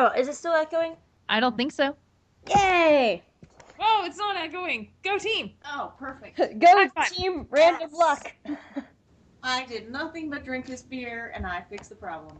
[0.00, 0.94] Oh, is it still echoing?
[1.28, 1.96] I don't think so.
[2.54, 3.20] Yay!
[3.80, 4.92] Oh, it's not echoing.
[5.02, 5.50] Go team.
[5.66, 6.36] Oh, perfect.
[6.60, 7.10] Go High five.
[7.10, 7.98] team random Yes.
[7.98, 8.32] luck.
[9.42, 12.36] I did nothing but drink this beer, and I fixed the problem.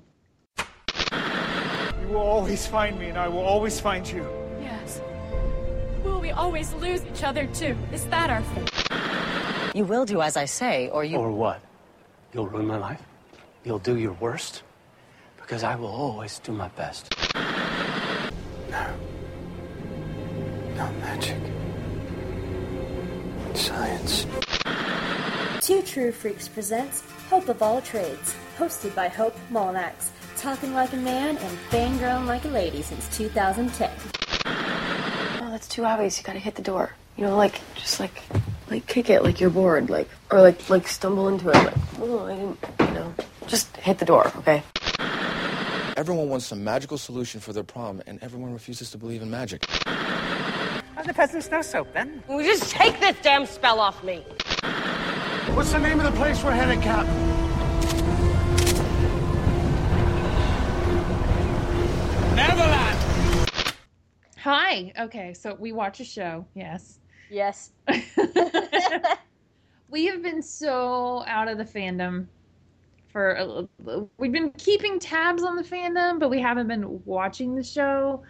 [2.01, 4.25] You will always find me, and I will always find you.
[4.61, 5.01] Yes.
[6.05, 7.77] Will we always lose each other too?
[7.93, 9.75] Is that our fate?
[9.75, 11.17] You will do as I say, or you.
[11.19, 11.61] Or what?
[12.33, 13.03] You'll ruin my life?
[13.65, 14.63] You'll do your worst?
[15.49, 17.11] Because I will always do my best.
[18.71, 18.87] No.
[20.77, 21.41] Not magic.
[23.55, 24.27] Science.
[25.63, 30.97] Two True Freaks presents Hope of All Trades, hosted by Hope Molinax, talking like a
[30.97, 33.91] man and fangirling like a lady since 2010.
[34.45, 36.19] Oh, that's too obvious.
[36.19, 36.93] You gotta hit the door.
[37.17, 38.23] You know, like just like
[38.71, 41.55] like kick it like you're bored, like or like like stumble into it.
[41.55, 42.59] Like, oh, I didn't.
[42.81, 43.15] You know,
[43.47, 44.63] just hit the door, okay?
[45.99, 49.67] Everyone wants some magical solution for their problem, and everyone refuses to believe in magic.
[49.85, 52.23] Oh, the peasant's no soap then.
[52.29, 54.19] Will you just take this damn spell off me?
[55.55, 57.13] What's the name of the place we're headed, Captain?
[62.37, 63.75] Neverland!
[64.37, 64.93] Hi.
[65.01, 66.47] Okay, so we watch a show.
[66.55, 67.01] Yes.
[67.29, 67.73] Yes.
[69.91, 72.29] we have been so out of the fandom
[73.19, 77.65] for a, we've been keeping tabs on the fandom, but we haven't been watching the
[77.65, 78.23] show.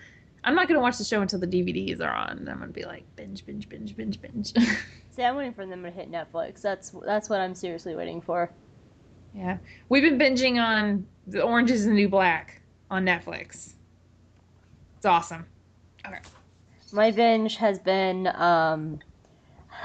[0.45, 2.49] I'm not gonna watch the show until the DVDs are on.
[2.49, 4.55] I'm gonna be like binge, binge, binge, binge, binge.
[5.11, 6.63] See, I'm waiting for them to hit Netflix.
[6.63, 8.51] That's that's what I'm seriously waiting for.
[9.35, 9.59] yeah,
[9.91, 13.75] we've been binging on The Orange Is the New Black on Netflix.
[14.97, 15.45] It's awesome.
[16.07, 16.21] Okay.
[16.93, 18.29] My binge has been.
[18.29, 19.01] um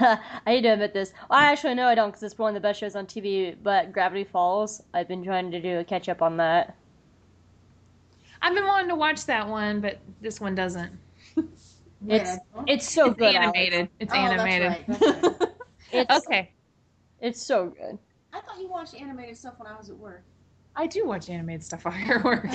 [0.00, 1.12] I need to admit this.
[1.30, 3.56] Well, actually, no, I don't, because it's one of the best shows on TV.
[3.62, 4.82] But Gravity Falls.
[4.92, 6.76] I've been trying to do a catch up on that.
[8.42, 10.92] I've been wanting to watch that one, but this one doesn't.
[12.06, 12.36] It's
[12.66, 13.34] it's so It's good.
[13.34, 13.56] Alex.
[13.56, 13.88] animated.
[13.98, 14.84] It's oh, animated.
[14.86, 15.22] That's right.
[15.30, 15.50] That's right.
[15.92, 16.50] It's Okay.
[17.20, 17.98] it's so good.
[18.34, 20.22] I thought you watched animated stuff when I was at work.
[20.76, 22.46] I do watch animated stuff while you're at work.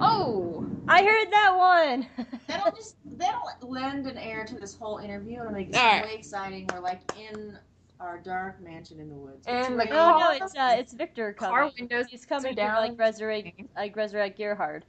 [0.00, 2.06] Oh, I heard that one.
[2.48, 6.04] That'll just that'll lend an air to this whole interview and make it All right.
[6.04, 6.68] way exciting.
[6.72, 7.58] We're like in
[8.00, 9.46] our dark mansion in the woods.
[9.46, 11.54] And the really- No, no, it's uh, it's Victor coming.
[11.54, 12.76] car windows He's coming to down.
[12.76, 14.84] like resurrect like resurrect Gerhard.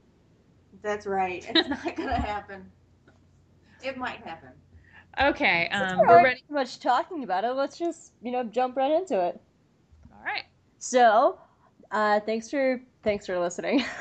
[0.82, 1.44] That's right.
[1.54, 2.64] It's not gonna happen.
[3.82, 4.50] It might happen.
[5.20, 6.40] Okay, Since um, we're we're ready.
[6.48, 7.50] too much talking about it.
[7.52, 9.38] Let's just you know jump right into it.
[10.10, 10.44] All right.
[10.78, 11.38] So,
[11.90, 13.84] uh, thanks for thanks for listening.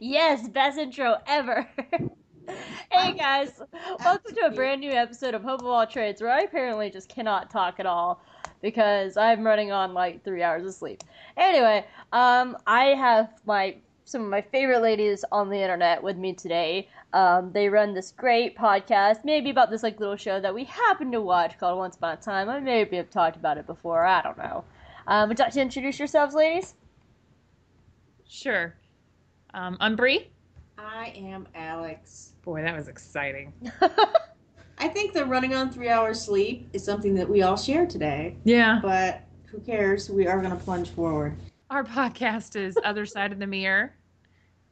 [0.00, 1.68] yes, best intro ever.
[2.90, 3.60] hey guys,
[4.04, 7.08] welcome to a brand new episode of Hope of All Trades, where I apparently just
[7.08, 8.22] cannot talk at all
[8.60, 11.02] because I'm running on like three hours of sleep.
[11.36, 16.32] Anyway, um, I have my some of my favorite ladies on the internet with me
[16.32, 16.88] today.
[17.12, 21.12] Um, they run this great podcast, maybe about this like little show that we happen
[21.12, 22.48] to watch called Once Upon a Time.
[22.48, 24.04] I maybe have talked about it before.
[24.04, 24.64] I don't know.
[25.06, 26.74] Um, would you like to introduce yourselves, ladies?
[28.28, 28.74] Sure.
[29.54, 30.30] Um, I'm Bri.
[30.78, 32.32] I am Alex.
[32.42, 33.52] Boy, that was exciting.
[34.78, 38.36] I think that running on three hours sleep is something that we all share today,
[38.44, 38.80] Yeah.
[38.82, 40.10] but who cares?
[40.10, 41.36] We are gonna plunge forward.
[41.70, 43.94] Our podcast is Other Side of the Mirror,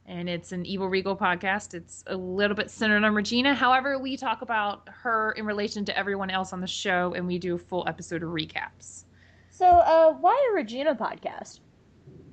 [0.07, 1.73] and it's an Evil Regal podcast.
[1.75, 3.53] It's a little bit centered on Regina.
[3.53, 7.37] However, we talk about her in relation to everyone else on the show, and we
[7.37, 9.05] do a full episode of recaps.
[9.51, 11.59] So, uh, why a Regina podcast?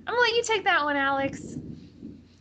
[0.07, 1.57] I'm gonna let you take that one, Alex.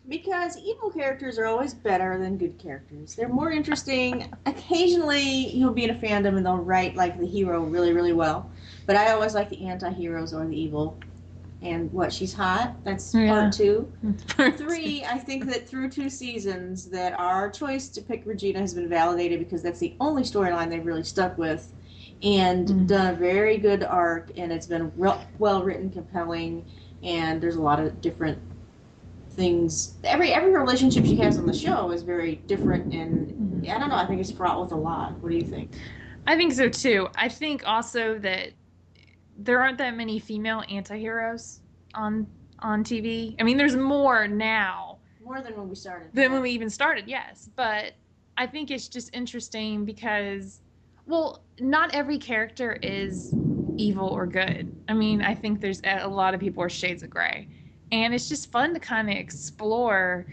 [0.07, 3.13] Because evil characters are always better than good characters.
[3.15, 4.31] They're more interesting.
[4.45, 8.49] Occasionally, you'll be in a fandom and they'll write like the hero really, really well.
[8.85, 10.97] But I always like the anti-heroes or the evil.
[11.63, 12.75] And what she's hot.
[12.83, 13.33] That's Yeah.
[13.33, 13.91] part two.
[14.37, 18.75] part Three, I think that through two seasons, that our choice to pick Regina has
[18.75, 21.73] been validated because that's the only storyline they've really stuck with,
[22.21, 22.87] and Mhm.
[22.87, 24.31] done a very good arc.
[24.37, 26.63] And it's been re- well written, compelling,
[27.01, 28.37] and there's a lot of different
[29.37, 29.93] things.
[30.03, 33.71] Every every relationship she has on the show is very different, and mm-hmm.
[33.71, 33.95] I don't know.
[33.95, 35.13] I think it's fraught with a lot.
[35.19, 35.71] What do you think?
[36.25, 37.07] I think so too.
[37.15, 38.49] I think also that
[39.37, 41.61] there aren't that many female anti-heroes
[41.93, 42.27] on
[42.59, 43.35] on TV.
[43.39, 46.09] I mean, there's more now More than when we started.
[46.13, 47.49] than when we even started, yes.
[47.55, 47.93] But
[48.35, 50.61] I think it's just interesting because,
[51.05, 53.33] well, not every character is
[53.77, 54.75] evil or good.
[54.87, 57.47] I mean, I think there's a a lot of people are shades of gray.
[57.91, 60.25] And it's just fun to kind of explore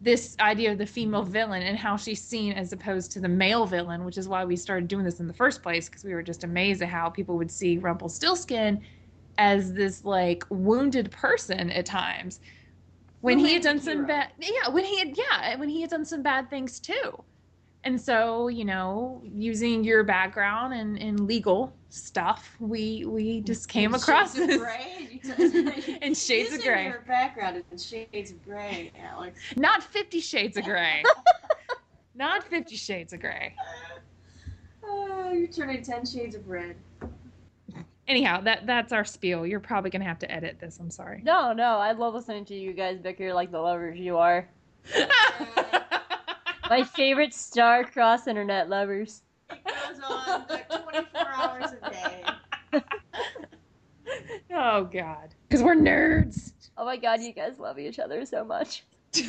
[0.00, 3.66] this idea of the female villain and how she's seen as opposed to the male
[3.66, 6.22] villain, which is why we started doing this in the first place because we were
[6.22, 8.80] just amazed at how people would see Rumpelstiltskin
[9.36, 12.40] as this like wounded person at times
[13.20, 14.06] when he had done some hero.
[14.06, 17.24] bad yeah when he had yeah when he had done some bad things too
[17.84, 23.94] and so you know using your background and in legal stuff we we just came
[23.94, 24.50] across Shades
[25.28, 25.98] of this Grey.
[26.02, 29.40] in shades of Using gray Your background in shades of gray, Alex.
[29.56, 31.02] not 50 shades of gray
[32.14, 33.54] not 50 shades of gray
[34.92, 36.74] Oh, you're turning ten shades of red.
[38.08, 41.52] anyhow that that's our spiel you're probably gonna have to edit this i'm sorry No,
[41.52, 44.48] no, I love listening to you guys bicker like the lovers you are.
[46.70, 49.22] My favorite star-crossed internet lovers.
[49.50, 52.24] It goes on like 24 hours a day.
[54.54, 58.84] oh god because we're nerds Oh my god, you guys love each other so much.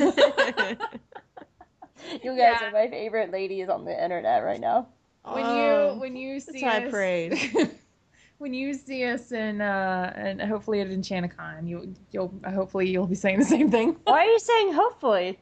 [2.23, 2.67] You guys Yeah.
[2.67, 4.87] are my favorite ladies on the internet right now.
[5.23, 7.55] when Oh, you when you see high us, praise.
[8.39, 13.15] when you see us in uh and hopefully at Enchanticon, you you'll hopefully you'll be
[13.15, 13.97] saying the same thing.
[14.03, 15.39] Why are you saying hopefully?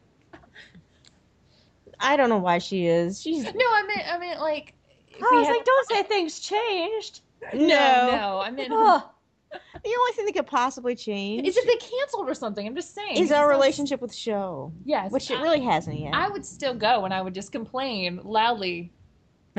[1.99, 3.21] I don't know why she is.
[3.21, 4.73] She's No, I meant I meant like
[5.15, 7.21] I was had- like, don't say things changed.
[7.53, 7.67] no.
[7.67, 9.09] no, I meant Oh,
[9.51, 9.59] The
[9.97, 12.65] only thing that could possibly change is if they canceled or something.
[12.67, 13.17] I'm just saying.
[13.17, 16.13] is our relationship with show, Yes, which it I- really hasn't yet.
[16.13, 18.93] I would still go and I would just complain loudly.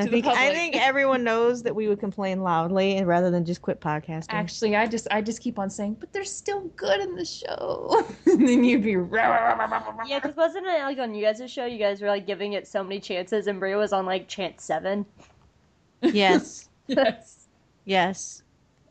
[0.00, 3.62] I think I think everyone knows that we would complain loudly and rather than just
[3.62, 4.26] quit podcasting.
[4.30, 8.06] Actually, I just I just keep on saying, but they're still good in the show.
[8.26, 11.66] and then you'd be yeah, because wasn't it like on you guys' show?
[11.66, 14.64] You guys were like giving it so many chances, and Bria was on like chance
[14.64, 15.04] seven.
[16.02, 17.48] yes, yes.
[17.84, 18.42] yes.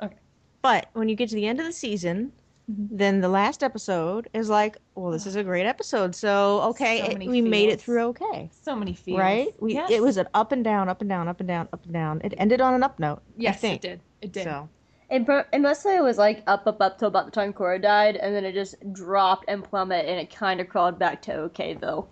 [0.01, 0.17] Okay.
[0.61, 2.31] But when you get to the end of the season,
[2.69, 2.87] Mhm.
[2.91, 6.13] then the last episode is like, well, this is a great episode.
[6.13, 9.17] So okay, So it- many we made it through okay, So many feels.
[9.19, 9.53] right?
[9.59, 9.89] We yes.
[9.89, 12.21] it was an up and down, up and down, up and down, up and down.
[12.23, 13.21] It ended on an up note.
[13.37, 13.83] Yes, I think.
[13.83, 14.01] it did.
[14.21, 14.43] It did.
[14.43, 14.69] So
[15.09, 17.79] And, pro- and mostly it was like up, up, up till about the time Cora
[17.79, 21.33] died, and then it just dropped and plummeted, and it kind of crawled back to
[21.49, 22.07] okay though.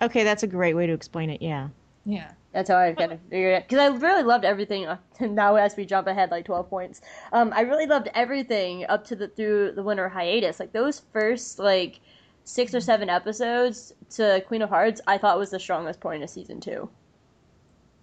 [0.00, 1.42] okay, that's a great way to explain it.
[1.42, 1.68] Yeah.
[2.06, 2.30] Yeah.
[2.52, 3.68] That's how I kind of figured it.
[3.68, 4.86] Because I really loved everything.
[5.20, 7.00] Now, as we jump ahead like 12 points,
[7.32, 10.58] um, I really loved everything up to the through the winter hiatus.
[10.58, 12.00] Like those first like
[12.44, 16.30] six or seven episodes to Queen of Hearts, I thought was the strongest point of
[16.30, 16.88] season two.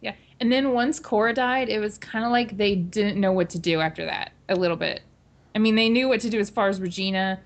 [0.01, 0.13] Yeah.
[0.39, 3.59] And then once Cora died, it was kind of like they didn't know what to
[3.59, 5.01] do after that a little bit.
[5.55, 7.39] I mean, they knew what to do as far as Regina,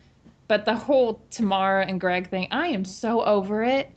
[0.48, 3.90] but the whole Tamara and Greg thing, I am so over it.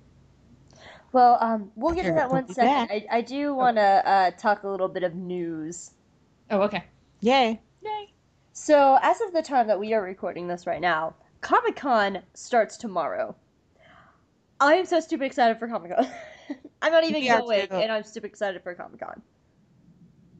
[1.12, 2.90] Well, um, we'll get to that we'll one back.
[2.90, 5.92] I, I do want to uh, talk a little bit of news.
[6.50, 6.84] Oh, okay.
[7.20, 7.60] Yay.
[7.82, 8.12] Yay.
[8.52, 12.76] So, as of the time that we are recording this right now, Comic Con starts
[12.76, 13.34] tomorrow.
[14.60, 16.08] I am so stupid excited for Comic Con.
[16.82, 17.74] I'm not even We are going, too.
[17.74, 19.22] and I'm stupid excited for Comic Con.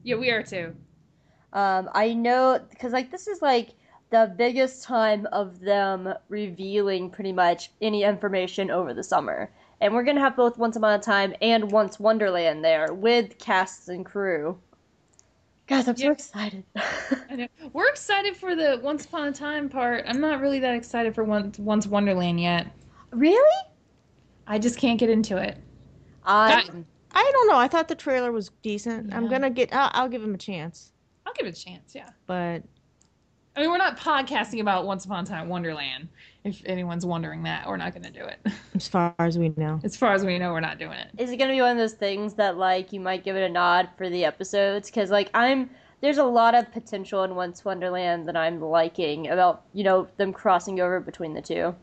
[0.03, 0.75] Yeah, we are too.
[1.53, 3.69] Um, I know because like this is like
[4.09, 10.03] the biggest time of them revealing pretty much any information over the summer, and we're
[10.03, 14.57] gonna have both Once Upon a Time and Once Wonderland there with casts and crew.
[15.67, 16.63] Guys, I'm so excited.
[17.29, 17.47] I know.
[17.73, 20.05] We're excited for the Once Upon a Time part.
[20.07, 22.67] I'm not really that excited for Once, Once Wonderland yet.
[23.11, 23.65] really?
[24.47, 25.57] I just can't get into it.
[26.23, 26.69] I
[27.11, 27.57] I don't know.
[27.57, 29.13] I thought the trailer was decent.
[29.13, 29.73] I'm gonna get.
[29.73, 30.91] I'll, I'll give him a chance.
[31.25, 32.09] I'll give it a chance, yeah.
[32.27, 32.63] But
[33.57, 36.09] I mean, we're not podcasting about Once Upon a Time Wonderland.
[36.43, 38.39] If anyone's wondering that, we're not going to do it.
[38.75, 41.09] as far as we know, As far as we know, we're not doing it.
[41.17, 43.49] is it gonna be one of those things that like you might give it a
[43.49, 44.89] nod for the episodes?
[44.89, 45.71] Because like I'm.
[45.99, 50.31] There's a lot of potential in Once Wonderland that I'm liking about, you know, them
[50.31, 51.73] crossing over between the two.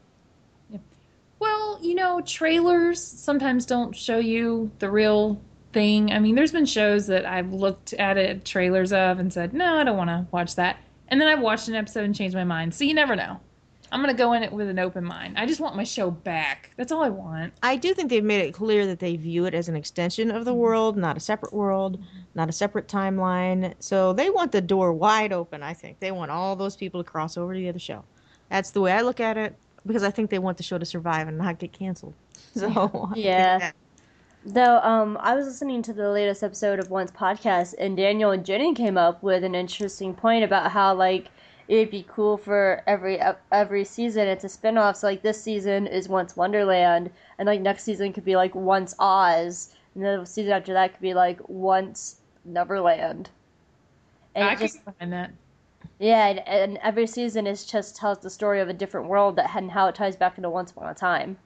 [1.40, 5.40] Well, you know, trailers sometimes don't show you the real
[5.72, 6.12] thing.
[6.12, 9.74] I mean, there's been shows that I've looked at it trailers of and said, "No,
[9.74, 10.76] I don't want to watch that."
[11.08, 12.74] And then I watched an episode and changed my mind.
[12.74, 13.40] So you never know.
[13.92, 15.38] I'm going to go in it with an open mind.
[15.38, 16.70] I just want my show back.
[16.76, 17.52] That's all I want.
[17.62, 20.44] I do think they've made it clear that they view it as an extension of
[20.44, 20.60] the mm-hmm.
[20.60, 22.18] world, not a separate world, mm-hmm.
[22.34, 23.72] not a separate timeline.
[23.78, 25.62] So they want the door wide open.
[25.62, 28.02] I think they want all those people to cross over to the other show.
[28.48, 29.54] That's the way I look at it
[29.86, 32.14] because I think they want the show to survive and not get canceled.
[32.56, 33.72] So I think Yeah.
[34.46, 38.44] Though um, I was listening to the latest episode of Once podcast, and Daniel and
[38.44, 41.28] Jenny came up with an interesting point about how like
[41.66, 43.18] it'd be cool for every
[43.52, 44.96] every season it's a spin-off.
[44.96, 48.94] So like this season is Once Wonderland, and like next season could be like Once
[48.98, 53.30] Oz, and the season after that could be like Once Neverland.
[54.34, 55.32] And I can just behind that.
[55.98, 59.56] yeah, and, and every season is just tells the story of a different world that
[59.56, 61.38] and how it ties back into Once Upon a Time.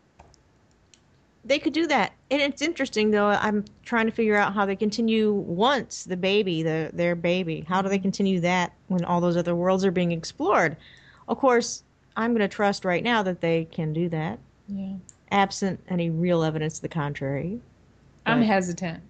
[1.49, 2.13] They could do that.
[2.31, 3.27] And it's interesting though.
[3.29, 7.65] I'm trying to figure out how they continue once the baby, the their baby.
[7.67, 10.77] How do they continue that when all those other worlds are being explored?
[11.27, 11.83] Of course,
[12.17, 14.39] I'm going to trust right now that they can do that,
[14.69, 14.93] Yeah.
[15.31, 17.61] absent any real evidence to the contrary.
[18.27, 19.03] I'm hesitant.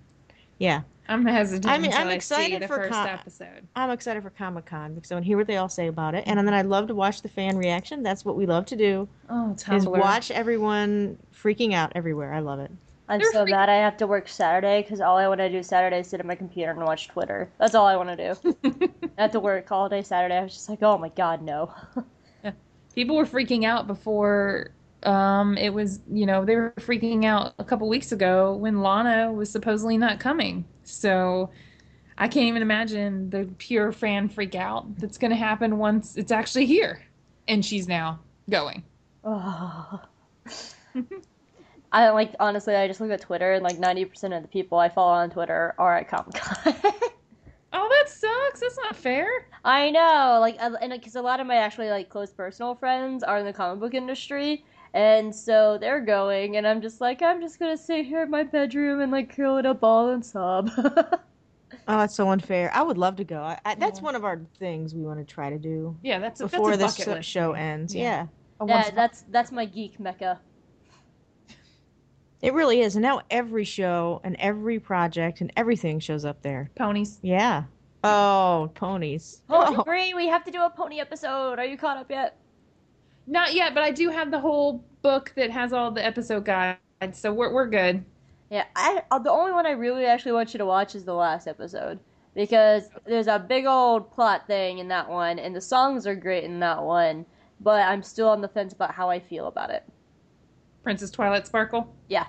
[0.58, 3.66] Yeah, I'm hesitant I mean, until I'm I see excited the for first con- episode.
[3.74, 6.14] I'm excited for Comic Con because I want to hear what they all say about
[6.14, 8.02] it, and then I love to watch the fan reaction.
[8.02, 9.08] That's what we love to do.
[9.30, 9.98] Oh, Is Tumblr.
[9.98, 12.34] watch everyone freaking out everywhere.
[12.34, 12.70] I love it.
[13.10, 15.48] I'm They're so freak- mad I have to work Saturday because all I want to
[15.48, 17.48] do Saturday is sit at my computer and watch Twitter.
[17.58, 18.90] That's all I want to do.
[19.16, 20.36] I have to work all day Saturday.
[20.36, 21.72] I was just like, oh my god, no.
[22.94, 24.72] People were freaking out before
[25.04, 29.32] um it was you know they were freaking out a couple weeks ago when Lana
[29.32, 30.64] was supposedly not coming.
[30.84, 31.50] So
[32.16, 36.32] I can't even imagine the pure fan freak out that's going to happen once it's
[36.32, 37.00] actually here
[37.46, 38.18] and she's now
[38.50, 38.82] going.
[39.22, 40.00] Oh.
[41.92, 42.74] I like honestly.
[42.74, 45.30] I just look at Twitter and like ninety percent of the people I follow on
[45.30, 46.74] Twitter are at Comic Con.
[47.72, 48.60] Oh, that sucks.
[48.60, 49.28] That's not fair.
[49.64, 53.38] I know, like, and because a lot of my actually like close personal friends are
[53.38, 54.64] in the comic book industry,
[54.94, 58.42] and so they're going, and I'm just like, I'm just gonna sit here in my
[58.42, 60.70] bedroom and like curl it up all and sob.
[61.86, 62.70] Oh, that's so unfair.
[62.74, 63.40] I would love to go.
[63.42, 66.38] I, I, that's one of our things we want to try to do Yeah, that's
[66.40, 67.28] before that's a this list.
[67.28, 67.94] show ends.
[67.94, 68.02] Yeah.
[68.02, 68.26] Yeah.
[68.66, 70.38] Yeah, once- that's that's my geek mecca.
[72.42, 72.96] it really is.
[72.96, 76.70] And now every show and every project and everything shows up there.
[76.74, 77.18] ponies.
[77.22, 77.64] Yeah.
[78.04, 79.42] Oh, ponies.
[79.48, 80.14] Oh, Oh, agree.
[80.14, 81.58] We have to do a pony episode.
[81.58, 82.36] Are you caught up yet?
[83.28, 86.78] Not yet, but I do have the whole book that has all the episode guides,
[87.12, 88.04] so we're we're good.
[88.50, 91.14] Yeah, I uh, the only one I really actually want you to watch is the
[91.14, 92.00] last episode
[92.34, 96.44] because there's a big old plot thing in that one, and the songs are great
[96.44, 97.26] in that one.
[97.60, 99.84] But I'm still on the fence about how I feel about it.
[100.82, 101.94] Princess Twilight Sparkle.
[102.08, 102.26] Yeah,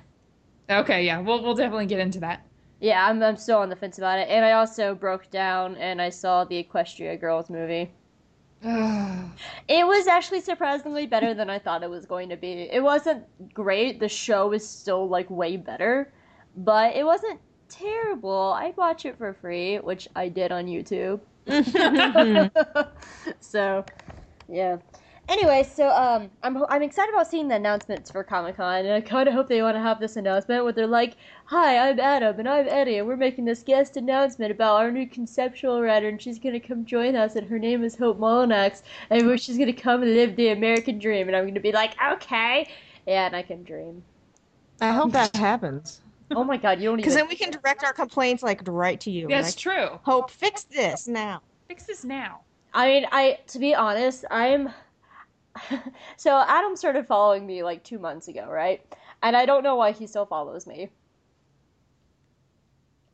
[0.70, 2.46] Okay, yeah, we'll we'll definitely get into that.
[2.82, 4.30] yeah, I'm I'm still on the fence about it.
[4.30, 7.92] And I also broke down and I saw the Equestria Girls movie.
[8.62, 12.70] It was actually surprisingly better than I thought it was going to be.
[12.72, 14.00] It wasn't great.
[14.00, 16.12] The show is still like way better,
[16.56, 17.40] but it wasn't
[17.70, 18.54] terrible.
[18.58, 21.22] I'd watch it for free, which I did on YouTube.
[23.40, 23.86] so,
[24.48, 24.78] yeah.
[25.30, 29.00] Anyway, so um, I'm I'm excited about seeing the announcements for Comic Con, and I
[29.00, 32.40] kind of hope they want to have this announcement where they're like, "Hi, I'm Adam,
[32.40, 36.20] and I'm Eddie, and we're making this guest announcement about our new conceptual writer, and
[36.20, 38.82] she's gonna come join us, and her name is Hope Molinax,
[39.12, 42.68] and she's gonna come and live the American dream." And I'm gonna be like, "Okay,"
[43.06, 44.02] yeah, and I can dream.
[44.82, 46.02] I hope that happens.
[46.32, 47.28] Oh my God, you don't Because even.
[47.28, 49.28] then we can direct our complaints like right to you.
[49.28, 50.00] That's like, true.
[50.02, 51.44] Hope, fix this now.
[51.68, 52.40] Fix this now.
[52.74, 54.70] I mean, I to be honest, I'm.
[56.18, 58.82] so Adam started following me like two months ago, right?
[59.22, 60.90] And I don't know why he still follows me.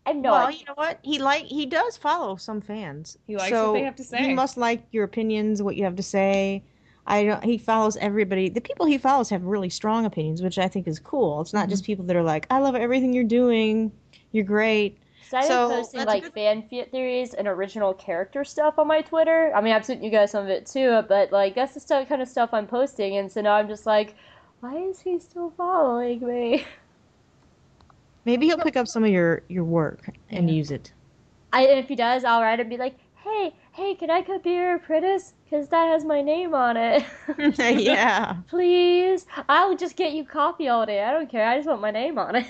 [0.05, 0.59] I have no well, idea.
[0.59, 0.99] you know what?
[1.03, 3.17] He like he does follow some fans.
[3.25, 4.17] He likes so what they have to say.
[4.17, 6.63] He must like your opinions, what you have to say.
[7.05, 7.43] I don't.
[7.43, 8.49] He follows everybody.
[8.49, 11.41] The people he follows have really strong opinions, which I think is cool.
[11.41, 11.79] It's not Mm-hmm.
[11.79, 13.91] just people that are like, "I love everything you're doing.
[14.31, 14.99] You're great."
[15.29, 19.01] So I've so been posting like good- fan theories and original character stuff on my
[19.01, 19.51] Twitter.
[19.55, 22.08] I mean, I've sent you guys some of it too, but like that's the stuff,
[22.08, 24.15] kind of stuff I'm posting, and so now I'm just like,
[24.60, 26.65] why is he still following me?
[28.25, 30.91] Maybe he'll pick up some of your your work and use it.
[31.53, 34.51] I and if he does, I'll write and be like, hey, hey, can I copy
[34.51, 35.34] your apprentice?
[35.44, 37.03] Because that has my name on it.
[37.58, 38.36] yeah.
[38.48, 41.03] Please, I'll just get you coffee all day.
[41.03, 41.48] I don't care.
[41.48, 42.46] I just want my name on it.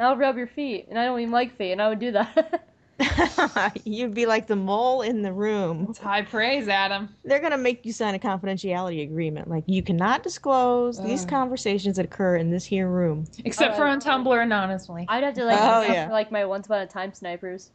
[0.00, 2.68] I'll rub your feet, and I don't even like feet, and I would do that.
[3.84, 5.86] You'd be like the mole in the room.
[5.90, 7.08] It's high praise, Adam.
[7.24, 9.48] They're gonna make you sign a confidentiality agreement.
[9.48, 13.26] Like you cannot disclose these conversations that occur in this here room.
[13.44, 15.06] Except for on Tumblr anonymously.
[15.08, 16.06] I'd have to like, Oh, yeah.
[16.06, 17.70] for, like my once upon a time snipers.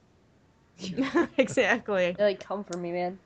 [1.38, 2.16] exactly.
[2.18, 3.20] They like come for me, man.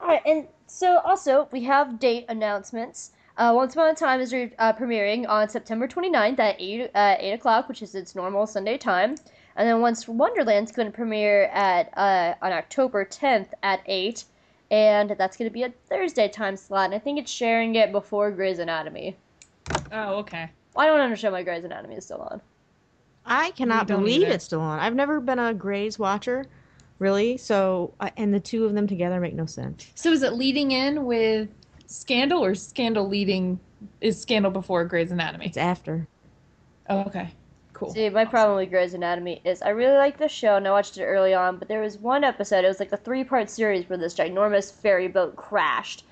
[0.00, 3.12] All right, and so also we have date announcements.
[3.36, 7.16] Uh, Once Upon a Time is re- uh, premiering on September 29th at 8, uh,
[7.18, 9.14] 8 o'clock, which is its normal Sunday time.
[9.56, 14.24] And then Once Wonderland's going to premiere at uh, on October 10th at 8.
[14.70, 16.86] And that's going to be a Thursday time slot.
[16.86, 19.16] And I think it's sharing it before Grey's Anatomy.
[19.92, 20.48] Oh, okay.
[20.76, 22.40] I don't understand why Grey's Anatomy is still on.
[23.24, 24.32] I cannot believe either.
[24.32, 24.78] it's still on.
[24.78, 26.46] I've never been a Grey's watcher,
[26.98, 27.36] really.
[27.36, 29.90] So, uh, and the two of them together make no sense.
[29.94, 31.48] So is it leading in with
[31.92, 33.60] Scandal or Scandal leading
[34.00, 35.46] is Scandal before Grey's Anatomy?
[35.46, 36.08] It's after.
[36.88, 37.28] Oh, okay.
[37.74, 37.92] Cool.
[37.92, 40.96] See, my problem with Grey's Anatomy is I really like the show and I watched
[40.96, 43.88] it early on, but there was one episode, it was like a three part series
[43.88, 46.04] where this ginormous ferry boat crashed.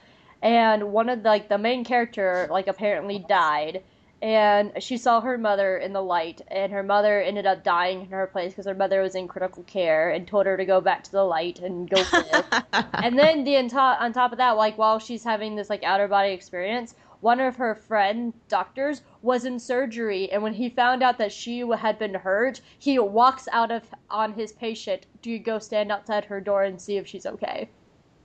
[0.42, 3.82] And one of the, like the main character like apparently died
[4.22, 8.08] and she saw her mother in the light, and her mother ended up dying in
[8.08, 11.02] her place because her mother was in critical care and told her to go back
[11.04, 12.44] to the light and go live.
[12.94, 15.82] and then the on top, on top of that, like while she's having this like
[15.84, 21.02] outer body experience, one of her friend doctors was in surgery, and when he found
[21.02, 25.58] out that she had been hurt, he walks out of on his patient to go
[25.58, 27.68] stand outside her door and see if she's okay.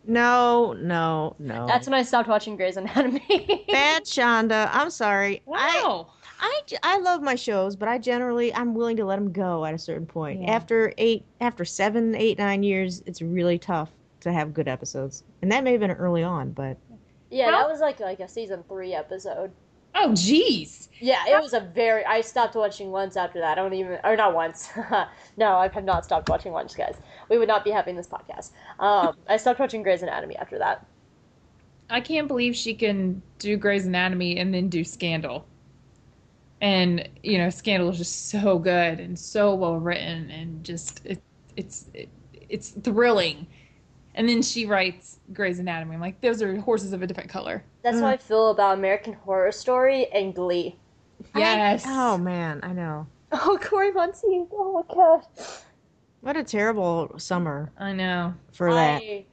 [0.08, 1.66] No, no, no.
[1.68, 3.66] That's when I stopped watching Grey's Anatomy.
[3.72, 4.70] bad, Shonda.
[4.72, 5.42] I'm sorry.
[5.46, 6.12] Wow.
[6.40, 9.66] I, I, I love my shows, but I generally I'm willing to let them go
[9.66, 10.42] at a certain point.
[10.42, 10.52] Yeah.
[10.52, 13.90] After eight, after seven, eight, nine years, it's really tough
[14.22, 16.78] to have good episodes, and that may have been early on, but
[17.30, 19.52] yeah, Well- that was like like a season three episode.
[19.96, 20.90] Oh, jeez.
[21.00, 22.06] Yeah, it was a very.
[22.06, 23.58] I stopped watching once after that.
[23.58, 24.70] I don't even, or not once.
[25.38, 26.96] no, I have not stopped watching once, guys.
[27.30, 28.52] We would not be having this podcast.
[28.80, 30.86] Um, I stopped watching Grey's Anatomy after that.
[31.90, 35.46] I can't believe she can do Grey's Anatomy and then do Scandal.
[36.62, 41.22] And you know, Scandal is just so good and so well written and just it,
[41.56, 42.10] it's it,
[42.50, 43.48] it's thrilling.
[44.16, 45.96] And then she writes Grey's Anatomy.
[45.96, 47.64] I'm like, those are horses of a different color.
[47.84, 48.14] That's how mm.
[48.14, 50.78] I feel about American Horror Story and Glee.
[51.36, 51.84] Yes.
[51.86, 53.08] oh man, I know.
[53.32, 54.48] Oh, Cory Monteith.
[54.54, 55.26] Oh my god.
[56.22, 58.34] What a terrible summer I know.
[58.54, 59.02] for that.
[59.02, 59.26] I,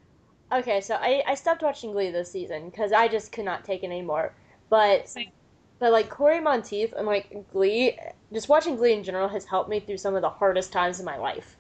[0.52, 3.84] okay, so I, I stopped watching Glee this season because I just could not take
[3.84, 4.34] it anymore.
[4.70, 5.30] But Same.
[5.78, 7.96] but like Cory Monteith and like Glee,
[8.32, 11.06] just watching Glee in general has helped me through some of the hardest times in
[11.06, 11.56] my life.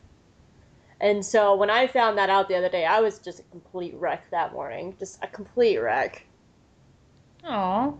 [1.02, 3.94] And so when I found that out the other day, I was just a complete
[3.96, 6.24] wreck that morning, just a complete wreck.
[7.44, 7.92] Aw.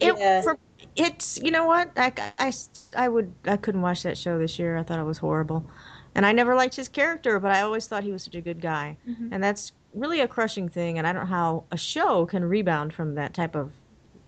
[0.00, 0.42] It, Yeah.
[0.42, 0.58] for,
[0.96, 2.52] it's you know what I, I,
[2.96, 4.78] I would I couldn't watch that show this year.
[4.78, 5.66] I thought it was horrible,
[6.14, 8.60] and I never liked his character, but I always thought he was such a good
[8.60, 9.28] guy, Mhm.
[9.30, 10.98] and that's really a crushing thing.
[10.98, 13.72] And I don't know how a show can rebound from that type of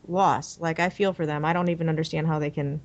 [0.08, 0.58] loss.
[0.60, 1.44] Like I feel for them.
[1.44, 2.80] I don't even understand how they can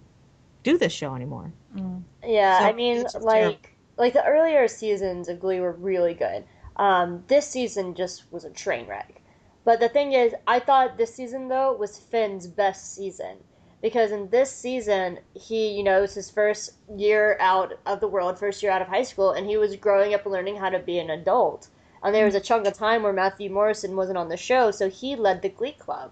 [0.64, 1.52] do this show anymore.
[1.76, 2.04] Mm.
[2.24, 3.58] Yeah, So I mean, like terrible.
[3.98, 6.44] Like the earlier seasons of Glee were really good.
[6.76, 9.22] Um, this season just was a train wreck.
[9.64, 13.38] But the thing is, I thought this season though was Finn's best season
[13.82, 18.08] because in this season he, you know, it was his first year out of the
[18.08, 20.70] world, first year out of high school, and he was growing up and learning how
[20.70, 21.70] to be an adult.
[22.04, 24.90] And there was a chunk of time where Matthew Morrison wasn't on the show, so
[24.90, 26.12] he led the Glee Club.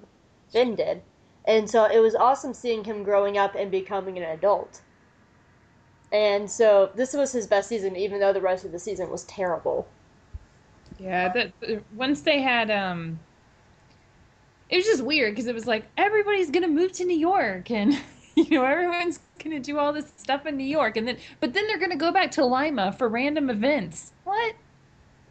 [0.52, 1.02] Finn did.
[1.46, 4.82] And so it was awesome seeing him growing up and becoming an adult.
[6.14, 9.24] And so this was his best season, even though the rest of the season was
[9.24, 9.88] terrible.
[11.00, 11.52] Yeah, that
[11.96, 13.20] once they had um
[14.70, 17.72] it was just weird because it was like everybody's going to move to New York
[17.72, 18.00] and
[18.36, 21.52] you know everyone's going to do all this stuff in New York and then but
[21.52, 24.14] then they're going to go back to Lima for random events.
[24.24, 24.56] What?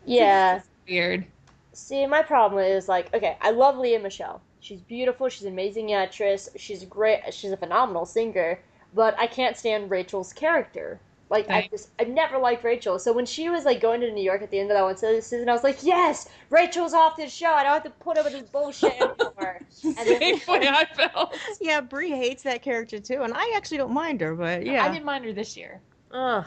[0.04, 0.56] Yeah.
[0.56, 1.24] It's weird.
[1.72, 4.42] See, my problem is like, okay, I love Lea Michele.
[4.60, 5.28] She's beautiful.
[5.28, 6.48] She's an amazing actress.
[6.56, 7.32] She's great.
[7.32, 8.58] She's a phenomenal singer.
[8.94, 11.00] But I can't stand Rachel's character.
[11.32, 12.98] Like I just, I've never liked Rachel.
[12.98, 14.98] So when she was like going to New York at the end of that one
[14.98, 17.46] season, I was like, yes, Rachel's off this show.
[17.50, 19.60] I don't have to put up with this bullshit anymore.
[19.84, 21.34] And then- way I felt.
[21.58, 24.84] Yeah, Bri hates that character too, and I actually don't mind her, but yeah.
[24.84, 25.80] I didn't mind her this year.
[26.12, 26.44] Ugh.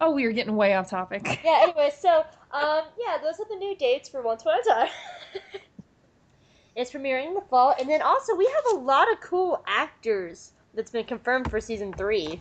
[0.00, 1.22] Oh, we are getting way off topic.
[1.44, 1.58] yeah.
[1.62, 4.88] Anyway, so um, yeah, those are the new dates for Once Upon a Time.
[6.74, 10.52] it's premiering in the fall, and then also we have a lot of cool actors
[10.76, 12.40] that's been confirmed for season three.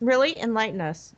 [0.00, 1.14] Really enlighten us.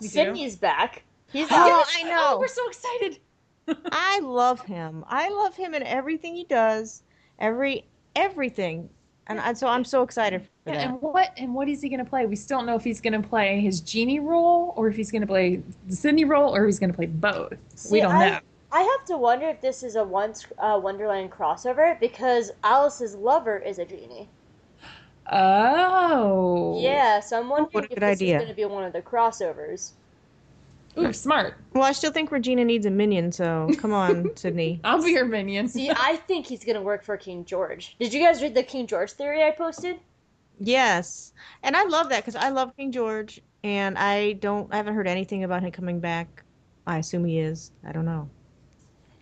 [0.00, 0.12] We do?
[0.12, 1.02] Sidney's back.
[1.32, 1.86] He's Oh, out.
[1.96, 2.16] I know.
[2.18, 3.18] Oh, we're so excited.
[3.92, 5.04] I love him.
[5.08, 7.02] I love him in everything he does,
[7.40, 8.88] every everything,
[9.26, 10.86] and, and so I'm so excited for Yeah, that.
[10.90, 12.26] and what and what is he going to play?
[12.26, 15.10] We still don't know if he's going to play his genie role or if he's
[15.10, 17.54] going to play the Sydney role or he's going to play both.
[17.74, 18.40] See, we don't I, know.
[18.70, 23.58] I have to wonder if this is a once uh, Wonderland crossover because Alice's lover
[23.58, 24.30] is a genie.
[25.32, 26.80] Oh.
[26.80, 28.36] Yeah, so I'm wondering What a if good this idea.
[28.36, 29.92] is going to be one of the crossovers.
[30.98, 31.54] Ooh, smart.
[31.74, 34.80] Well, I still think Regina needs a minion, so come on, Sidney.
[34.84, 35.68] I'll be your minion.
[35.68, 37.96] See, I think he's going to work for King George.
[37.98, 39.98] Did you guys read the King George theory I posted?
[40.58, 44.94] Yes, and I love that because I love King George, and I don't, I haven't
[44.94, 46.44] heard anything about him coming back.
[46.86, 47.72] I assume he is.
[47.86, 48.30] I don't know.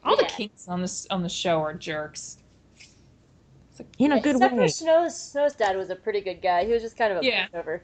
[0.04, 0.28] All the Yeah.
[0.28, 2.36] kings on this on the show are jerks.
[3.98, 4.66] In a good Except way.
[4.66, 6.64] for Snow's, Snow's dad was a pretty good guy.
[6.64, 7.46] He was just kind of a Yeah.
[7.48, 7.80] pushover.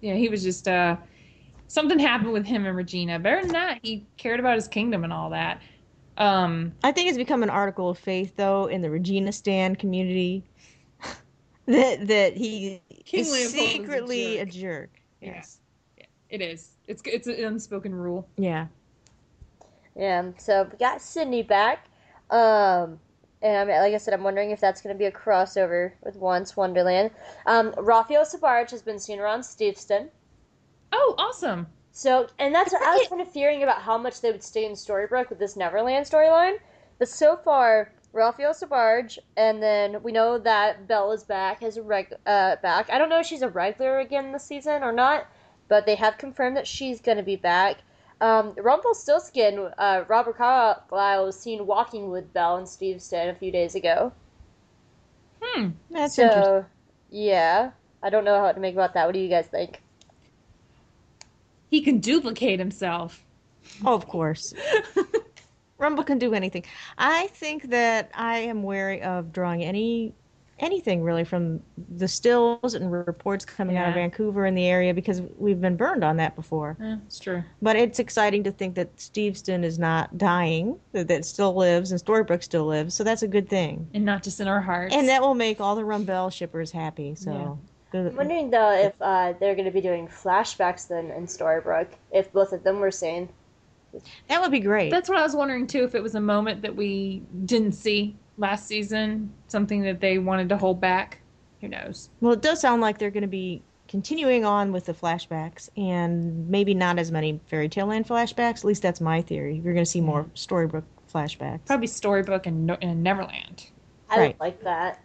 [0.00, 0.96] Yeah, he was just uh
[1.68, 3.18] something happened with him and Regina.
[3.18, 5.60] Better than that, he cared about his kingdom and all that.
[6.16, 10.44] Um I think it's become an article of faith, though, in the Regina Stan community,
[11.66, 14.54] that that he King is Leopold is a secretly a jerk.
[14.54, 14.90] jerk.
[15.20, 15.34] Yeah.
[15.34, 15.58] Yes.
[16.30, 16.70] it is.
[16.86, 18.26] It's it's an unspoken rule.
[18.36, 18.66] Yeah.
[19.98, 21.86] Yeah, so we got Sidney back.
[22.30, 23.00] Um,
[23.46, 25.92] And I mean, like I said, I'm wondering if that's going to be a crossover
[26.02, 27.12] with Once Wonderland.
[27.46, 30.08] Um, Raphael Sbarge has been seen around Steveston.
[30.90, 31.68] Oh, awesome.
[31.92, 34.66] So, and that's what I was kind of fearing about how much they would stay
[34.66, 36.58] in Storybrooke with this Neverland storyline.
[36.98, 41.82] But so far, Raphael Sbarge, and then we know that Belle is back as a
[41.82, 42.90] reg uh, back.
[42.90, 45.28] I don't know if she's a regular again this season or not,
[45.68, 47.76] but they have confirmed that she's going to be back.
[48.20, 53.74] Um, Rumpelstiltskin, uh, Robert Carlyle was seen walking with Belle and Steveston a few days
[53.74, 54.12] ago.
[55.42, 55.70] Hmm.
[55.90, 56.64] That's so, interesting.
[57.10, 57.70] yeah,
[58.02, 59.06] I don't know how to make about that.
[59.06, 59.82] What do you guys think?
[61.70, 63.22] He can duplicate himself.
[63.84, 64.54] Oh, of course.
[65.78, 66.64] Rumple can do anything.
[66.96, 70.14] I think that I am wary of drawing any
[70.58, 71.62] anything really from
[71.96, 76.02] the stills and reports coming out of Vancouver and the area because we've been burned
[76.02, 76.76] on that before.
[76.80, 77.42] Yeah, it's true.
[77.60, 81.92] But it's exciting to think that Steveston is not dying, that that it still lives,
[81.92, 82.94] and Storybrooke still lives.
[82.94, 83.88] So that's a good thing.
[83.92, 84.94] And not just in our hearts.
[84.94, 87.14] And that will make all the Rumbelle shippers happy.
[87.14, 87.58] So
[87.90, 88.08] good.
[88.08, 92.32] I'm wondering though if uh, they're going to be doing flashbacks then in Storybrooke, if
[92.32, 93.28] both of them were sane.
[94.28, 94.90] that would be great.
[94.90, 95.84] That's what I was wondering too.
[95.84, 100.48] If it was a moment that we didn't see last season, something that they wanted
[100.50, 101.20] to hold back.
[101.60, 102.10] Who knows?
[102.20, 106.48] Well, it does sound like they're going to be continuing on with the flashbacks and
[106.48, 108.58] maybe not as many Fairy Tale Land flashbacks.
[108.58, 109.56] At least that's my theory.
[109.56, 110.34] You're going to see more mm-hmm.
[110.34, 111.64] storybook flashbacks.
[111.66, 113.70] Probably Storybook and, No- and Neverland.
[114.10, 114.38] I Right.
[114.38, 115.00] would like that.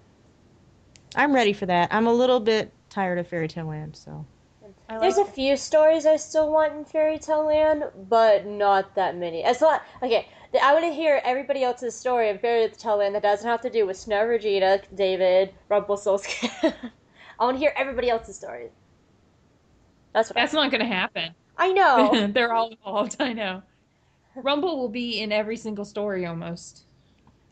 [1.16, 1.90] I'm ready for that.
[1.94, 4.26] I'm a little bit tired of Fairy Tale Land, so.
[5.00, 9.44] There's a few stories I still want in Fairy Tale Land, but not that many.
[9.44, 10.28] It's not okay.
[10.62, 13.70] I want to hear everybody else's story in Fairy Tale Land that doesn't have to
[13.70, 16.50] do with Snow, Regina, David, Rumpelstiltskin.
[17.40, 18.70] I want to hear everybody else's story.
[20.14, 21.34] That's what That's not going to happen.
[21.58, 22.28] I know.
[22.34, 23.16] They're all involved.
[23.20, 23.64] I know.
[24.36, 26.86] Rumple will be in every single story almost.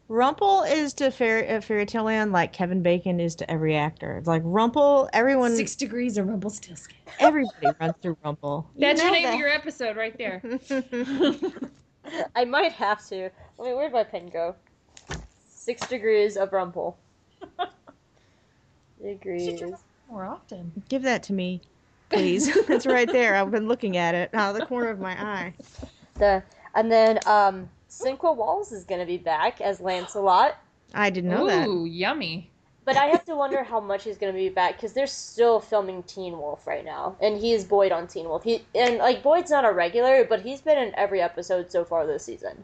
[0.09, 4.17] Rumple is to Fairy, uh, Fairy Tale Land like Kevin Bacon is to every actor.
[4.17, 6.97] It's like Rumple, everyone, Six degrees of Rumpelstiltskin.
[7.19, 8.67] everybody runs through Rumple.
[8.75, 9.33] That's your know name that.
[9.35, 10.41] of your episode right there.
[12.35, 13.29] I might have to.
[13.57, 14.55] Wait, where'd my pen go?
[15.47, 16.97] Six degrees of Rumple.
[19.01, 19.61] Degrees.
[20.09, 20.71] More often.
[20.89, 21.61] Give that to me,
[22.09, 22.47] please.
[22.47, 23.35] it's right there.
[23.35, 25.53] I've been looking at it out of the corner of my eye.
[26.15, 26.43] The
[26.75, 30.57] and then um, Sinqua Walls is gonna be back as Lancelot.
[30.93, 31.67] I didn't know that.
[31.67, 32.49] Ooh, yummy.
[32.85, 35.59] But I have to wonder how much he's going to be back because they're still
[35.59, 38.43] filming Teen Wolf right now, and he's Boyd on Teen Wolf.
[38.43, 42.07] He and like Boyd's not a regular, but he's been in every episode so far
[42.07, 42.63] this season.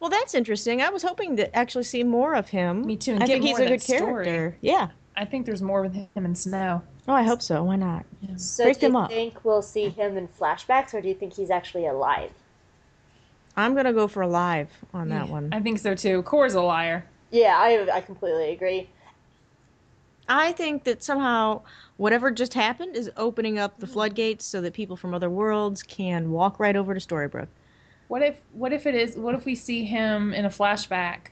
[0.00, 0.80] Well, that's interesting.
[0.80, 2.86] I was hoping to actually see more of him.
[2.86, 3.12] Me too.
[3.12, 4.24] And I get think he's a good that story.
[4.24, 4.56] character.
[4.62, 4.88] Yeah.
[5.14, 6.82] I think there's more with him and Snow.
[7.08, 7.64] Oh, I hope so.
[7.64, 8.04] Why not?
[8.36, 9.10] So Break do you up.
[9.10, 12.30] think we'll see him in flashbacks, or do you think he's actually alive?
[13.56, 15.56] I'm gonna go for alive on that Yeah, one.
[15.56, 16.22] I think so too.
[16.22, 17.06] Cora's a liar.
[17.30, 18.90] Yeah, I I completely agree.
[20.28, 21.62] I think that somehow
[21.96, 26.30] whatever just happened is opening up the floodgates so that people from other worlds can
[26.30, 27.48] walk right over to Storybrooke.
[28.08, 31.28] What if what if it is what if we see him in a flashback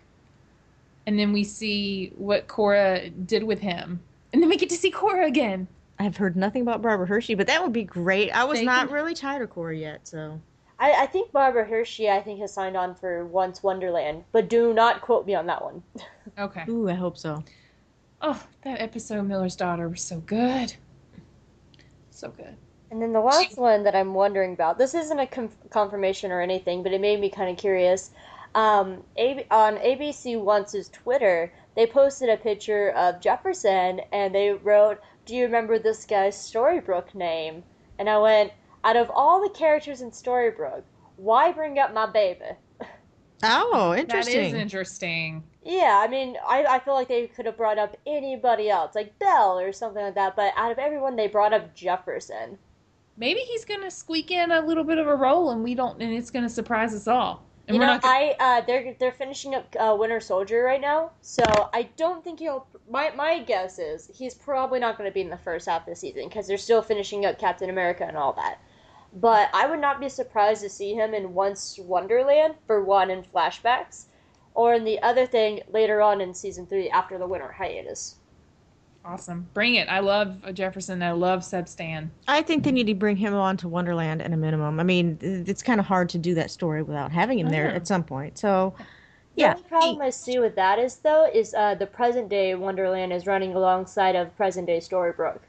[1.06, 4.00] and then we see what Cora did with him?
[4.32, 5.68] And then we get to see Cora again.
[5.98, 8.30] I've heard nothing about Barbara Hershey, but that would be great.
[8.30, 8.92] I was Thank not you.
[8.92, 10.40] really tired of Cora yet, so
[10.78, 14.74] I, I think Barbara Hershey, I think, has signed on for Once Wonderland, but do
[14.74, 15.82] not quote me on that one.
[16.38, 16.64] Okay.
[16.68, 17.44] ooh, I hope so.
[18.22, 20.74] Oh, that episode Miller's daughter was so good.
[22.10, 22.56] So good.
[22.90, 26.40] And then the last one that I'm wondering about, this isn't a conf- confirmation or
[26.40, 28.10] anything, but it made me kind of curious.
[28.54, 35.00] Um, A- on ABC Once's Twitter, they posted a picture of Jefferson and they wrote,
[35.26, 37.64] Do you remember this guy's Storybrooke name?
[37.98, 38.52] And I went,
[38.84, 40.84] Out of all the characters in Storybrooke,
[41.16, 42.44] why bring up my baby?
[43.42, 44.06] Oh, interesting.
[44.06, 44.60] That is interesting.
[44.60, 45.44] interesting.
[45.64, 49.18] Yeah, I mean, I, I feel like they could have brought up anybody else, like
[49.18, 52.58] Belle or something like that, but out of everyone, they brought up Jefferson.
[53.16, 56.12] Maybe he's gonna squeak in a little bit of a role and we don't and
[56.12, 57.44] it's gonna surprise us all.
[57.66, 60.62] And you we're know, not gonna, I uh, they're they're finishing up uh, Winter Soldier
[60.62, 62.66] right now, so I don't think he'll.
[62.90, 65.86] My my guess is he's probably not going to be in the first half of
[65.86, 68.58] the season because they're still finishing up Captain America and all that.
[69.14, 73.22] But I would not be surprised to see him in Once Wonderland for one in
[73.22, 74.06] flashbacks,
[74.54, 78.16] or in the other thing later on in season three after the winter hiatus.
[79.04, 79.48] awesome.
[79.54, 79.88] Bring it.
[79.88, 81.02] I love Jefferson.
[81.02, 82.10] I love Seb Stan.
[82.26, 84.80] I think they need to bring him on to Wonderland at a minimum.
[84.80, 87.86] I mean, it's kind of hard to do that story without having him there at
[87.86, 88.38] some point.
[88.38, 88.74] So,
[89.36, 89.54] yeah.
[89.54, 93.12] The only problem I see with that is though is uh, the present day Wonderland
[93.12, 95.40] is running alongside of present day Storybrooke.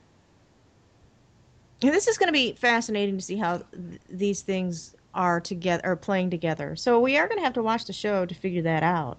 [1.81, 5.81] And this is going to be fascinating to see how th- these things are together
[5.85, 6.75] or playing together.
[6.75, 9.17] So we are going to have to watch the show to figure that out.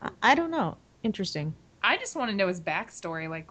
[0.00, 0.76] I, I don't know.
[1.02, 1.54] Interesting.
[1.82, 3.28] I just want to know his backstory.
[3.28, 3.50] Like,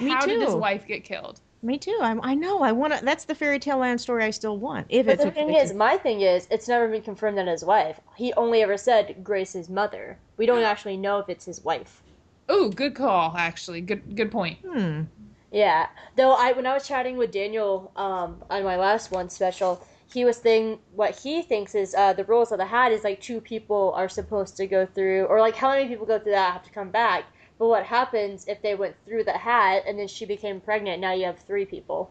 [0.00, 1.40] Me how did his wife get killed?
[1.62, 1.98] Me too.
[2.00, 2.62] I'm, I know.
[2.62, 3.04] I want to.
[3.04, 4.86] That's the fairy tale land story I still want.
[4.88, 7.64] If But it's the thing is, my thing is, it's never been confirmed that his
[7.64, 8.00] wife.
[8.16, 10.16] He only ever said Grace's mother.
[10.38, 12.02] We don't actually know if it's his wife.
[12.48, 13.34] Oh, good call.
[13.36, 14.58] Actually, good good point.
[14.66, 15.02] Hmm.
[15.50, 15.88] Yeah.
[16.16, 20.24] Though I when I was chatting with Daniel um, on my last one special, he
[20.24, 23.40] was saying what he thinks is uh, the rules of the hat is like two
[23.40, 26.64] people are supposed to go through, or like how many people go through that have
[26.64, 27.24] to come back.
[27.58, 31.00] But what happens if they went through the hat and then she became pregnant?
[31.00, 32.10] Now you have three people.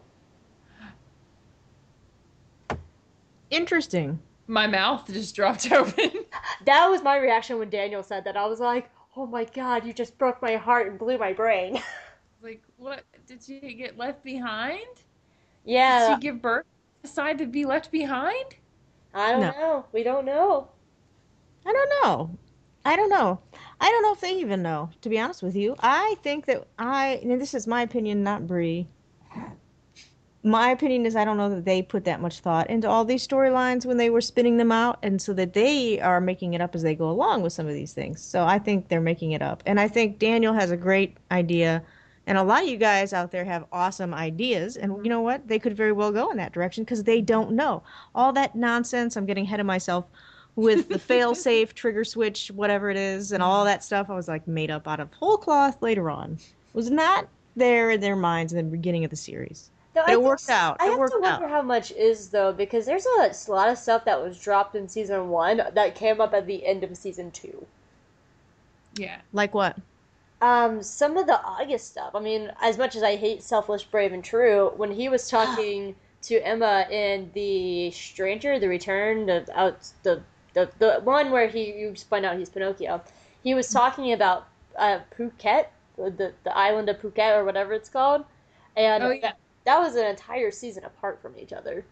[3.50, 4.20] Interesting.
[4.46, 6.10] My mouth just dropped open.
[6.66, 8.36] That was my reaction when Daniel said that.
[8.36, 11.82] I was like, "Oh my god, you just broke my heart and blew my brain."
[12.42, 13.04] like, what?
[13.26, 14.80] Did she get left behind?
[15.64, 16.08] yeah.
[16.08, 16.66] Did she give birth?
[17.02, 18.56] Decide to be left behind?
[19.14, 19.50] I don't No.
[19.52, 19.84] know.
[19.92, 20.68] We don't know.
[21.66, 22.38] I don't know.
[22.84, 23.40] I don't know.
[23.80, 24.90] I don't know if they even know.
[25.02, 27.20] To be honest with you, I think that I.
[27.22, 28.86] And this is my opinion, not Bri.
[30.42, 33.26] My opinion is I don't know that they put that much thought into all these
[33.26, 36.74] storylines when they were spinning them out, and so that they are making it up
[36.74, 38.22] as they go along with some of these things.
[38.22, 41.82] So I think they're making it up, and I think Daniel has a great idea,
[42.30, 45.04] and a lot of you guys out there have awesome ideas, and mm-hmm.
[45.04, 45.46] you know what?
[45.48, 47.82] They could very well go in that direction because they don't know
[48.14, 49.16] all that nonsense.
[49.16, 50.04] I'm getting ahead of myself
[50.54, 54.26] with the fail safe trigger switch whatever it is and all that stuff i was
[54.26, 56.36] like made up out of whole cloth later on
[56.72, 60.14] was not there in their minds in the beginning of the series No, But it
[60.14, 60.76] think worked s- out.
[60.80, 61.50] I It have worked to wonder out.
[61.50, 65.28] how much is though, because there's a lot of stuff that was dropped in season
[65.30, 67.64] one that came up at the end of season two.
[68.96, 69.20] Yeah.
[69.32, 69.76] like what
[70.40, 72.14] Um, some of the August stuff.
[72.14, 75.94] I mean, as much as I hate Selfless, Brave, and True, when he was talking
[76.22, 80.22] to Emma in the Stranger, the Return, the out the
[80.54, 83.02] the, the one where he you find out he's Pinocchio,
[83.42, 84.48] he was talking about
[84.78, 88.24] uh, Phuket, the the island of Phuket or whatever it's called,
[88.76, 89.20] and Oh, yeah.
[89.20, 91.84] that, that was an entire season apart from each other.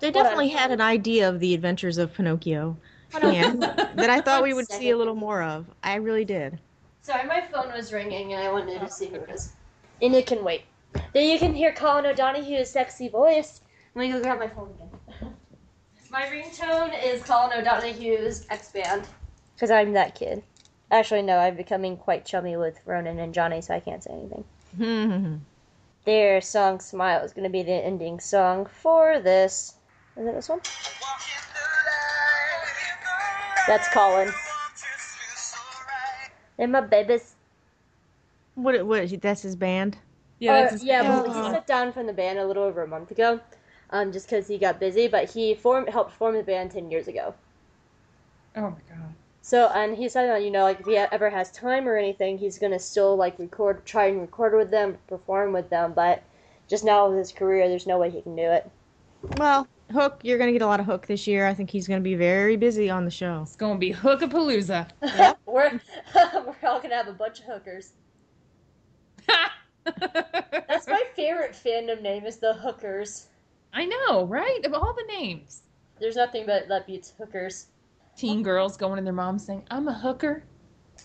[0.00, 2.76] they definitely had an idea of the adventures of pinocchio.
[3.12, 3.62] And
[3.94, 5.70] that i thought we would see a little more of.
[5.82, 6.60] I really did
[7.02, 9.52] Sorry, my phone was ringing and I wanted to see who it is.
[10.02, 10.64] And it can wait.
[11.12, 13.60] Then you can hear Colin O'Donoghue's sexy voice.
[13.94, 15.34] Let me go grab my phone again.
[16.10, 19.06] my ringtone is Colin O'Donoghue's X Band.
[19.54, 20.42] Because I'm that kid.
[20.90, 25.40] Actually, no, I'm becoming quite chummy with Ronan and Johnny, so I can't say anything.
[26.04, 29.74] Their song Smile is going to be the ending song for this.
[30.16, 30.60] Is it this one?
[33.66, 34.32] That's Colin.
[36.60, 37.34] And my babies.
[38.54, 39.98] what what that's his band
[40.40, 41.02] Yeah, Uh, that's his yeah.
[41.02, 41.08] band.
[41.08, 43.40] Well, he stepped down from the band a little over a month ago,
[43.90, 45.08] um, just because he got busy.
[45.08, 47.34] But he formed, helped form the band ten years ago.
[48.56, 49.14] Oh my god.
[49.42, 52.38] So, and he said that you know, like if he ever has time or anything,
[52.38, 55.92] he's gonna still like record, try and record with them, perform with them.
[55.92, 56.22] But
[56.68, 58.70] just now with his career, there's no way he can do it.
[59.36, 62.00] well hook you're gonna get a lot of hook this year i think he's gonna
[62.00, 64.88] be very busy on the show It's gonna be Hookapalooza.
[65.46, 65.80] we're
[66.14, 67.92] we're all gonna have a bunch of hookers.
[69.84, 73.28] That's my favorite fandom name is the Hookers.
[73.72, 74.64] I know, right?
[74.64, 75.62] Of all the names.
[76.00, 77.66] There's nothing but that beats hookers.
[78.16, 80.42] Teen girls going to their mom saying, I'm a hooker.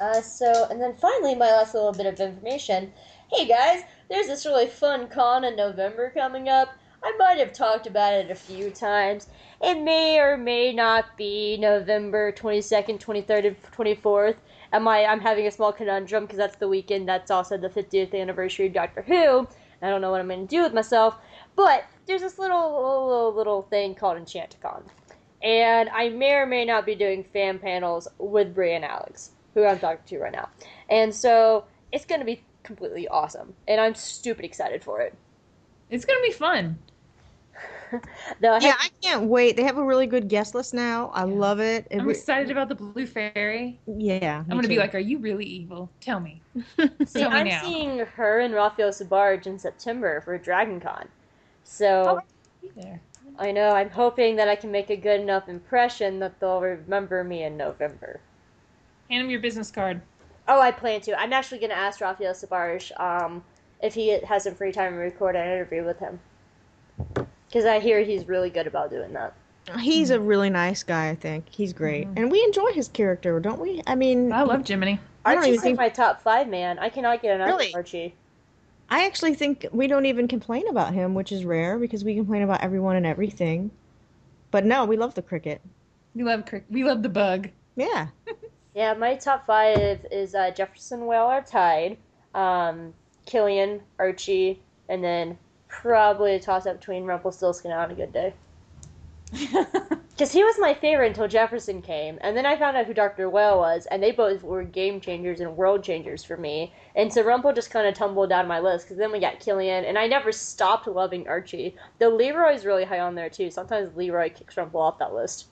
[0.01, 2.91] Uh, so, and then finally, my last little bit of information.
[3.31, 6.69] Hey guys, there's this really fun con in November coming up.
[7.03, 9.27] I might have talked about it a few times.
[9.61, 14.37] It may or may not be November 22nd, 23rd, and 24th.
[14.73, 18.13] Am I, I'm having a small conundrum because that's the weekend that's also the 50th
[18.19, 19.47] anniversary of Doctor Who.
[19.81, 21.15] I don't know what I'm going to do with myself.
[21.55, 22.71] But there's this little,
[23.07, 24.83] little, little thing called Enchanticon.
[25.43, 29.63] And I may or may not be doing fan panels with Bri and Alex, who
[29.63, 30.49] I'm talking to right now.
[30.89, 33.53] And so it's going to be completely awesome.
[33.67, 35.15] And I'm stupid excited for it.
[35.89, 36.77] It's gonna be fun.
[38.41, 41.11] Though I yeah have- i can't wait they have a really good guest list now
[41.13, 43.79] i love it, It I'm excited about the blue fairy.
[43.85, 45.89] yeah I'm gonna be like, Are you really evil?
[46.01, 46.41] Tell me.
[47.05, 47.61] See, Tell me I'm now.
[47.61, 51.07] seeing her and Raphael Sbarge in September for Dragon Con.
[51.63, 52.19] So
[52.75, 52.99] there.
[53.37, 57.23] I know I'm hoping that I can make a good enough impression that they'll remember
[57.23, 58.19] me in November.
[59.09, 60.01] Hand him your business card.
[60.47, 61.19] Oh, I plan to.
[61.19, 63.43] I'm actually going to ask Raphael Sbarge um,
[63.85, 66.19] if he has some free time to record an interview with him.
[67.47, 69.33] Because I hear he's really good about doing that.
[69.79, 71.49] He's a really nice guy, I think.
[71.49, 72.07] He's great.
[72.15, 73.81] And we enjoy his character, don't we?
[73.87, 74.99] I mean, I love Jiminy.
[75.23, 76.77] I Archie's even think like my top five man.
[76.77, 77.69] I cannot get enough Really?
[77.69, 78.13] of Archie.
[78.89, 82.43] I actually think we don't even complain about him, which is rare because we complain
[82.43, 83.71] about everyone and everything.
[84.51, 85.61] But no, we love the cricket.
[86.13, 86.65] We love crick.
[86.69, 87.49] We love the bug.
[87.75, 88.07] Yeah.
[88.75, 91.95] Yeah, my top five is uh, Jefferson Whaler Tide,
[92.33, 92.93] um,
[93.25, 98.33] Killian, Archie, and then probably a toss up between Rumpelstiltskin and On a Good Day.
[100.15, 103.29] Because he was my favorite until Jefferson came, and then I found out who Dr.
[103.29, 106.71] Whale was, and they both were game changers and world changers for me.
[106.95, 109.83] And so Rumple just kind of tumbled down my list, because then we got Killian,
[109.83, 111.75] and I never stopped loving Archie.
[111.99, 113.51] Though Leroy's really high on there too.
[113.51, 115.47] Sometimes Leroy kicks Rumple off that list.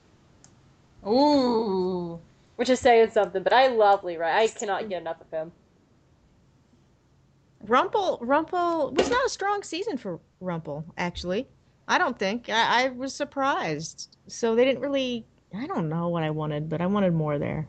[1.05, 2.21] Ooh.
[2.55, 4.29] Which is saying something, but I love Leroy.
[4.29, 5.51] I cannot get enough of him.
[7.67, 11.47] Rumple Rumple was not a strong season for Rumple, actually.
[11.87, 12.49] I don't think.
[12.49, 14.15] I, I was surprised.
[14.27, 17.67] So they didn't really I don't know what I wanted, but I wanted more there.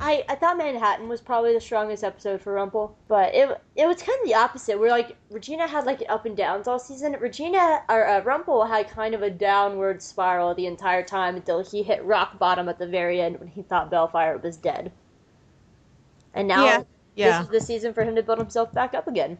[0.00, 4.02] I, I thought Manhattan was probably the strongest episode for Rumple, but it it was
[4.02, 4.78] kind of the opposite.
[4.78, 7.16] Where like Regina had like up and downs all season.
[7.18, 11.82] Regina or uh, Rumple had kind of a downward spiral the entire time until he
[11.82, 14.92] hit rock bottom at the very end when he thought Baelfire was dead.
[16.34, 16.82] And now Yeah,
[17.20, 17.38] yeah.
[17.38, 19.38] this is the season for him to build himself back up again.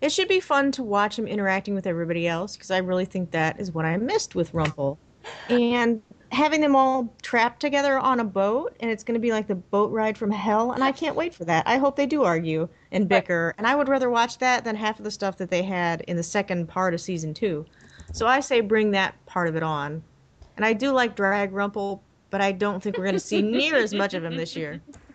[0.00, 3.30] It should be fun to watch him interacting with everybody else because I really think
[3.32, 4.98] that is what I missed with Rumple.
[5.48, 9.46] And having them all trapped together on a boat and it's going to be like
[9.46, 11.66] the boat ride from hell and I can't wait for that.
[11.66, 14.98] I hope they do argue and bicker and I would rather watch that than half
[14.98, 17.64] of the stuff that they had in the second part of season 2.
[18.12, 20.02] So I say bring that part of it on.
[20.56, 23.76] And I do like Drag Rumple, but I don't think we're going to see near
[23.76, 24.80] as much of him this year.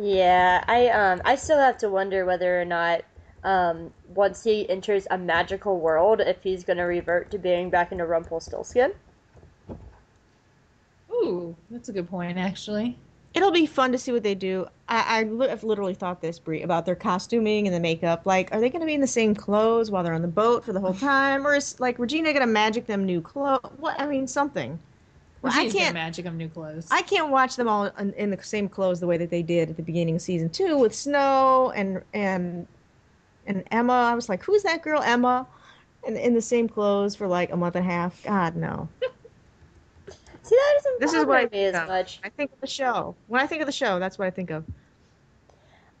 [0.00, 3.02] Yeah, I um I still have to wonder whether or not
[3.44, 8.06] um once he enters a magical world if he's gonna revert to being back into
[8.06, 8.94] Rumpelstiltskin.
[11.12, 12.98] Ooh, that's a good point, actually.
[13.34, 14.66] It'll be fun to see what they do.
[14.88, 18.26] I, I li- I've literally thought this, Bri, about their costuming and the makeup.
[18.26, 20.64] Like, are they going to be in the same clothes while they're on the boat
[20.64, 23.60] for the whole time, or is like Regina going to magic them new clothes?
[23.78, 24.80] What I mean, something.
[25.42, 25.94] Well, I can't.
[25.94, 26.88] magic of new clothes.
[26.90, 29.70] I can't watch them all in, in the same clothes the way that they did
[29.70, 32.66] at the beginning of season two with Snow and and
[33.46, 33.92] and Emma.
[33.92, 35.46] I was like, who's that girl, Emma?
[36.06, 38.22] And in the same clothes for like a month and a half.
[38.24, 38.88] God no.
[40.42, 41.88] See that doesn't This is what I me think as of.
[41.88, 42.20] much.
[42.24, 43.14] I think of the show.
[43.28, 44.64] When I think of the show, that's what I think of.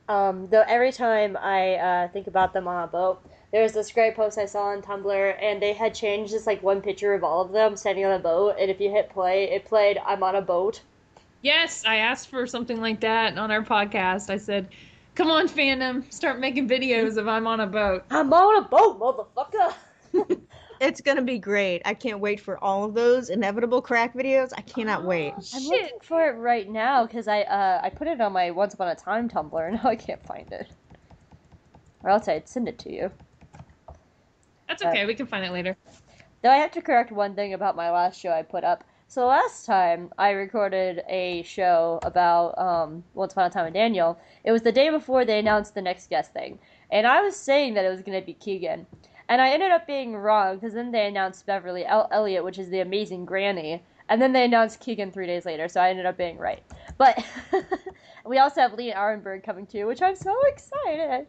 [0.08, 4.14] Um, though every time I uh, think about them on a boat, there's this great
[4.14, 7.40] post I saw on Tumblr, and they had changed just like one picture of all
[7.42, 10.36] of them standing on a boat, and if you hit play, it played "I'm on
[10.36, 10.82] a boat."
[11.42, 14.30] Yes, I asked for something like that on our podcast.
[14.30, 14.68] I said,
[15.14, 19.00] "Come on, fandom, start making videos of I'm on a boat." I'm on a boat,
[19.00, 19.74] motherfucker.
[20.80, 21.82] It's gonna be great.
[21.84, 24.50] I can't wait for all of those inevitable crack videos.
[24.56, 25.34] I cannot wait.
[25.54, 28.72] I'm looking for it right now because I uh, I put it on my Once
[28.72, 30.68] Upon a Time Tumblr, and now I can't find it.
[32.02, 33.10] Or else I'd send it to you.
[34.70, 35.04] That's okay.
[35.04, 35.76] We can find it later.
[36.42, 38.84] Though I have to correct one thing about my last show I put up.
[39.08, 44.16] So last time I recorded a show about um, Once Upon a Time with Daniel,
[44.44, 46.60] it was the day before they announced the next guest thing,
[46.92, 48.86] and I was saying that it was going to be Keegan,
[49.28, 52.70] and I ended up being wrong because then they announced Beverley El- Elliott, which is
[52.70, 56.16] the amazing granny, and then they announced Keegan three days later, so I ended up
[56.16, 56.62] being right.
[56.96, 57.18] But
[58.24, 61.26] we also have Lee Arenberg coming too, which I'm so excited.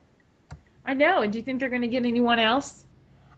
[0.86, 1.24] I know.
[1.24, 2.86] And do you think they're going to get anyone else?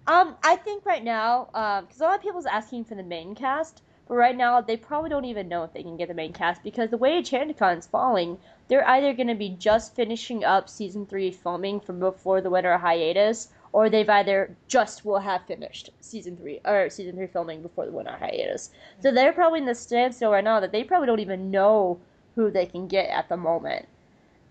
[0.06, 1.46] Um, I think right now,
[1.82, 5.10] because a lot of people's asking for the main cast, but right now they probably
[5.10, 8.38] don't even know if they can get the main cast because the way Enchanticon's falling,
[8.68, 12.78] they're either going to be just finishing up season three filming from before the winter
[12.78, 17.86] hiatus, or they've either just will have finished season three or season three filming before
[17.86, 18.72] the winter hiatus.
[19.00, 21.98] So they're probably in the standstill right now that they probably don't even know
[22.36, 23.88] who they can get at the moment.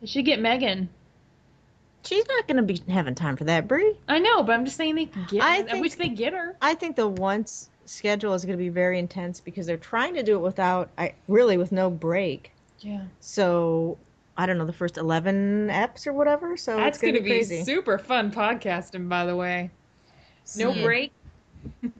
[0.01, 0.89] They should get Megan.
[2.05, 3.95] She's not gonna be having time for that, Bri.
[4.09, 5.43] I know, but I'm just saying they can get.
[5.43, 6.57] I I, think- wish they get her.
[6.61, 10.35] I think the once schedule is gonna be very intense because they're trying to do
[10.37, 12.53] it without, I really with no break.
[12.81, 13.03] Yeah.
[13.21, 13.99] So
[14.37, 16.57] I don't know the first eleven eps or whatever.
[16.57, 17.65] So That's it's gonna, going to be be crazy.
[17.65, 19.71] super fun podcasting, by the way.
[20.57, 20.83] No Hmm.
[20.83, 21.13] break.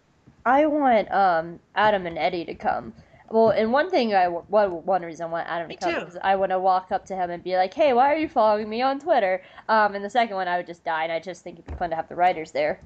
[0.47, 2.93] I want um Adam and Eddy to come.
[3.33, 6.07] Well, and one thing I one one reason I want Adam to Me come too.
[6.07, 8.29] is I want to walk up to him and be like, "Hey, why are you
[8.29, 11.19] following me on Twitter?" Um, and the second one I would just die, and I
[11.19, 12.81] just think it'd be fun to have the writers there.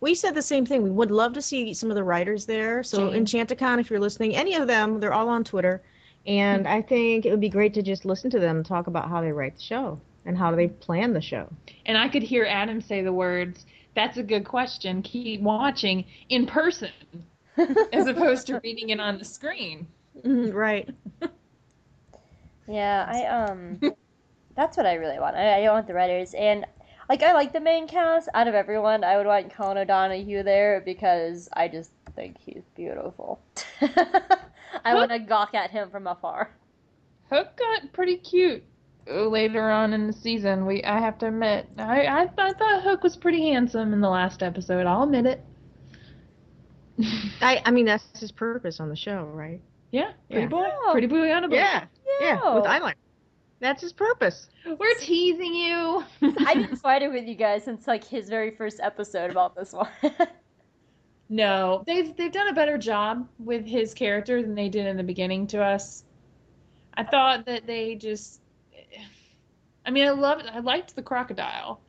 [0.00, 0.84] We said the same thing.
[0.84, 2.84] We would love to see some of the writers there.
[2.84, 3.26] So Jane.
[3.26, 5.82] Enchanticon, if you're listening, any of them, they're all on Twitter.
[6.24, 9.20] And I think it would be great to just listen to them talk about how
[9.20, 11.48] they write the show and how they plan the show.
[11.86, 15.02] And I could hear Adam say the words, That's a good question.
[15.02, 16.90] Keep watching in person
[17.92, 19.86] as opposed to reading it on the screen.
[20.24, 20.88] Mhm, right.
[22.68, 23.80] Yeah, I um,
[24.56, 25.36] that's what I really want.
[25.36, 26.66] I, I don't want the writers, and
[27.08, 28.28] like I like the main cast.
[28.34, 33.40] Out of everyone, I would want Colin O'Donoghue there because I just think he's beautiful.
[33.80, 36.50] I want to gawk at him from afar.
[37.30, 38.64] Hook got pretty cute
[39.08, 40.66] uh, later on in the season.
[40.66, 44.10] We I have to admit, I I, I thought Hook was pretty handsome in the
[44.10, 44.86] last episode.
[44.86, 45.44] I'll admit it.
[47.40, 49.60] I I mean that's his purpose on the show, right?
[49.92, 50.48] Yeah, pretty Yeah.
[50.48, 50.90] boy, Oh.
[50.92, 51.56] pretty boy on a boat.
[51.56, 51.84] Yeah.
[52.20, 52.94] Yeah, with eyeliner.
[53.60, 54.48] That's his purpose.
[54.66, 56.04] We're teasing you.
[56.46, 59.88] I've been fighting with you guys since like his very first episode about this one.
[61.28, 65.02] No, they've they've done a better job with his character than they did in the
[65.02, 66.04] beginning to us.
[66.94, 68.40] I thought that they just
[69.84, 71.80] I mean, I loved I liked the crocodile.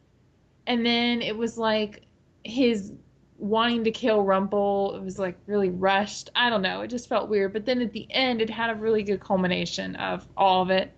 [0.66, 2.04] And then it was like
[2.44, 2.94] his
[3.38, 6.30] wanting to kill Rumple, it was like really rushed.
[6.36, 8.76] I don't know, it just felt weird, but then at the end it had a
[8.76, 10.94] really good culmination of all of it.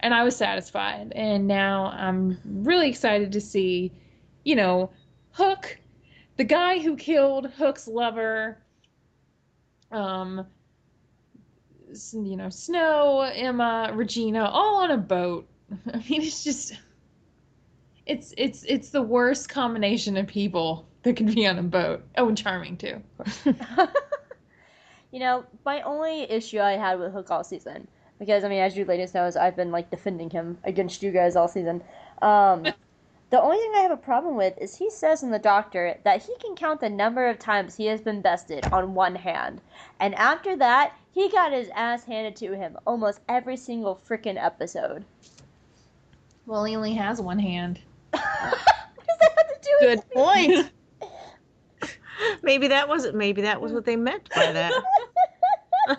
[0.00, 1.12] And I was satisfied.
[1.14, 3.92] And now I'm really excited to see,
[4.44, 4.90] you know,
[5.32, 5.78] Hook
[6.36, 8.58] the guy who killed Hook's lover,
[9.90, 10.46] um,
[12.12, 15.48] you know, Snow, Emma, Regina, all on a boat.
[15.92, 16.74] I mean, it's just,
[18.04, 22.02] it's it's it's the worst combination of people that can be on a boat.
[22.18, 23.00] Oh, and charming too.
[25.12, 27.86] you know, my only issue I had with Hook all season,
[28.18, 31.12] because I mean, as you ladies know, is I've been like defending him against you
[31.12, 31.80] guys all season.
[32.22, 32.64] Um,
[33.30, 36.24] the only thing I have a problem with is he says in the Doctor that
[36.24, 39.60] he can count the number of times he has been bested on one hand,
[40.00, 45.04] and after that, he got his ass handed to him almost every single freaking episode.
[46.46, 47.78] Well, he only has one hand.
[48.10, 50.70] what does that have to do with Good point.
[52.42, 53.14] maybe that wasn't.
[53.16, 54.72] Maybe that was what they meant by that.
[55.88, 55.96] oh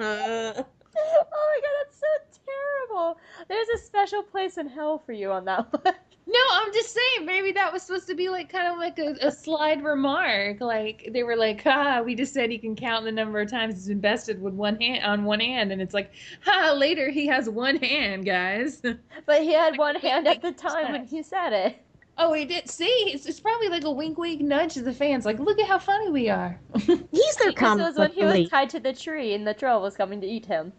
[0.00, 3.18] my god, that's so terrible.
[3.48, 5.94] There's a special place in hell for you on that one.
[6.30, 9.16] No, I'm just saying maybe that was supposed to be like kind of like a,
[9.26, 10.60] a slide remark.
[10.60, 13.76] Like they were like, "Ha, we just said he can count the number of times
[13.76, 16.12] he's been bested with one hand on one hand," and it's like,
[16.44, 18.82] "Ha, later he has one hand, guys."
[19.24, 21.82] But he had one hand at the time when he said it.
[22.20, 22.68] Oh, he did.
[22.68, 25.24] See, it's, it's probably like a wink, wink nudge to the fans.
[25.24, 26.58] Like, look at how funny we are.
[26.74, 29.80] He's their This comic was when he was tied to the tree and the troll
[29.82, 30.72] was coming to eat him.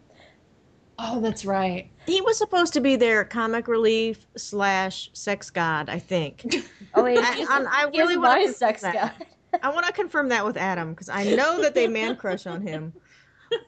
[0.98, 1.90] oh, that's right.
[2.04, 6.44] He was supposed to be their comic relief slash sex god, I think.
[6.94, 8.94] Oh wait, I- I'm- I really wanna my confirm sex that.
[9.18, 9.26] guy.
[9.62, 12.60] I want to confirm that with Adam because I know that they man crush on
[12.60, 12.92] him.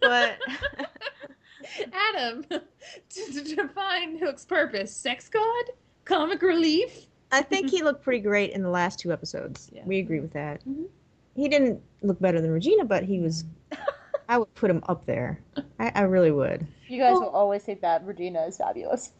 [0.00, 0.36] But
[1.92, 2.60] Adam, to,
[3.32, 5.64] to define Hook's purpose, sex god,
[6.04, 7.06] comic relief.
[7.32, 9.70] I think he looked pretty great in the last two episodes.
[9.72, 9.82] Yeah.
[9.84, 10.60] We agree with that.
[10.60, 10.82] Mm-hmm.
[10.82, 10.88] Mhm.
[11.34, 13.44] He didn't look better than Regina, but he was.
[14.28, 15.40] I would put him up there.
[15.80, 16.66] I, I really would.
[16.88, 19.12] You guys will always think that Regina is fabulous.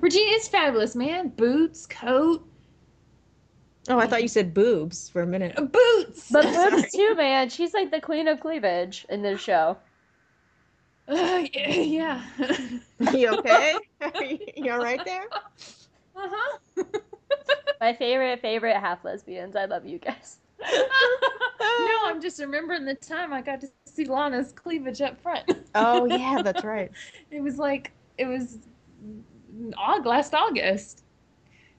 [0.00, 1.28] Regina is fabulous, man.
[1.28, 2.46] Boots, coat,
[3.88, 5.54] Oh, I thought you said boobs for a minute.
[5.72, 6.30] boots.
[6.30, 7.48] But Boobs too, man.
[7.48, 9.76] She's like the queen of cleavage in this show.
[11.08, 12.20] Uh, yeah.
[13.14, 13.74] you okay?
[14.56, 15.26] you all right there?
[16.16, 16.58] Uh-huh.
[17.80, 19.54] My favorite, favorite half lesbians.
[19.54, 20.38] I love you guys.
[20.60, 25.52] no, I'm just remembering the time I got to see Lana's cleavage up front.
[25.74, 26.90] Oh yeah, that's right.
[27.30, 28.58] It was like it was
[29.78, 31.04] Aug- last August,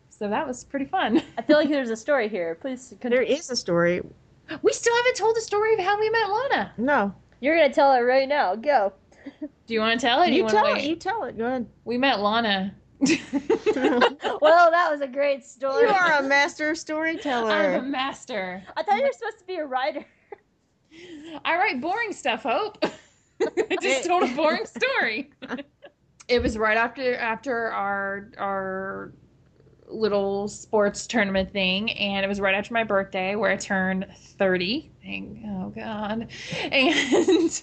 [0.09, 1.21] so that was pretty fun.
[1.38, 2.55] I feel like there's a story here.
[2.55, 4.01] Please, con- There is a story.
[4.61, 6.73] We still haven't told the story of how we met Lana.
[6.77, 8.55] No, you're gonna tell it right now.
[8.55, 8.93] Go.
[9.41, 10.27] Do you want to tell it?
[10.27, 10.83] or do you wanna tell it.
[10.83, 11.38] You tell it.
[11.38, 11.65] Go ahead.
[11.85, 12.73] We met Lana.
[14.41, 15.87] Well, that was a great story.
[15.87, 17.51] You are a master storyteller.
[17.51, 18.63] I'm a master.
[18.75, 20.05] I thought you were supposed to be a writer.
[21.45, 22.77] I write boring stuff, Hope.
[22.83, 24.65] I just told a boring
[24.99, 25.31] story.
[26.27, 29.13] it was right after after our our
[29.87, 34.91] little sports tournament thing, and it was right after my birthday where I turned thirty.
[35.03, 36.29] Thank oh god.
[36.71, 37.61] And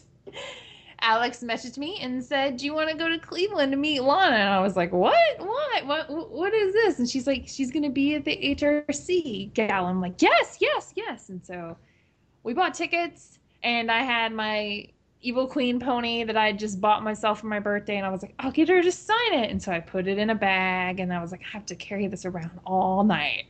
[1.05, 4.37] Alex messaged me and said, "Do you want to go to Cleveland to meet Lana?"
[4.37, 5.39] And I was like, "What?
[5.39, 5.87] What?
[5.87, 6.31] What?
[6.31, 10.21] What is this?" And she's like, "She's gonna be at the HRC gala." I'm like,
[10.23, 11.77] "Yes, yes, yes." And so
[12.43, 14.87] we bought tickets and I had my
[15.21, 18.35] evil queen pony that I just bought myself for my birthday and I was like,
[18.39, 19.51] I'll get her to sign it.
[19.51, 21.75] And so I put it in a bag and I was like, I have to
[21.75, 23.47] carry this around all night.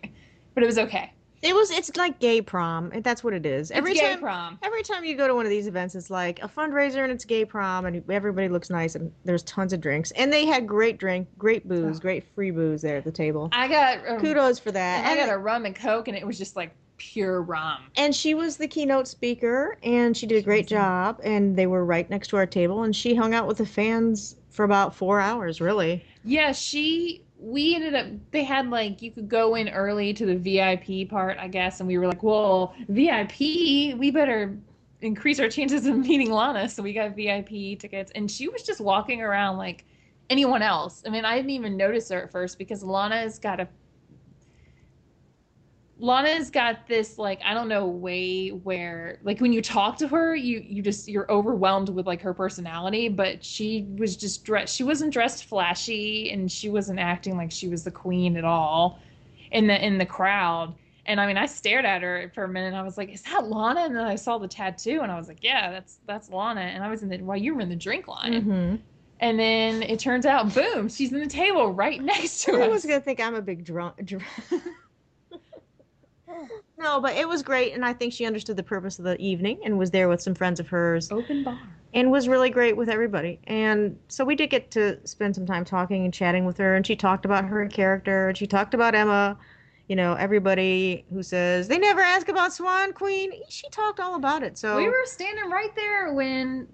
[0.55, 1.13] But it was okay.
[1.45, 1.71] It was.
[1.71, 2.91] It's like gay prom.
[3.03, 3.71] That's what it is.
[3.71, 4.21] Every it's gay time.
[4.21, 4.59] prom.
[4.63, 7.25] Every time you go to one of these events, it's like a fundraiser and it's
[7.25, 10.99] gay prom and everybody looks nice and there's tons of drinks and they had great
[10.99, 13.51] drink, great booze, great free booze there at the table.
[13.53, 15.07] I got a, Kudos for that.
[15.07, 17.83] I got a rum and coke and it was just like pure rum.
[17.97, 21.85] and she was the keynote speaker and she did a great job and they were
[21.85, 25.19] right next to our table and she hung out with the fans for about four
[25.21, 30.15] hours really Yeah, she we ended up they had like you could go in early
[30.15, 33.39] to the VIP part, I guess, and we were like, Well, VIP,
[33.99, 34.57] we better
[35.03, 38.81] increase our chances of meeting Lana, so we got VIP tickets, and she was just
[38.81, 39.85] walking around like
[40.31, 41.03] anyone else.
[41.07, 43.69] I mean, I didn't even notice her at first because Lana's got a
[45.99, 50.35] Lana's got this like I don't know way where like when you talk to her
[50.35, 54.83] you you just you're overwhelmed with like her personality but she was just dressed she
[54.83, 58.99] wasn't dressed flashy and she wasn't acting like she was the queen at all
[59.53, 60.75] in the in the crowd
[61.07, 63.23] and I mean I stared at her for a minute and I was like is
[63.23, 66.29] that Lana and then I saw the tattoo and I was like yeah that's that's
[66.29, 68.81] Lana and I was in the well you were in the drink line Mhm.
[69.21, 72.85] and then it turns out boom she's in the table right next to us was
[72.85, 74.05] gonna think I'm a big drunk.
[74.05, 74.25] Dr-
[76.79, 79.61] no, but it was great, and I think she understood the purpose of the evening
[79.64, 81.59] and was there with some friends of hers, open bar
[81.95, 83.39] and was really great with everybody.
[83.45, 86.87] And so we did get to spend some time talking and chatting with her, and
[86.87, 89.39] she talked about her character, and she talked about Emma.
[89.87, 94.43] You know, everybody who says they never ask about Swan Queen, she talked all about
[94.43, 94.57] it.
[94.59, 96.66] So We were standing right there when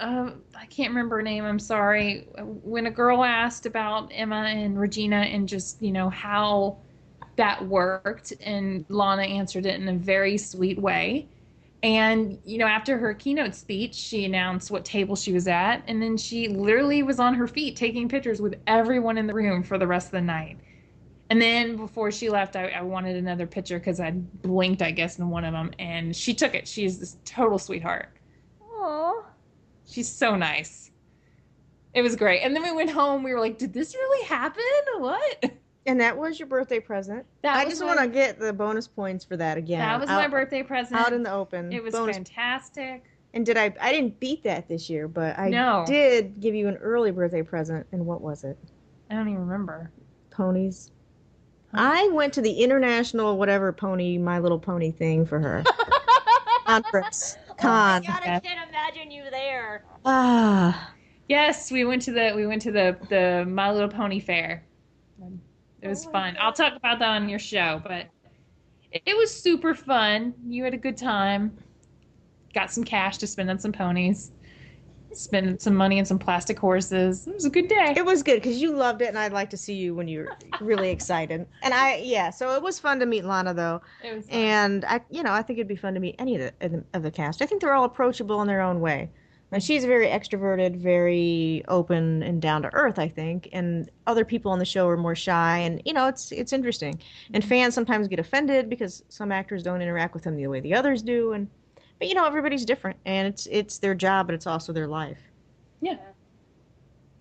[0.00, 1.44] uh, I can't remember her name.
[1.44, 2.26] I'm sorry.
[2.40, 6.78] When a girl asked about Emma and Regina and just you know how
[7.36, 11.28] that worked, and Lana answered it in a very sweet way.
[11.82, 16.02] And you know, after her keynote speech, she announced what table she was at, and
[16.02, 19.76] then she literally was on her feet taking pictures with everyone in the room for
[19.76, 20.58] the rest of the night.
[21.30, 25.18] And then before she left, I, I wanted another picture because I blinked, I guess,
[25.18, 26.68] in one of them, and she took it.
[26.68, 28.10] She's this total sweetheart.
[28.62, 29.24] Aww.
[29.86, 30.90] She's so nice.
[31.92, 32.40] It was great.
[32.40, 33.22] And then we went home.
[33.22, 34.62] We were like, "Did this really happen?
[34.98, 35.44] What?"
[35.86, 37.26] and that was your birthday present.
[37.42, 39.80] That I just want to get the bonus points for that again.
[39.80, 41.00] that was out, my birthday present.
[41.00, 41.72] out in the open.
[41.72, 43.04] It was bonus fantastic.
[43.34, 43.74] And did I?
[43.80, 45.84] I didn't beat that this year, but I No.
[45.86, 47.86] did give you an early birthday present.
[47.92, 48.56] And what was it?
[49.10, 49.90] I don't even remember.
[50.30, 50.90] Ponies.
[51.72, 55.64] I went to the international whatever pony, My Little Pony thing for her
[56.66, 57.36] conference.
[57.58, 58.02] Con.
[58.02, 59.84] God, I can't imagine you there.
[60.04, 60.94] Ah,
[61.28, 64.64] Yes, we went to the we went to the the My Little Pony fair.
[65.84, 66.36] It was oh fun.
[66.40, 68.06] I'll talk about that on your show, but
[68.90, 70.32] it, it was super fun.
[70.46, 71.56] You had a good time.
[72.54, 74.32] Got some cash to spend on some ponies.
[75.12, 77.26] Spend some money on some plastic horses.
[77.26, 77.94] It was a good day.
[77.96, 80.36] it was good because you loved it, and I'd like to see you when you're
[80.60, 81.46] really excited.
[81.62, 84.38] And I, yeah, so it was fun to meet Lana though, It was fun.
[84.40, 87.02] and I, you know, I think it'd be fun to meet any of the, of
[87.04, 87.42] the cast.
[87.42, 89.10] I think they're all approachable in their own way.
[89.54, 93.48] And she's very extroverted, very open and down to earth, I think.
[93.52, 97.00] And other people on the show are more shy, and you know, it's it's interesting.
[97.32, 100.74] And fans sometimes get offended because some actors don't interact with them the way the
[100.74, 101.34] others do.
[101.34, 101.48] And
[102.00, 105.20] but you know, everybody's different, and it's it's their job, but it's also their life.
[105.80, 105.98] yeah.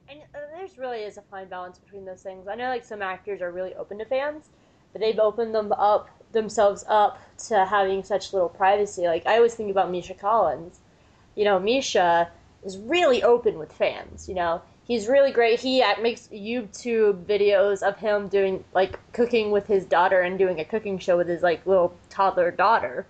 [0.10, 2.48] And uh, there's really is a fine balance between those things.
[2.48, 4.50] I know like some actors are really open to fans,
[4.92, 7.20] but they've opened them up themselves up
[7.50, 9.04] to having such little privacy.
[9.04, 10.80] Like I always think about Misha Collins.
[11.36, 12.32] You know, Misha
[12.64, 14.28] is really open with fans.
[14.30, 15.60] You know, he's really great.
[15.60, 20.60] He uh, makes YouTube videos of him doing like cooking with his daughter and doing
[20.60, 23.08] a cooking show with his like little toddler daughter.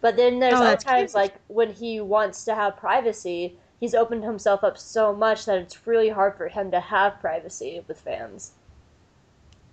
[0.00, 1.14] But then there's Oh, other times cute.
[1.14, 5.86] like when he wants to have privacy, he's opened himself up so much that it's
[5.86, 8.52] really hard for him to have privacy with fans.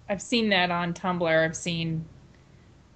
[0.09, 1.43] I've seen that on Tumblr.
[1.45, 2.05] I've seen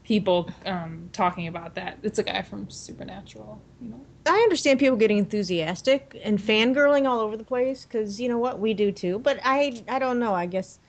[0.10, 1.99] people um, talking about that.
[2.01, 4.01] It's a guy from Supernatural, you know.
[4.26, 8.60] I understand people getting enthusiastic and fangirling all over the place because you know what
[8.60, 9.20] we do too.
[9.20, 10.34] But I I don't know.
[10.34, 10.80] I guess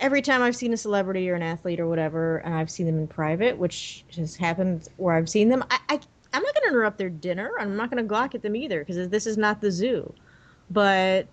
[0.00, 2.98] every time I've seen a celebrity or an athlete or whatever, and I've seen them
[2.98, 6.00] in private, which has happened where I've seen them, I, I
[6.32, 7.52] I'm not going to interrupt their dinner.
[7.60, 10.12] I'm not going to gawk at them either because this is not the zoo.
[10.70, 11.28] But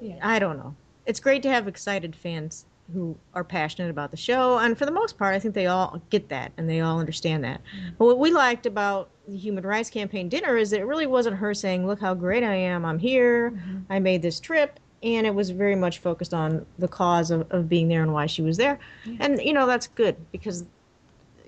[0.00, 0.18] Yeah.
[0.20, 0.74] I don't know.
[1.06, 4.92] It's great to have excited fans who are passionate about the show, and for the
[4.92, 7.60] most part, I think they all get that and they all understand that.
[7.60, 7.94] Mm-hmm.
[7.98, 11.36] But what we liked about the Human Rights Campaign dinner is that it really wasn't
[11.36, 12.84] her saying, "Look how great I am!
[12.84, 13.50] I'm here.
[13.50, 13.78] Mm-hmm.
[13.90, 17.68] I made this trip." And it was very much focused on the cause of, of
[17.68, 18.78] being there and why she was there.
[19.20, 20.64] And, you know, that's good because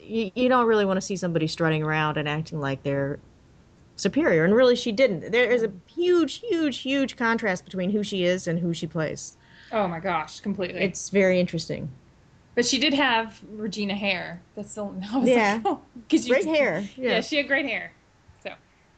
[0.01, 3.19] you, you don't really want to see somebody strutting around and acting like they're
[3.97, 4.45] superior.
[4.45, 5.33] And really, she didn't.
[5.33, 6.01] There is a mm-hmm.
[6.01, 9.37] huge, huge, huge contrast between who she is and who she plays.
[9.73, 10.81] Oh my gosh, completely.
[10.81, 11.91] It's very interesting.
[12.55, 14.43] but she did have Regina hair.
[14.57, 15.61] That's the I was Yeah.
[15.65, 16.81] like, because Great hair.
[16.97, 17.15] Yeah.
[17.15, 17.21] Yeah.
[17.21, 17.93] she had great hair.
[18.43, 18.51] So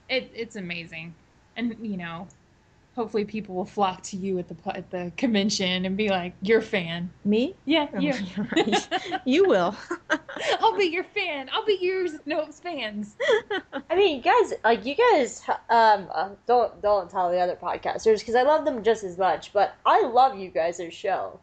[0.09, 1.17] it it's amazing,
[1.57, 2.29] and you know,
[2.97, 6.59] hopefully people will flock to you at the at the convention and be like, "You're
[6.59, 7.55] a fan." Me?
[7.65, 8.15] Yeah, Oh, you.
[8.57, 8.89] right.
[9.25, 9.77] You will.
[10.61, 11.49] I'll be your fan.
[11.53, 12.13] I'll be yours.
[12.27, 13.17] Nope's fans.
[13.91, 18.19] I mean, you guys, like you guys, um, uh, don't don't tell the other podcasters
[18.21, 19.53] because I love them just as much.
[19.53, 21.39] But I love you guys' show.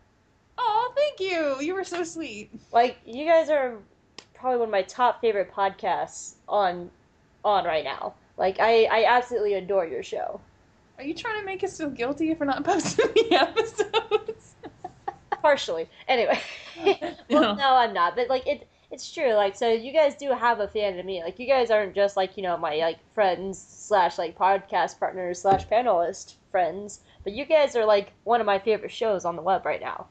[0.58, 1.58] Oh, thank you.
[1.62, 2.50] You were so sweet.
[2.72, 3.78] Like you guys are
[4.34, 6.90] probably one of my top favorite podcasts on
[7.46, 8.14] on right now.
[8.38, 10.40] Like I, I absolutely adore your show.
[10.98, 14.56] Are you trying to make us feel guilty if we're not posting the episodes?
[15.42, 15.88] Partially.
[16.08, 16.40] Anyway.
[17.30, 18.16] well, no, I'm not.
[18.16, 19.34] But like it, it's true.
[19.34, 21.24] Like so, you guys do have a fan of me.
[21.24, 25.42] Like you guys aren't just like you know my like friends slash like podcast partners
[25.42, 29.42] slash panelist friends, but you guys are like one of my favorite shows on the
[29.42, 30.08] web right now.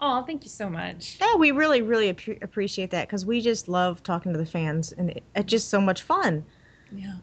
[0.00, 1.16] Oh, thank you so much.
[1.20, 4.92] Yeah, we really, really ap- appreciate that because we just love talking to the fans,
[4.92, 6.44] and it, it's just so much fun.
[6.92, 7.14] Yeah.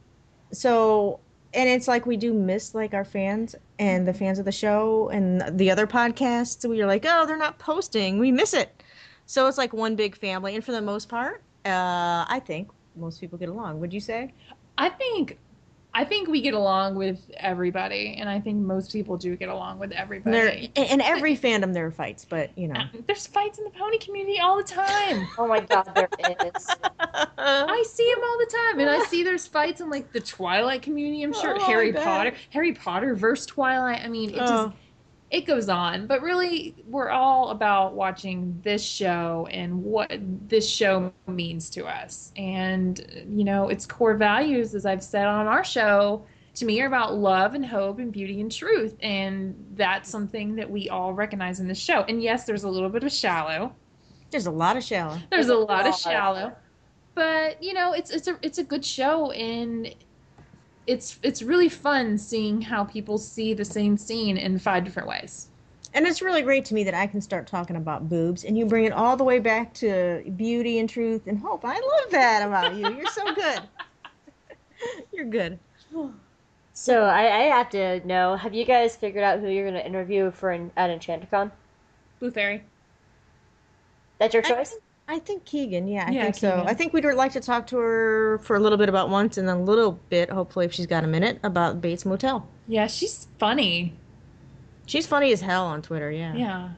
[0.54, 1.20] So,
[1.54, 5.10] and it's like we do miss like our fans and the fans of the show
[5.10, 6.68] and the other podcasts.
[6.68, 8.20] We are like, oh, they're not posting.
[8.20, 8.84] We miss it.
[9.26, 13.22] So it's like one big family, and for the most part, uh, I think most
[13.22, 13.80] people get along.
[13.80, 14.34] Would you say?
[14.78, 15.38] I think
[15.94, 19.78] I think we get along with everybody, and I think most people do get along
[19.78, 20.32] with everybody.
[20.38, 23.66] There, in, in every fandom, there are fights, but you know, um, There's fights in
[23.66, 25.28] the pony community all the time.
[25.38, 26.68] Oh my god, there is.
[27.00, 30.82] I see them all the time, and I see there's fights in like the Twilight
[30.82, 31.24] community.
[31.24, 31.92] I'm sure Oh, Harry.
[31.92, 34.02] Potter, Harry Potter versus Twilight.
[34.04, 34.74] I mean, it just Oh.
[35.32, 36.08] It goes on.
[36.08, 40.12] But really, we're all about watching this show and what
[40.48, 45.48] this show means to us, and you know, its core values, as I've said on
[45.48, 46.26] our show.
[46.56, 50.70] To me, are about love and hope and beauty and truth, and that's something that
[50.70, 52.04] we all recognize in this show.
[52.10, 53.74] And yes, there's a little bit of shallow,
[54.32, 55.18] there's a lot of shallow.
[55.30, 56.00] there's a lot of lot.
[56.00, 56.52] shallow
[57.14, 59.94] but you know it's it's a it's a good show and
[60.92, 65.48] it's it's really fun seeing how people see the same scene in five different ways
[65.94, 68.66] And it's really great to me that I can start talking about boobs and you
[68.66, 71.64] bring it all the way back to beauty and truth and hope.
[71.66, 72.94] I love that about you.
[72.94, 73.62] You're so good.
[75.14, 75.60] You're good.
[76.74, 79.86] So I, I have to know: Have you guys figured out who you're going to
[79.86, 81.52] interview for an, at EnchantiCon?
[82.20, 82.64] blue fairy
[84.20, 84.76] That's your choice.
[85.20, 85.88] Think, I think Keegan.
[85.88, 86.64] Yeah, I Yeah, think so.
[86.68, 89.48] I think we'd like to talk to her for a little bit about once and
[89.48, 92.48] then a little bit, hopefully, if she's got a minute, about Bates Motel.
[92.68, 93.94] yeah she's funny
[94.88, 96.12] She's funny as hell on Twitter.
[96.12, 96.36] Yeah.
[96.36, 96.70] yeah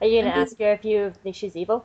[0.00, 0.42] Are you going to Mhm.
[0.42, 1.84] ask her if you think she's evil?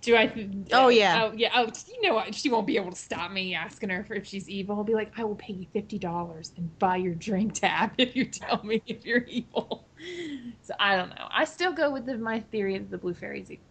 [0.00, 0.32] do i
[0.72, 1.24] Oh, yeah.
[1.24, 4.06] oh yeah oh you know what she won't be able to stop me asking her
[4.10, 7.54] if she's evil i'll be like i will pay you $50 and buy your drink
[7.54, 10.37] tab if you tell me if you're evil so
[10.78, 13.64] i don't know i still go with the, my theory that the blue fairy's evil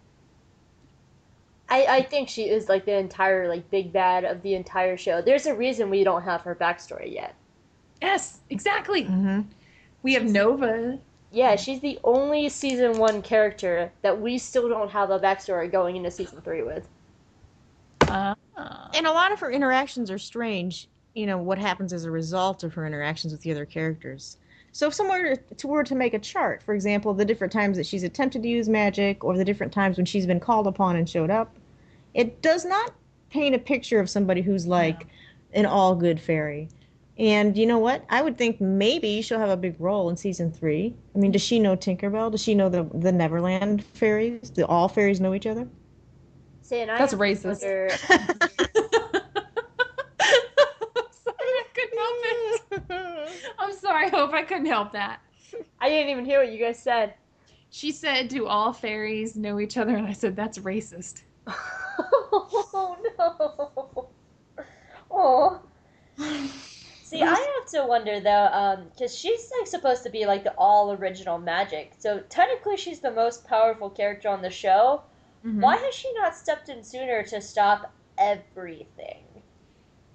[1.70, 5.22] I, I think she is like the entire like big bad of the entire show.
[5.22, 7.36] There's a reason we don't have her backstory yet.
[8.01, 9.03] Yes, exactly.
[9.03, 9.41] Mm-hmm.
[10.01, 10.99] We have Nova.
[11.32, 15.97] Yeah, she's the only season one character that we still don't have a backstory going
[15.97, 16.88] into season three with.
[18.08, 18.36] Uh,
[18.93, 20.88] And a lot of her interactions are strange.
[21.14, 24.38] You know what happens as a result of her interactions with the other characters.
[24.78, 27.78] So if someone were to, were to make a chart, for example, the different times
[27.78, 30.95] that she's attempted to use magic, or the different times when she's been called upon
[30.97, 31.55] and showed up,
[32.13, 32.93] it does not
[33.32, 35.07] paint a picture of somebody who's like
[35.53, 36.69] an all good fairy.
[37.17, 38.05] And you know what?
[38.11, 40.93] I would think maybe she'll have a big role in season three.
[41.15, 42.30] I mean, does she know Tinkerbell?
[42.32, 44.51] Does she know the the Neverland fairies?
[44.51, 45.67] Do all fairies know each other?
[46.61, 47.63] See, and I That's have racist.
[47.63, 47.89] wonder-
[50.19, 52.66] I'm sorry, I couldn't help it.
[53.59, 54.34] I'm sorry, Hope.
[54.34, 55.19] I couldn't help that.
[55.80, 57.13] I didn't even hear what you guys said.
[57.69, 64.09] She said, "Do all fairies know each other?" And I said, "That's racist." oh no.
[65.09, 65.61] Oh.
[67.03, 70.53] See, I have to wonder though, um, because she's like supposed to be like the
[70.57, 71.93] all original magic.
[71.97, 75.03] So technically, she's the most powerful character on the show.
[75.45, 75.61] Mhm.
[75.61, 79.26] Why has she not stepped in sooner to stop everything?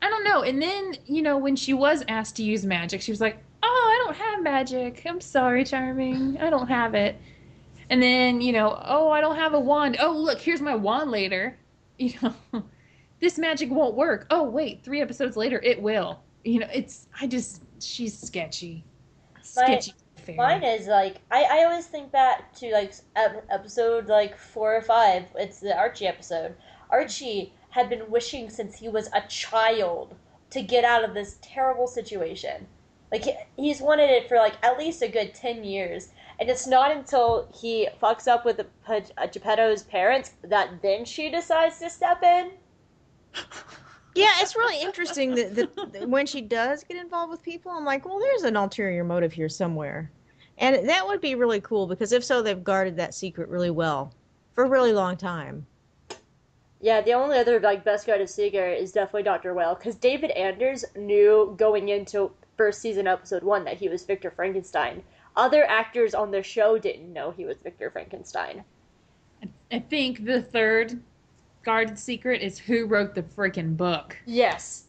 [0.03, 0.43] I don't know.
[0.43, 3.67] And then, you know, when she was asked to use magic, she was like, "Oh,
[3.67, 5.03] I don't have magic.
[5.07, 6.37] I'm sorry, Charming.
[6.39, 7.17] I don't have it."
[7.89, 9.97] And then, you know, "Oh, I don't have a wand.
[10.01, 11.57] Oh, look, here's my wand later."
[11.99, 12.65] You know,
[13.21, 14.27] this magic won't work.
[14.31, 16.21] Oh, wait, 3 episodes later it will.
[16.43, 18.83] You know, it's I just she's sketchy.
[19.43, 19.93] Sketchy.
[20.17, 20.37] fairy.
[20.39, 24.83] Mine is like I, I always think back to like ep- episode like four or
[24.83, 25.27] five.
[25.37, 26.57] It's the Archie episode.
[26.91, 30.15] Archie had been wishing since he was a child
[30.51, 32.67] to get out of this terrible situation.
[33.11, 33.25] Like
[33.57, 37.49] he's wanted it for like at least a good ten years, and it's not until
[37.55, 42.53] he fucks up with uh, Geppetto's parents that then she decides to step in.
[44.15, 48.05] Yeah, it's really interesting that, that when she does get involved with people, I'm like,
[48.05, 50.11] well, there's an ulterior motive here somewhere.
[50.59, 54.13] And that would be really cool because if so, they've guarded that secret really well
[54.55, 55.67] for a really long time.
[56.83, 60.85] Yeah, the only other like best guarded secret is definitely Doctor Whale because David Anders
[60.97, 65.03] knew going into first season episode one that he was Victor Frankenstein.
[65.37, 68.65] Other actors on the show didn't know he was Victor Frankenstein.
[69.71, 71.01] I think the third
[71.63, 74.19] guarded secret is who wrote the freaking book.
[74.27, 74.87] Yes.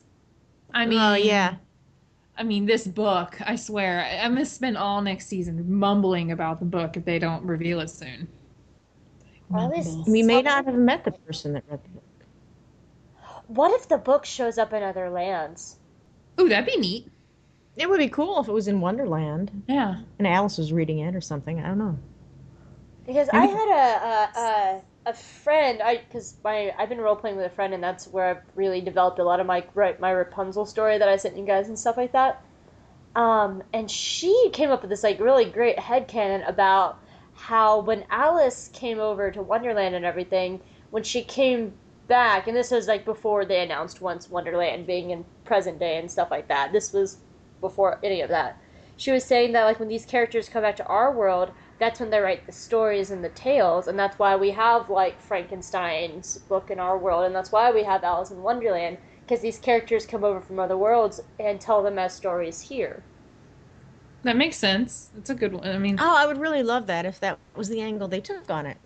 [0.73, 1.55] I oh, mean, Oh yeah.
[2.35, 6.31] I mean, this book, I swear, I- I'm going to spend all next season mumbling
[6.31, 8.27] about the book if they don't reveal it soon.
[9.51, 12.03] Or at least We may not have met the person that read the book.
[13.47, 15.77] What if the book shows up in other lands?
[16.39, 17.11] Ooh, that'd be neat.
[17.75, 20.01] It would be cool if it was in Wonderland Yeah.
[20.19, 21.59] and Alice was reading it or something.
[21.59, 21.97] I don't know.
[23.05, 24.81] Because I had a a, a,
[25.11, 28.25] a friend, I because my I've been role playing with a friend, and that's where
[28.27, 31.45] I've really developed a lot of my right my Rapunzel story that I sent you
[31.45, 32.41] guys and stuff like that.
[33.15, 36.99] Um, and she came up with this like really great head headcanon about
[37.43, 41.73] how when Alice came over to Wonderland and everything, when she came
[42.07, 46.09] back, and this was like before they announced once Wonderland being in present day and
[46.09, 46.71] stuff like that.
[46.71, 47.17] This was
[47.59, 48.61] before any of that.
[48.95, 52.09] She was saying that like when these characters come back to our world, that's when
[52.11, 56.71] they write the stories and the tales, and that's why we have like Frankenstein's book
[56.71, 60.23] in our world, and that's why we have Alice in Wonderland, because these characters come
[60.23, 63.03] over from other worlds and tell them as stories here.
[64.23, 65.09] That makes sense.
[65.13, 65.67] That's a good one.
[65.67, 68.49] I mean, Oh, I would really love that if that was the angle they took
[68.49, 68.77] on it.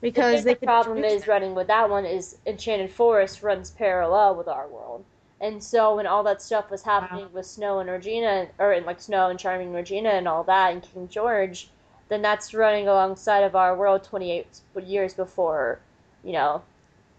[0.00, 3.42] Because Because they the could problem introduce is running with that one is Enchanted Forest
[3.42, 5.04] runs parallel with our world,
[5.40, 9.00] and so when all that stuff was happening with Snow and Regina, or in like
[9.00, 11.70] Snow and Charming Regina and all that, and King George,
[12.08, 15.80] then that's running alongside of our world 28 years before,
[16.22, 16.62] you know,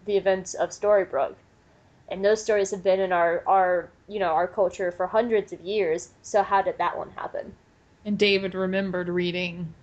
[0.06, 1.36] the events of Storybrooke,
[2.08, 5.60] and those stories have been in our our you know our culture for hundreds of
[5.60, 6.10] years.
[6.22, 7.54] So how did that one happen?
[8.06, 9.74] and David remembered reading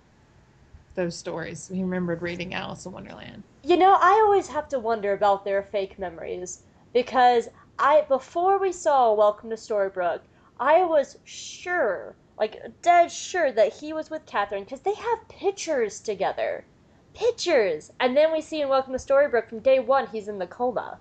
[0.94, 1.68] those stories.
[1.68, 3.42] He remembered reading Alice in Wonderland.
[3.62, 6.62] You know, I always have to wonder about their fake memories
[6.94, 7.48] because
[7.78, 10.22] I before we saw Welcome to Storybrooke,
[10.58, 16.00] I was sure, like dead sure that he was with Kathryn because they have pictures
[16.00, 16.64] together.
[17.12, 17.92] Pictures.
[18.00, 20.98] And then we see in Welcome to Storybrooke from day 1 he's in the coma.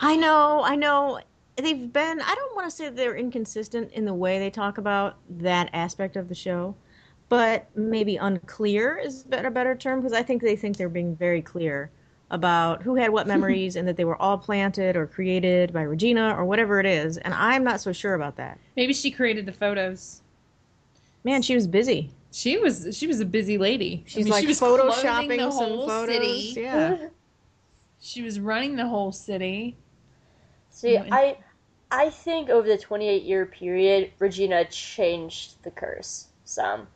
[0.00, 1.20] I know, I know.
[1.56, 5.16] They've been, I don't want to say they're inconsistent in the way they talk about
[5.28, 6.74] that aspect of the show,
[7.28, 11.14] but maybe unclear is a better, better term because I think they think they're being
[11.14, 11.90] very clear
[12.30, 16.34] about who had what memories and that they were all planted or created by Regina
[16.36, 17.18] or whatever it is.
[17.18, 18.58] And I'm not so sure about that.
[18.76, 20.22] Maybe she created the photos.
[21.24, 22.10] Man, she was busy.
[22.32, 24.04] She was she was a busy lady.
[24.06, 26.14] She's I mean, like she was photoshopping the some whole photos.
[26.14, 26.60] city.
[26.60, 27.08] Yeah.
[28.02, 29.76] She was running the whole city.
[30.70, 31.38] See, When- I
[31.92, 36.86] I think over the 28 year period Regina changed the curse some.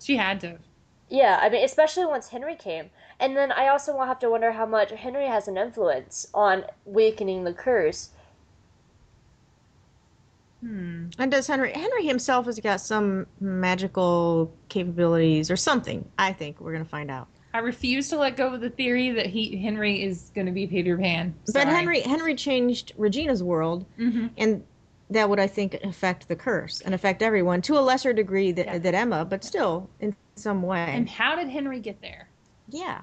[0.00, 0.58] She had to.
[1.08, 2.90] Yeah, I mean, especially once Henry came.
[3.20, 6.64] And then I also will have to wonder how much Henry has an influence on
[6.84, 8.10] weakening the curse.
[10.60, 11.08] Hmm.
[11.18, 16.08] And does Henry Henry himself has got some magical capabilities or something?
[16.18, 17.28] I think we're gonna find out.
[17.56, 20.66] I refuse to let go of the theory that he Henry is going to be
[20.66, 21.34] Peter Pan.
[21.54, 24.28] But Henry Henry changed Regina's world, Mhm.
[24.36, 24.62] and
[25.08, 28.66] that would I think affect the curse and affect everyone to a lesser degree that,
[28.66, 28.78] Yeah.
[28.78, 30.84] that Emma, but still in some way.
[30.86, 32.28] And how did Henry get there?
[32.68, 33.00] yeah.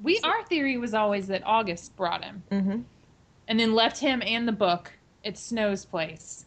[0.00, 2.82] We our theory was always that August brought him hmm
[3.48, 4.92] and then left him and the book
[5.24, 6.46] at Snow's place.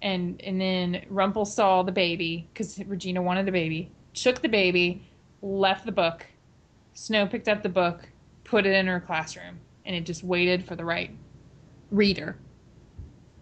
[0.00, 5.02] And and then Rumple saw the baby because Regina wanted the baby, took the baby,
[5.44, 6.26] left the book.
[6.94, 8.08] Snow picked up the book,
[8.44, 11.10] put it in her classroom, and it just waited for the right
[11.90, 12.36] reader.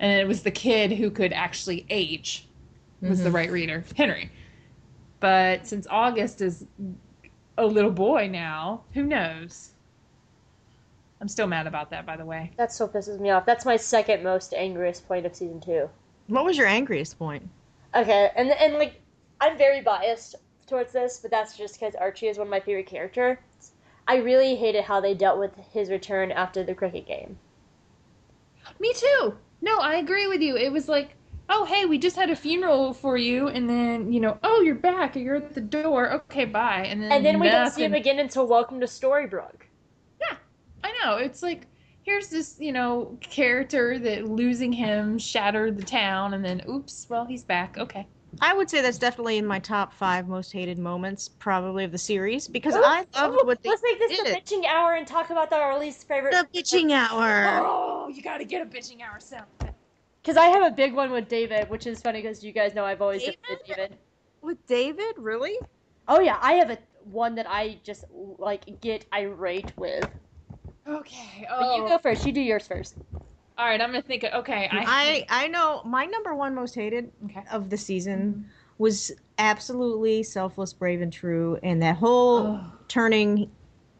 [0.00, 2.48] And it was the kid who could actually age
[3.00, 3.36] was the mm-hmm.
[3.36, 4.30] right reader, Henry.
[5.20, 6.66] But since August is
[7.58, 9.70] a little boy now, who knows?
[11.20, 12.50] I'm still mad about that, by the way.
[12.56, 13.46] That still pisses me off.
[13.46, 15.88] That's my second most angriest point of season two.
[16.26, 17.48] What was your angriest point?
[17.94, 19.00] Okay, and and like
[19.40, 20.34] I'm very biased
[20.72, 23.36] towards this, but that's just because Archie is one of my favorite characters.
[24.08, 27.38] I really hated how they dealt with his return after the cricket game.
[28.80, 29.36] Me too.
[29.60, 30.56] No, I agree with you.
[30.56, 31.14] It was like,
[31.50, 34.74] oh, hey, we just had a funeral for you, and then, you know, oh, you're
[34.74, 36.10] back, you're at the door.
[36.10, 36.86] Okay, bye.
[36.88, 39.66] And then, And then we don't see him again until Welcome to Storybrooke.
[40.22, 40.36] Yeah,
[40.82, 41.16] I know.
[41.16, 41.66] It's like,
[42.00, 47.26] here's this, you know, character that losing him shattered the town, and then, oops, well,
[47.26, 47.76] he's back.
[47.76, 48.06] Okay.
[48.40, 51.98] I would say that's definitely in my top five most hated moments, probably of the
[51.98, 54.26] series, because Oh, I loved oh, what they Let's make this did.
[54.26, 56.32] the bitching hour and talk about our least favorite.
[56.32, 57.60] The bitching hour.
[57.62, 59.46] Oh, you gotta get a bitching hour sound.
[60.22, 62.84] Because I have a big one with David, which is funny because you guys know
[62.84, 63.36] I've always David?
[63.42, 63.98] defended David.
[64.40, 65.56] With David, really?
[66.08, 68.04] Oh yeah, I have a one that I just
[68.38, 70.08] like get irate with.
[70.86, 71.46] Okay.
[71.50, 71.60] Oh.
[71.60, 71.76] But Oh.
[71.76, 71.98] you go oh.
[71.98, 72.24] first.
[72.26, 72.94] You do yours first.
[73.62, 74.24] All right, I'm gonna think.
[74.24, 77.44] Of, okay, I I know my number one most hated Okay.
[77.52, 82.72] of the season was absolutely selfless, brave, and true, and that whole Oh.
[82.88, 83.48] turning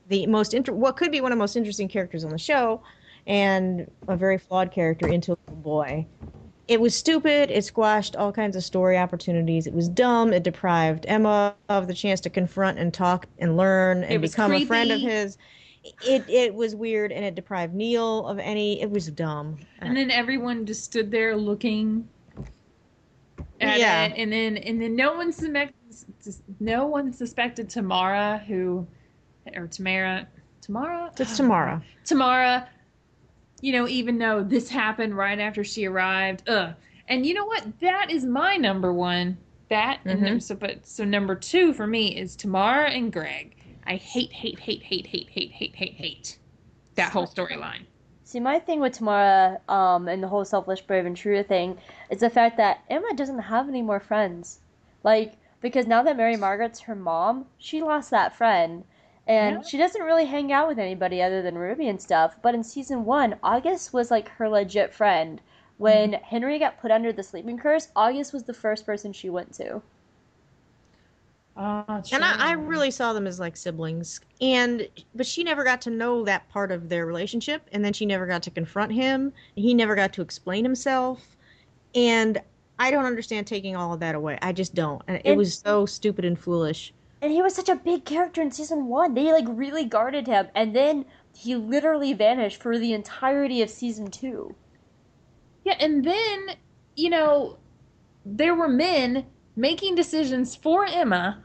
[0.08, 2.82] the most inter- what could be one of the most interesting characters on the show,
[3.28, 6.06] and a very flawed character into a little boy.
[6.66, 7.48] It was stupid.
[7.52, 9.68] It squashed all kinds of story opportunities.
[9.68, 10.32] It was dumb.
[10.32, 14.64] It deprived Emma of the chance to confront and talk and learn and become a
[14.64, 15.38] friend of his.
[15.84, 18.80] It it was weird and it deprived Neil of any.
[18.80, 19.58] It was dumb.
[19.80, 22.08] And then everyone just stood there looking
[23.60, 24.04] at Yeah.
[24.04, 25.74] it, and then and then no one suspected
[26.60, 28.86] no one suspected Tamara who
[29.56, 30.28] or Tamara
[30.60, 31.82] Tamara It's Tamara.
[32.04, 32.68] Tamara,
[33.60, 36.74] you know, even though this happened right after she arrived, ugh.
[37.08, 37.66] And you know what?
[37.80, 39.36] That is my number one.
[39.68, 40.22] That and Mhm.
[40.22, 43.56] then- so but so number two for me is Tamara and Greg.
[43.84, 46.38] I hate, hate, hate, hate, hate, hate, hate, hate, hate
[46.94, 47.86] that whole storyline.
[48.24, 51.78] See, my thing with Tamara um, and the whole selfless, brave, and true thing
[52.10, 54.60] is the fact that Emma doesn't have any more friends.
[55.02, 58.84] Like, because now that Mary Margaret's her mom, she lost that friend.
[59.26, 59.62] And Yeah.
[59.62, 62.36] she doesn't really hang out with anybody other than Ruby and stuff.
[62.42, 65.40] But in season one, August was like her legit friend.
[65.76, 69.52] When Henry got put under the sleeping curse, August was the first person she went
[69.54, 69.82] to.
[71.54, 74.20] Oh, And I, I really saw them as like siblings.
[74.40, 78.06] And but she never got to know that part of their relationship, and then she
[78.06, 79.32] never got to confront him.
[79.56, 81.36] And he never got to explain himself.
[81.94, 82.40] And
[82.78, 84.38] I don't understand taking all of that away.
[84.40, 85.02] I just don't.
[85.06, 86.94] And it was so stupid and foolish.
[87.20, 89.14] And he was such a big character in season one.
[89.14, 91.04] They like really guarded him, and then
[91.36, 94.54] he literally vanished for the entirety of season two.
[95.64, 96.56] Yeah, and then,
[96.96, 97.58] you know,
[98.24, 99.26] there were men
[99.56, 101.42] making decisions for Emma,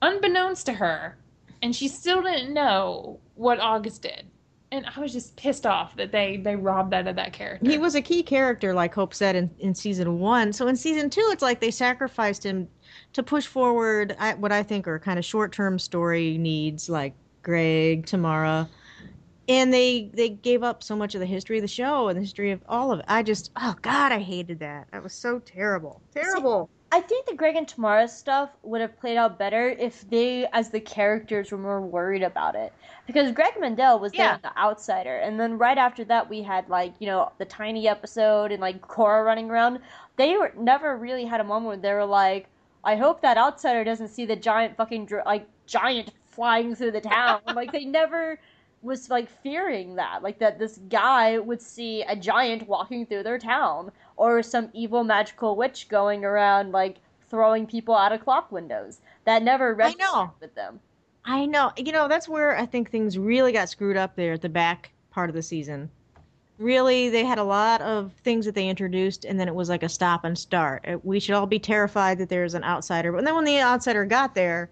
[0.00, 1.18] unbeknownst to her,
[1.62, 4.26] and she still didn't know what August did.
[4.70, 7.68] And I was just pissed off that they they robbed that of that character.
[7.68, 10.50] He was a key character, like Hope said in, in season one.
[10.50, 12.66] So in season two, it's like they sacrificed him
[13.12, 18.06] to push forward what I think are kind of short term story needs, like Greg,
[18.06, 18.66] Tamara,
[19.52, 22.22] and they they gave up so much of the history of the show and the
[22.22, 23.04] history of all of it.
[23.08, 24.88] I just, oh God, I hated that.
[24.92, 26.70] That was so terrible, terrible.
[26.94, 30.68] I think the Greg and Tamara stuff would have played out better if they, as
[30.70, 32.70] the characters, were more worried about it.
[33.06, 34.36] Because Greg Mendel was Yeah.
[34.42, 38.52] the outsider, and then right after that we had like you know the tiny episode
[38.52, 39.80] and like Cora running around.
[40.16, 42.46] They were never really had a moment where they were like,
[42.84, 47.40] "I hope that outsider doesn't see the giant fucking like giant flying through the town."
[47.54, 48.38] like they never
[48.82, 53.38] was like fearing that, like that this guy would see a giant walking through their
[53.38, 56.96] town or some evil magical witch going around like
[57.30, 59.00] throwing people out of clock windows.
[59.24, 60.32] That never know.
[60.40, 60.80] with them.
[61.24, 61.72] I know.
[61.76, 64.90] You know, that's where I think things really got screwed up there at the back
[65.10, 65.90] part of the season.
[66.58, 69.82] Really, they had a lot of things that they introduced, and then it was like
[69.82, 70.84] a stop and start.
[71.02, 73.12] We should all be terrified that there's an outsider.
[73.12, 74.70] But then when the outsider got there,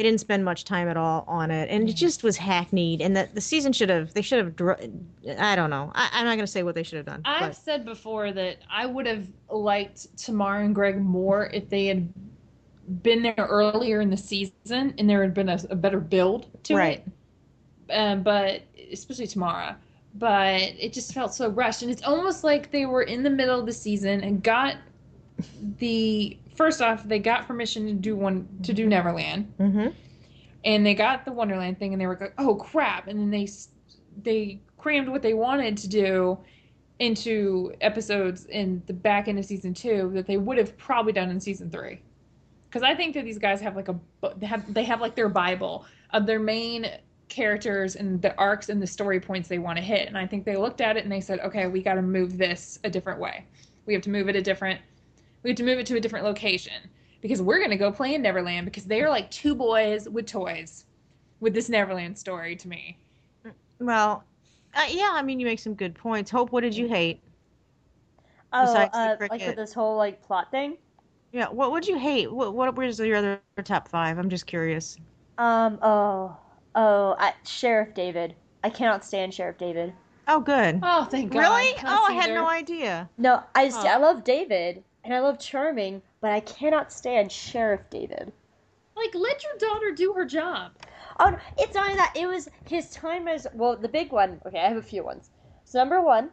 [0.00, 3.02] they didn't spend much time at all on it, and it just was hackneyed.
[3.02, 4.80] And that the season should have, they should have, dr-
[5.38, 5.92] I don't know.
[5.94, 7.20] I, I'm not going to say what they should have done.
[7.26, 11.84] I've but- said before that I would have liked Tamara and Greg more if they
[11.84, 12.10] had
[13.02, 16.76] been there earlier in the season and there had been a, a better build to
[16.76, 17.04] Right.
[17.90, 17.92] it.
[17.92, 19.76] Um, but especially Tamara.
[20.14, 23.60] But it just felt so rushed, and it's almost like they were in the middle
[23.60, 24.76] of the season and got
[25.76, 29.94] the first off they got permission to do one to do Neverland, Mhm.
[30.62, 33.48] and they got the Wonderland thing, and they were like, "Oh crap!" And then they
[34.22, 36.38] they crammed what they wanted to do
[36.98, 41.30] into episodes in the back end of season two that they would have probably done
[41.30, 42.02] in season three.
[42.68, 43.98] Because I think that these guys have like a
[44.36, 46.90] they have they have like their bible of their main
[47.30, 50.44] characters and the arcs and the story points they want to hit, and I think
[50.44, 53.18] they looked at it and they said, "Okay, we got to move this a different
[53.18, 53.46] way.
[53.86, 54.78] We have to move it a different.
[55.42, 58.22] We have to move it to a different location because we're gonna go play in
[58.22, 60.86] Neverland because they are like two boys with toys
[61.40, 62.98] with this Neverland story to me."
[63.78, 64.24] Well,
[64.74, 66.30] uh, yeah, I mean, you make some good points.
[66.30, 67.20] Hope, what did you hate?
[68.52, 69.46] Oh, Besides the uh, like cricket.
[69.48, 70.76] with this whole like plot thing.
[71.32, 72.30] Yeah, what would you hate?
[72.32, 74.18] What what was your other top five?
[74.18, 74.96] I'm just curious.
[75.38, 75.78] Um.
[75.82, 76.36] Oh.
[76.74, 77.16] Oh.
[77.18, 78.34] I, Sheriff David.
[78.62, 79.94] I cannot stand Sheriff David.
[80.28, 80.80] Oh, good.
[80.82, 81.38] Oh, thank God.
[81.40, 81.74] Really?
[81.76, 82.34] Us Oh, I had either.
[82.34, 83.08] no idea.
[83.16, 83.88] No, I s- Huh.
[83.88, 88.32] I love David and I love Charming, but I cannot stand Sheriff David.
[88.96, 90.72] Like, let your daughter do her job.
[91.18, 92.12] Oh, it's not that.
[92.16, 93.76] It was his time as well.
[93.76, 94.40] The big one.
[94.46, 95.30] Okay, I have a few ones.
[95.64, 96.30] So number one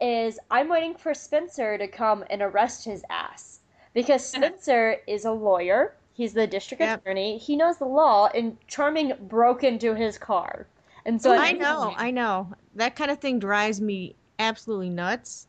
[0.00, 3.60] is I'm waiting for Spencer to come and arrest his ass
[3.94, 5.96] because Spencer is a lawyer.
[6.12, 7.00] He's the district Yep.
[7.00, 7.38] attorney.
[7.38, 10.68] He knows the law, and Charming broke into his car,
[11.04, 12.52] and so oh, I know, I know.
[12.76, 15.48] That kind of thing drives me absolutely nuts.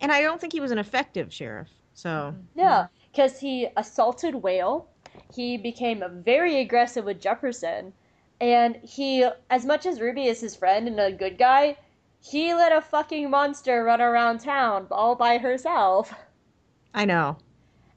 [0.00, 1.68] And I don't think he was an effective sheriff.
[1.94, 2.58] So, mm-hmm.
[2.58, 4.88] Yeah, because he assaulted Whale.
[5.34, 7.92] He became very aggressive with Jefferson,
[8.40, 11.76] And he, as much as Ruby is his friend and a good guy,
[12.22, 16.14] he let a fucking monster run around town all by herself.
[16.94, 17.36] I know.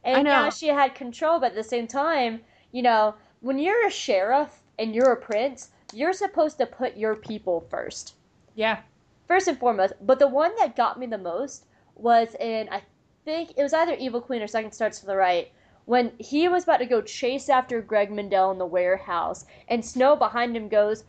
[0.04, 0.30] And I know.
[0.32, 2.42] yeah, she had control, but at the same time,
[2.72, 7.16] you know, when you're a sheriff and you're a prince, you're supposed to put your
[7.16, 8.16] people first.
[8.56, 8.80] Yeah.
[9.28, 9.94] First and foremost.
[10.02, 11.66] But the one that got me the most
[11.96, 12.82] was in, I
[13.24, 15.52] think it was either Evil Queen or Second Starts to the Right,
[15.86, 20.16] when he was about to go chase after Greg Mendel in the warehouse, and Snow
[20.16, 21.04] behind him goes,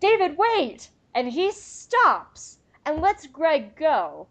[0.00, 0.90] David, wait!
[1.14, 4.26] And he stops and lets Greg go.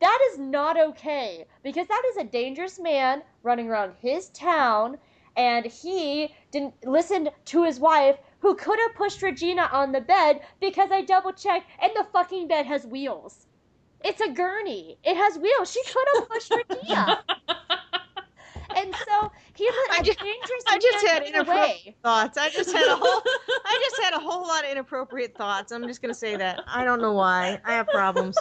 [0.00, 4.98] That is not okay because that is a dangerous man running around his town,
[5.36, 10.40] and he didn't listen to his wife who could have pushed Regina on the bed
[10.60, 13.47] because I double checked and the fucking bed has wheels.
[14.04, 14.98] It's a gurney.
[15.04, 15.70] It has wheels.
[15.72, 17.24] She could have pushed Regina.
[18.76, 21.96] and so he let a dangerous I just man had get inappropriate away.
[22.02, 22.38] thoughts.
[22.38, 23.22] I just had a whole
[23.64, 25.72] I just had a whole lot of inappropriate thoughts.
[25.72, 26.62] I'm just gonna say that.
[26.66, 27.60] I don't know why.
[27.64, 28.36] I have problems.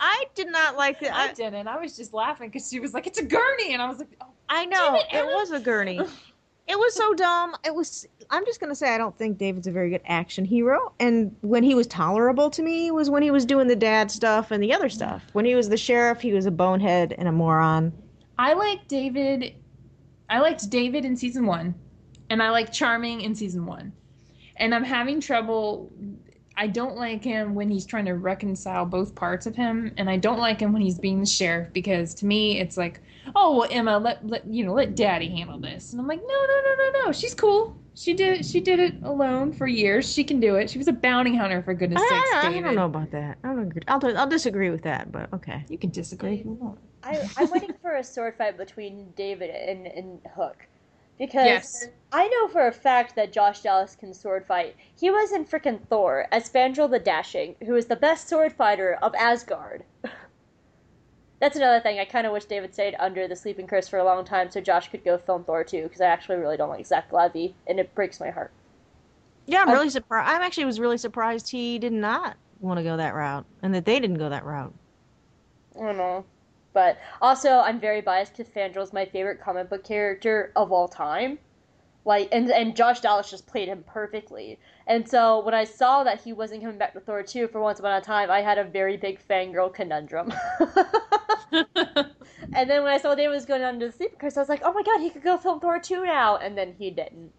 [0.00, 1.12] I did not like it.
[1.12, 1.66] I I, didn't.
[1.66, 4.08] I was just laughing because she was like, "It's a gurney," and I was like,
[4.20, 6.00] oh, I know it, it was a gurney.
[6.68, 7.56] It was so dumb.
[7.64, 8.06] It was.
[8.30, 10.92] I'm just gonna say I don't think David's a very good action hero.
[11.00, 14.50] And when he was tolerable to me was when he was doing the dad stuff
[14.50, 15.24] and the other stuff.
[15.32, 17.92] When he was the sheriff, he was a bonehead and a moron.
[18.38, 19.54] I like David.
[20.28, 21.74] I liked David in season one,
[22.28, 23.92] and I like Charming in season one,
[24.56, 25.90] and I'm having trouble.
[26.58, 30.16] I don't like him when he's trying to reconcile both parts of him, and I
[30.16, 33.00] don't like him when he's being the sheriff because to me it's like,
[33.36, 36.26] oh well, Emma, let let you know, let Daddy handle this, and I'm like, no,
[36.26, 37.76] no, no, no, no, she's cool.
[37.94, 40.12] She did she did it alone for years.
[40.12, 40.68] She can do it.
[40.68, 43.38] She was a bounty hunter for goodness I, sakes, I, I don't know about that.
[43.44, 43.82] I don't agree.
[43.86, 45.64] I'll, I'll disagree with that, but okay.
[45.68, 46.78] You can disagree if you want.
[47.04, 50.66] I, I'm waiting for a sword fight between David and, and Hook.
[51.18, 51.88] Because Yes.
[52.12, 54.76] I know for a fact that Josh Dallas can sword fight.
[54.98, 58.94] He was in frickin' Thor as Fandral the Dashing, who is the best sword fighter
[59.02, 59.84] of Asgard.
[61.40, 61.98] That's another thing.
[62.00, 64.60] I kind of wish David stayed under the Sleeping Curse for a long time so
[64.60, 67.78] Josh could go film Thor too, because I actually really don't like Zachary Levi, and
[67.78, 68.50] it breaks my heart.
[69.46, 70.28] Yeah, I'm I- really surprised.
[70.30, 73.84] I actually was really surprised he did not want to go that route, and that
[73.84, 74.74] they didn't go that route.
[75.76, 76.24] I don't know.
[76.72, 81.38] But also, I'm very biased because Fandral's my favorite comic book character of all time.
[82.04, 84.58] Like, and and Josh Dallas just played him perfectly.
[84.86, 87.80] And so when I saw that he wasn't coming back to Thor 2 for Once
[87.80, 90.32] Upon a Time, I had a very big fangirl conundrum.
[91.52, 94.62] and then when I saw David was going under the sleep curse, I was like,
[94.64, 96.36] oh my god, he could go film Thor 2 now.
[96.38, 97.30] And then he didn't.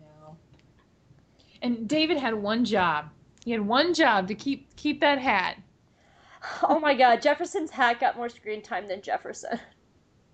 [0.00, 0.36] No.
[1.60, 3.10] And David had one job.
[3.44, 5.58] He had one job to keep keep that hat.
[6.62, 9.60] Oh my god, Jefferson's hat got more screen time than Jefferson.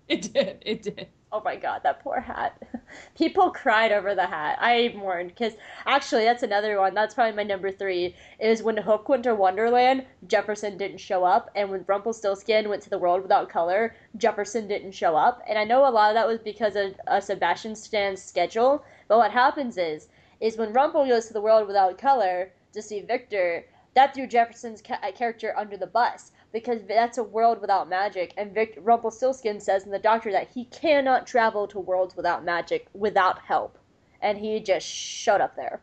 [0.07, 0.61] It did.
[0.65, 1.07] It did.
[1.31, 2.61] Oh my god, that poor hat.
[3.17, 4.57] People cried over the hat.
[4.61, 5.53] I mourned because
[5.87, 6.93] actually that's another one.
[6.93, 8.15] That's probably my number three.
[8.39, 12.89] Is when Hook went to Wonderland, Jefferson didn't show up, and when Rumpelstiltskin went to
[12.89, 15.41] the world without color, Jefferson didn't show up.
[15.47, 18.85] And I know a lot of that was because of uh, Sebastian Stan's schedule.
[19.07, 20.07] But what happens is,
[20.39, 24.81] is when Rumpel goes to the world without color to see Victor, that threw Jefferson's
[24.81, 28.33] ca- uh, character under the bus because that's a world without magic.
[28.37, 32.87] And Vic- Rumpelstiltskin says in the Doctor that he cannot travel to worlds without magic
[32.93, 33.77] without help,
[34.21, 35.81] and he just showed up there.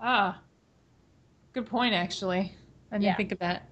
[0.00, 0.40] Ah.
[1.52, 2.54] Good point actually.
[2.90, 3.16] I didn't Yeah.
[3.16, 3.62] think of that.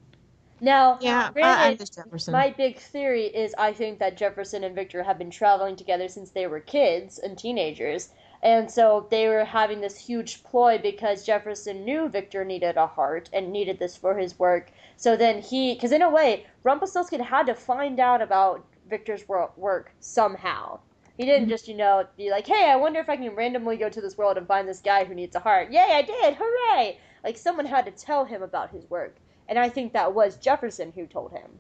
[0.61, 2.33] Now, Yeah, granted, just Jefferson.
[2.33, 6.31] my big theory is I think that Jefferson and Victor have been traveling together since
[6.33, 8.11] they were kids and teenagers.
[8.43, 13.29] And so they were having this huge ploy because Jefferson knew Victor needed a heart
[13.33, 14.71] and needed this for his work.
[14.97, 19.93] So then he, because in a way, Rumpelstiltskin had to find out about Victor's work
[20.01, 20.79] somehow.
[21.17, 21.51] He didn't mm-hmm.
[21.51, 24.17] just, you know, be like, hey, I wonder if I can randomly go to this
[24.17, 25.73] world and find this guy who needs a heart.
[25.73, 26.37] Yay, I did!
[26.39, 26.99] Hooray!
[27.25, 29.17] Like, someone had to tell him about his work.
[29.49, 31.51] And I think that was Jefferson who told him.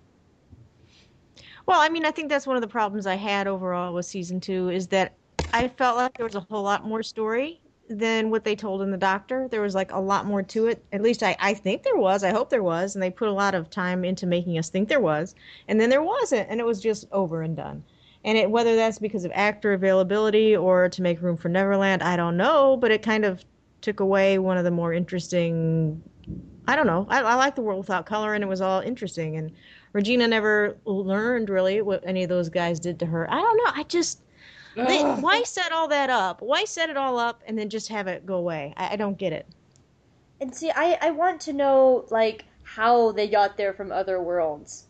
[1.66, 4.40] Well, I mean, I think that's one of the problems I had overall with season
[4.40, 5.17] two is that
[5.52, 8.90] I felt like there was a whole lot more story than what they told in
[8.90, 9.48] the Doctor.
[9.48, 10.84] There was like a lot more to it.
[10.92, 12.22] At least I, I think there was.
[12.22, 12.94] I hope there was.
[12.94, 15.34] And they put a lot of time into making us think there was.
[15.68, 16.48] And then there wasn't.
[16.50, 17.82] And it was just over and done.
[18.24, 22.16] And it, whether that's because of actor availability or to make room for Neverland, I
[22.16, 22.76] don't know.
[22.76, 23.42] But it kind of
[23.80, 26.02] took away one of the more interesting.
[26.66, 27.06] I don't know.
[27.08, 29.36] I, I like the world without color, and it was all interesting.
[29.38, 29.50] And
[29.94, 33.30] Regina never learned really what any of those guys did to her.
[33.32, 33.72] I don't know.
[33.74, 34.20] I just
[34.74, 36.40] they, why set all that up?
[36.42, 38.74] Why set it all up and then just have it go away?
[38.76, 39.46] I, I don't get it.
[40.40, 44.84] And see, I, I want to know, like, how they got there from other worlds.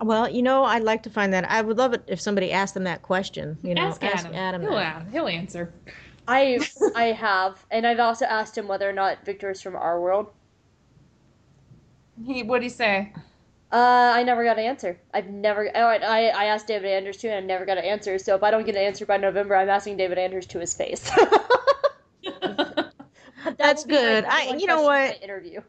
[0.00, 1.48] Well, you know, I'd like to find that.
[1.50, 3.58] I would love it if somebody asked them that question.
[3.62, 4.62] You know, ask Adam.
[4.62, 5.06] he'll, that.
[5.06, 5.72] a- he'll answer.
[6.26, 6.60] I
[6.96, 10.30] I have, and I've also asked him whether or not Victor is from our world.
[12.24, 13.12] He what'd he say?
[13.74, 14.96] Uh, I never got an answer.
[15.12, 15.68] I've never.
[15.74, 18.20] Oh, I I asked David Anders too, and I never got an answer.
[18.20, 20.72] So if I don't get an answer by November, I'm asking David Anders to his
[20.74, 21.10] face.
[23.44, 24.24] That That's will be my good.
[24.26, 25.22] I- you know what?
[25.22, 25.60] Interview.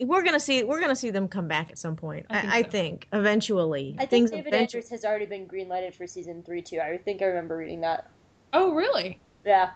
[0.00, 0.62] We're gonna see.
[0.62, 2.26] We're gonna see them come back at some point.
[2.30, 2.68] I I, think I so.
[2.70, 3.94] think eventually.
[3.98, 4.80] I think Things David eventually.
[4.82, 6.80] Anders has already been greenlighted for season three too.
[6.80, 8.10] I think I remember reading that.
[8.52, 9.18] Oh, really?
[9.44, 9.70] Yeah.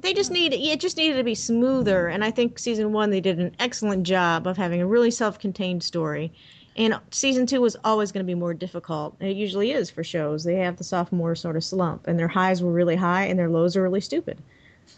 [0.00, 0.52] They just need.
[0.54, 4.04] It just needed to be smoother, and I think season one they did an excellent
[4.04, 6.32] job of having a really self-contained story.
[6.76, 9.14] And season two was always going to be more difficult.
[9.20, 10.42] And it usually is for shows.
[10.44, 13.50] They have the sophomore sort of slump, and their highs were really high, and their
[13.50, 14.38] lows are really stupid.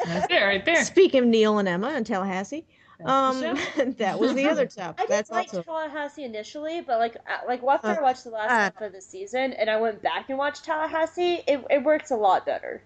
[0.30, 0.84] it right there.
[0.84, 2.64] Speaking of Neal and Emma and Tallahassee,
[3.04, 3.40] um,
[3.98, 4.94] that was the other stuff.
[4.98, 7.16] I didn't like also Tallahassee initially, but like
[7.46, 10.02] like after I Uh, watched the last uh, half of the season and I went
[10.02, 12.82] back and watched Tallahassee, it it works a lot better.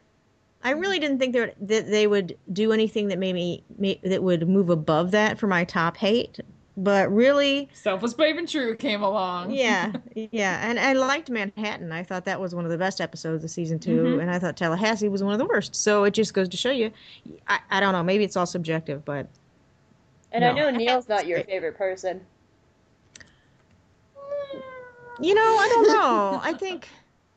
[0.63, 3.95] I really didn't think they would, that they would do anything that made me ma-
[4.05, 6.39] that would move above that for my top hate.
[6.77, 9.51] But really, Selfless Brave and True came along.
[9.51, 11.93] yeah, yeah, and I liked Manhattan.
[11.93, 14.23] I thought that was one of the best episodes of season 2 Mhm.
[14.23, 15.75] and I thought Tallahassee was one of the worst.
[15.75, 16.91] So it just goes to show you.
[17.49, 18.03] I, I don't know.
[18.03, 19.27] Maybe it's all subjective, but
[20.33, 22.21] And I know Neal's not your favorite person.
[25.21, 26.41] you know, I don't know.
[26.43, 26.89] I think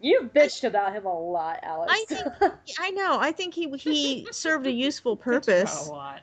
[0.04, 1.94] You've bitched about him a lot, Alex.
[1.96, 3.20] I think I know.
[3.22, 5.88] I think he he served a useful purpose.
[5.88, 6.20] A lot.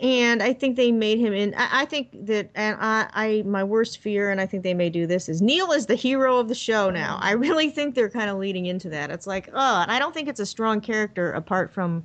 [0.00, 1.54] and I think they made him in.
[1.56, 4.90] I, I think that, and I, I, my worst fear, and I think they may
[4.90, 7.18] do this, is Neal is the hero of the show now.
[7.22, 9.12] I really think they're kind of leading into that.
[9.12, 12.04] It's like, oh, and I don't think it's a strong character apart from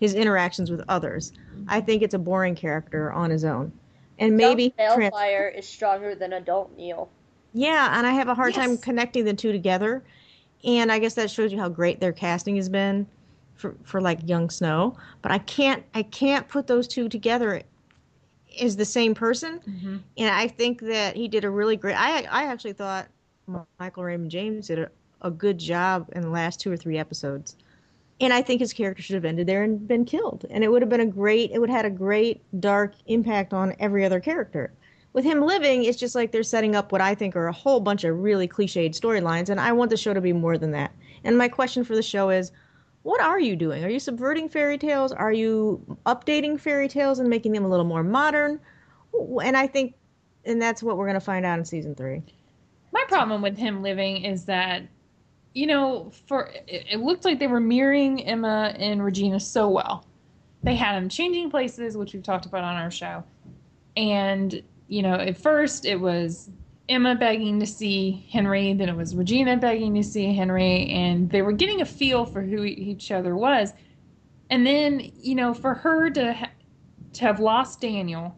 [0.00, 1.32] his interactions with others.
[1.68, 3.70] I think it's a boring character on his own,
[4.18, 7.08] and maybe Young trans- is stronger than adult Neal.
[7.54, 10.02] yeah, and I have a hard time connecting the two together.
[10.64, 13.06] And I guess that shows you how great their casting has been
[13.54, 14.96] for, for like young Snow.
[15.22, 17.62] But I can't I can't put those two together
[18.60, 19.60] as the same person.
[19.68, 20.02] Mhm.
[20.18, 21.94] And I think that he did a really great.
[21.94, 23.08] I I actually thought
[23.78, 24.90] Michael Raymond James did a,
[25.22, 27.56] a good job in the last two or three episodes.
[28.20, 30.46] And I think his character should have ended there and been killed.
[30.50, 31.50] And it would have been a great.
[31.52, 34.72] It would have had a great dark impact on every other character
[35.16, 37.80] with him living, it's just like they're setting up what I think are a whole
[37.80, 40.94] bunch of really cliched storylines, and I want the show to be more than that.
[41.24, 42.52] And my question for the show is,
[43.02, 43.82] what are you doing?
[43.82, 45.12] Are you subverting fairy tales?
[45.12, 48.60] Are you updating fairy tales and making them a little more modern?
[49.42, 49.94] And I think,
[50.44, 52.22] and that's what we're going to find out in season three.
[52.92, 54.82] My problem with him living is that,
[55.54, 60.04] you know, for it, it looked like they were mirroring Emma and Regina so well.
[60.62, 63.24] They had them changing places, which we've talked about on our show.
[63.96, 66.50] And, you know, at first it was
[66.88, 71.42] Emma begging to see Henry, then it was Regina begging to see Henry, and they
[71.42, 73.72] were getting a feel for who each other was.
[74.50, 76.50] And then, you know, for her to ha-
[77.14, 78.36] to have lost Daniel,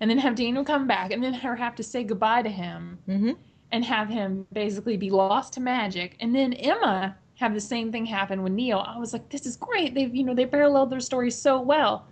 [0.00, 2.98] and then have Daniel come back, and then her have to say goodbye to him,
[3.08, 3.32] Mm-hmm.
[3.70, 8.04] and have him basically be lost to magic, and then Emma have the same thing
[8.04, 8.84] happen with Neal.
[8.84, 9.94] I was like, this is great.
[9.94, 12.08] They've you know they paralleled their stories so well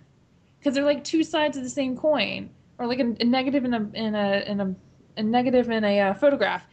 [0.59, 2.49] because they're like two sides of the same coin,
[2.79, 4.75] or like a, a negative in a in a in a,
[5.17, 6.63] a negative in a uh, photograph,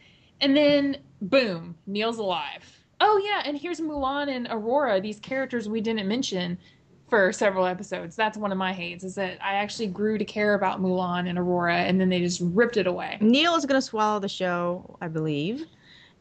[0.41, 2.63] and then boom, Neal's alive.
[3.01, 6.57] Oh yeah, and here's Mulan and Aurora, these characters we didn't mention
[7.09, 8.15] for several episodes.
[8.15, 11.37] That's one of my hates is that I actually grew to care about Mulan and
[11.37, 13.17] Aurora, and then they just ripped it away.
[13.21, 15.65] Neil is going to swallow the show, I believe,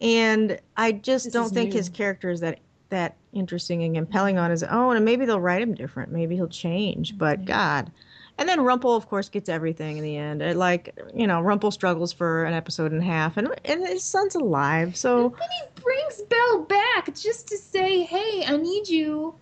[0.01, 1.79] and I just This don't think new.
[1.79, 2.59] his character is that
[2.91, 4.97] that interesting and compelling on his own.
[4.97, 6.13] And maybe they'll write him different.
[6.13, 7.19] Maybe he'll change.
[7.19, 7.91] But God.
[8.37, 10.43] And then Rumple, of course, gets everything in the end.
[10.43, 14.03] It, like you know, Rumple struggles for an episode and a half, and and his
[14.03, 14.97] son's alive.
[14.97, 19.35] So Then he brings Belle back just to say, "Hey, I need you.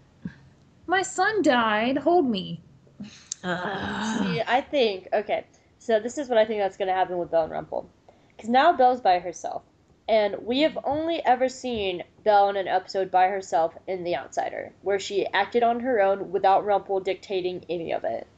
[0.87, 1.97] My son died.
[1.99, 2.61] Hold me."
[3.01, 5.47] See, I think okay.
[5.79, 7.89] So this is what I think that's going to happen with Belle and Rumple,
[8.37, 9.63] because now Belle's by herself,
[10.07, 14.73] and we have only ever seen Belle in an episode by herself in The Outsider,
[14.83, 18.29] where she acted on her own without Rumple dictating any of it.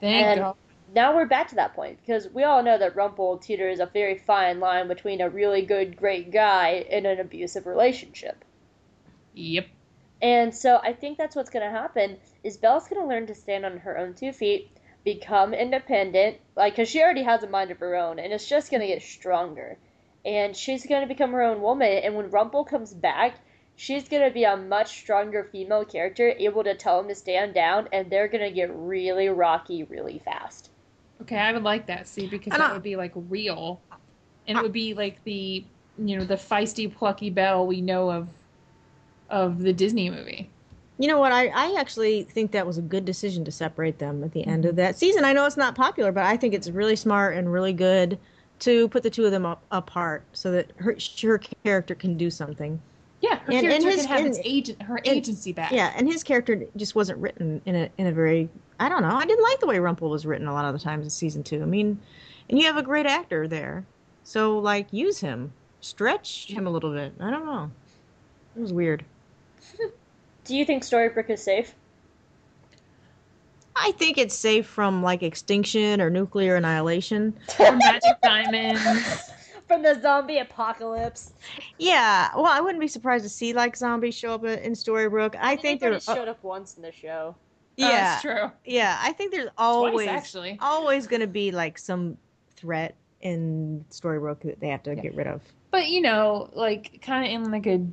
[0.00, 0.56] Thank And- God.
[0.94, 4.18] Now we're back to that point because we all know that Rumple teeters a very
[4.18, 8.44] fine line between a really good, great guy and an abusive relationship.
[9.34, 9.66] Yep.
[10.22, 13.34] And so I think that's what's going to happen is Belle's going to learn to
[13.34, 14.70] stand on her own two feet,
[15.04, 18.70] become independent, like cuz she already has a mind of her own and it's just
[18.70, 19.76] going to get stronger.
[20.24, 23.34] And she's going to become her own woman and when Rumple comes back,
[23.76, 27.54] she's going to be a much stronger female character able to tell him to stand
[27.54, 30.70] down and they're going to get really rocky really fast.
[31.22, 32.06] Okay, I would like that.
[32.08, 33.80] See, because And that I- would be like real,
[34.48, 35.64] and it would be like the
[35.98, 38.28] you know the feisty, plucky Belle we know of
[39.30, 40.48] of the Disney movie.
[40.98, 41.32] You know what?
[41.32, 44.64] I, I actually think that was a good decision to separate them at the end
[44.64, 45.24] of that season.
[45.24, 48.18] I know it's not popular, but I think it's really smart and really good
[48.60, 52.30] to put the two of them up, apart so that her, her character can do
[52.30, 52.80] something.
[53.48, 55.72] Yeah, her And- and his- have and- its agent, her and- agency back.
[55.72, 58.48] Yeah, and his character just wasn't written in a in a very
[58.78, 59.14] I don't know.
[59.14, 61.42] I didn't like the way Rumple was written a lot of the times in season
[61.42, 61.62] two.
[61.62, 61.98] I mean,
[62.50, 63.84] and you have a great actor there,
[64.24, 67.12] so like use him, stretch him a little bit.
[67.20, 67.70] I don't know.
[68.56, 69.04] It was weird.
[70.44, 71.74] Do you think Storybrooke is safe?
[73.74, 77.34] I think it's safe from like extinction or nuclear annihilation.
[77.58, 78.80] Or magic diamonds.
[79.68, 81.32] From the zombie apocalypse.
[81.78, 85.34] Yeah, well, I wouldn't be surprised to see like zombies show up in Storybrooke.
[85.40, 87.34] I think They've they're showed up once in the show.
[87.76, 88.52] yeah, Oh, that's true.
[88.64, 88.98] yeah.
[89.00, 90.56] I think there's always actually.
[90.60, 92.16] always going to be like some
[92.54, 95.42] threat in Storybrooke that they have to get rid of.
[95.72, 97.84] But you know, like kind of in like a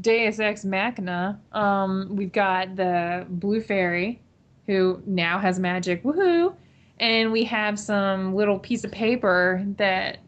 [0.00, 4.20] Deus Ex Machina, um, we've got the Blue Fairy,
[4.66, 6.54] who now has magic, woohoo!
[7.00, 10.18] And we have some little piece of paper that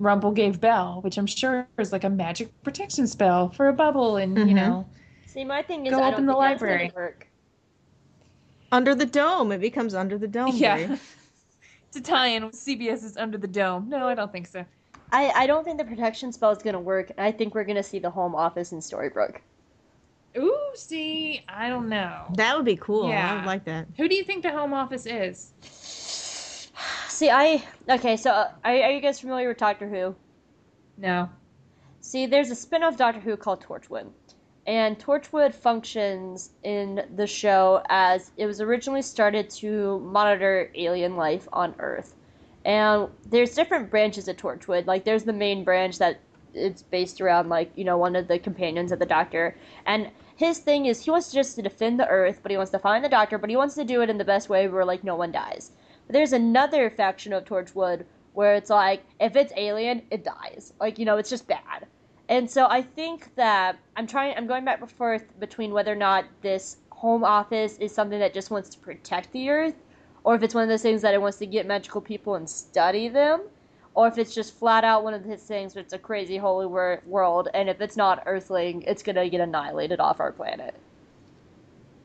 [0.00, 4.16] Rumple gave Belle, which I'm sure is like a magic protection spell for a bubble,
[4.16, 4.54] and you Mhm.
[4.54, 4.86] know,
[5.26, 6.92] See, my thing is, Go I up don't the think that's library.
[6.96, 7.28] work.
[8.72, 10.52] Under the dome, it becomes under the dome.
[10.56, 10.98] yeah, Bri.
[11.92, 13.88] to tie in with CBS's Under the Dome.
[13.88, 14.64] No, I don't think so.
[15.12, 17.98] I, I don't think the protection spell is gonna work, I think we're gonna see
[17.98, 19.38] the home office in Storybrooke.
[20.38, 22.24] Ooh, see, I don't know.
[22.34, 23.08] That would be cool.
[23.08, 23.32] Yeah.
[23.32, 23.88] I would like that.
[23.96, 25.50] Who do you think the Home Office is?
[27.20, 28.16] See, I okay.
[28.16, 30.14] So, uh, are, are you guys familiar with Doctor Who?
[30.96, 31.28] No.
[32.00, 34.06] See, there's a spin-off Doctor Who called Torchwood.
[34.66, 41.46] And Torchwood functions in the show as it was originally started to monitor alien life
[41.52, 42.14] on Earth.
[42.64, 44.86] And there's different branches of Torchwood.
[44.86, 46.20] Like there's the main branch that
[46.54, 49.54] it's based around like, you know, one of the companions of the Doctor.
[49.84, 52.78] And his thing is he wants just to defend the Earth, but he wants to
[52.78, 55.04] find the Doctor, but he wants to do it in the best way where like
[55.04, 55.72] no one dies.
[56.10, 60.72] There's another faction of Torchwood where it's like if it's alien, it dies.
[60.80, 61.86] Like, you know, it's just bad.
[62.28, 65.96] And so I think that I'm trying I'm going back and forth between whether or
[65.96, 69.74] not this home office is something that just wants to protect the earth
[70.22, 72.48] or if it's one of those things that it wants to get magical people and
[72.48, 73.40] study them
[73.94, 76.66] or if it's just flat out one of his things where it's a crazy holy
[76.66, 80.74] wor- world and if it's not earthling it's going to get annihilated off our planet.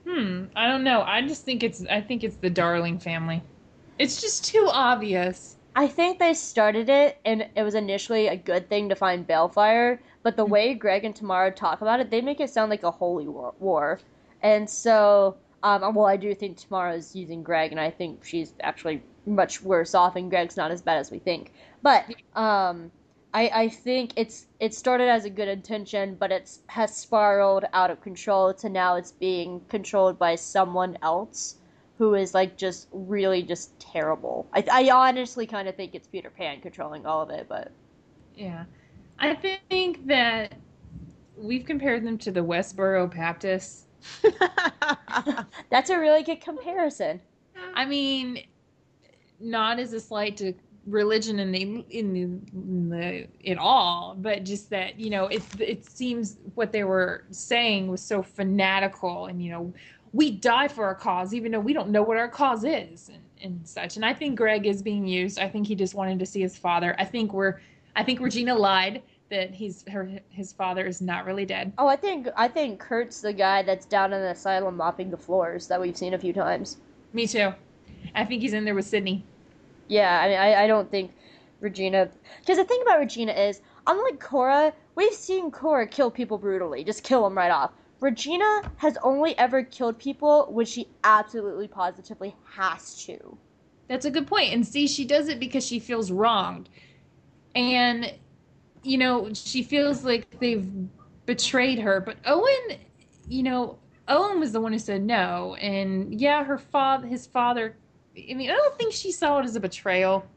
[0.08, 1.02] Hmm, I don't know.
[1.02, 3.44] I just think it's I think it's the Darling family.
[3.98, 5.56] It's just too obvious.
[5.76, 10.00] I think they started it, and it was initially a good thing to find Baelfire,
[10.24, 12.92] but the way Greg and Tamara talk about it, they make it sound like a
[12.92, 13.54] holy war.
[13.60, 14.00] war.
[14.42, 19.02] And so, um, well, I do think Tamara's using Greg, and I think she's actually
[19.26, 21.52] much worse off, and Greg's not as bad as we think.
[21.82, 22.06] But
[22.36, 22.92] um,
[23.34, 27.92] I, I think it's it started as a good intention, but it's has spiraled out
[27.92, 31.58] of control to now it's being controlled by someone else
[31.98, 34.48] who is like just really just terrible.
[34.54, 37.72] I, I honestly kind of think it's Peter Pan controlling all of it, but
[38.36, 38.66] Yeah.
[39.18, 39.36] I
[39.70, 40.54] think that
[41.38, 43.86] we've compared them to the Westboro Baptists.
[45.70, 47.22] that's a really good comparison.
[47.74, 48.44] I mean,
[49.40, 50.54] not as a slight to
[50.86, 52.22] religion in the in the,
[52.54, 57.24] in the in all, but just that you know it it seems what they were
[57.32, 59.74] saying was so fanatical, and you know
[60.16, 63.22] we die for our cause even though we don't know what our cause is and,
[63.42, 63.98] and such.
[63.98, 65.38] And I think Greg is being used.
[65.38, 66.96] I think he just wanted to see his father.
[66.98, 67.60] I think we're
[67.98, 71.74] I think Regina lied that he's her his father is not really dead.
[71.78, 75.18] Oh, I think I think Kurt's the guy that's down in the asylum mopping the
[75.18, 76.78] floors that we've seen a few times.
[77.12, 77.54] Me too.
[78.16, 79.26] I think he's in there with Sidney.
[79.90, 81.12] Yeah, I mean, I, I don't think
[81.60, 82.10] Regina.
[82.40, 87.04] Because the thing about Regina is, unlike Cora, we've seen Cora kill people brutally, just
[87.04, 87.72] kill them right off.
[88.06, 93.36] Regina has only ever killed people when she absolutely positively has to.
[93.88, 94.54] That's a good point.
[94.54, 96.70] And see, she does it because she feels wronged.
[97.56, 98.14] And,
[98.84, 100.70] you know, she feels like they've
[101.26, 102.00] betrayed her.
[102.00, 102.78] But Owen,
[103.28, 105.56] you know, Owen was the one who said no.
[105.56, 107.76] And yeah, her father, his father,
[108.16, 110.28] I mean, I don't think she saw it as a betrayal.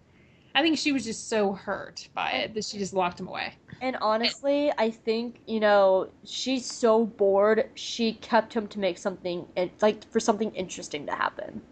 [0.59, 3.55] I think she was just so hurt by it that she just locked him away.
[3.81, 9.47] And honestly, I think, you know, she's so bored, she kept him to make something,
[9.81, 11.63] like, for something interesting to happen.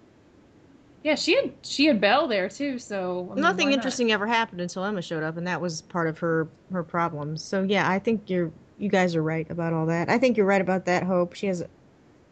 [1.02, 3.74] Yeah, she had she had Belle there too, so I mean, Nothing not?
[3.74, 7.42] interesting ever happened until Emma showed up, and that was part of her her problems.
[7.42, 10.08] So yeah, I think you're you guys are right about all that.
[10.08, 11.02] I think you're right about that.
[11.02, 11.62] Hope she has,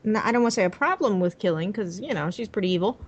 [0.06, 3.00] I don't want to say a problem with killing because you know she's pretty evil,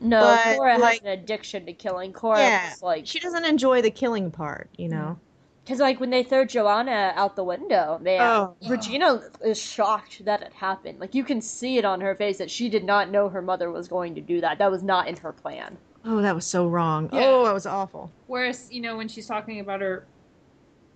[0.00, 2.12] No, But, Cora has an addiction to killing.
[2.12, 5.18] Cora Yeah, is like she doesn't enjoy the killing part, you know.
[5.62, 8.56] Because, like, when they throw Joanna out the window, man, Oh.
[8.66, 10.98] Regina is shocked that it happened.
[10.98, 13.70] Like, you can see it on her face that she did not know her mother
[13.70, 14.58] was going to do that.
[14.58, 15.76] That was not in her plan.
[16.04, 17.10] Oh, that was so wrong.
[17.12, 17.26] Yeah.
[17.26, 18.10] Oh, that was awful.
[18.26, 20.06] Whereas, you know, when she's talking about her,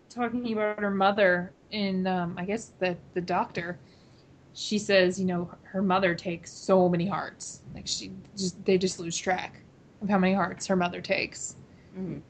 [0.08, 3.78] talking about her mother in, um, I guess the the doctor,
[4.54, 7.60] she says, you know, her mother takes so many hearts.
[7.74, 9.60] Like she just, they just lose track
[10.00, 11.56] of how many hearts her mother takes.
[11.98, 12.20] Mhm.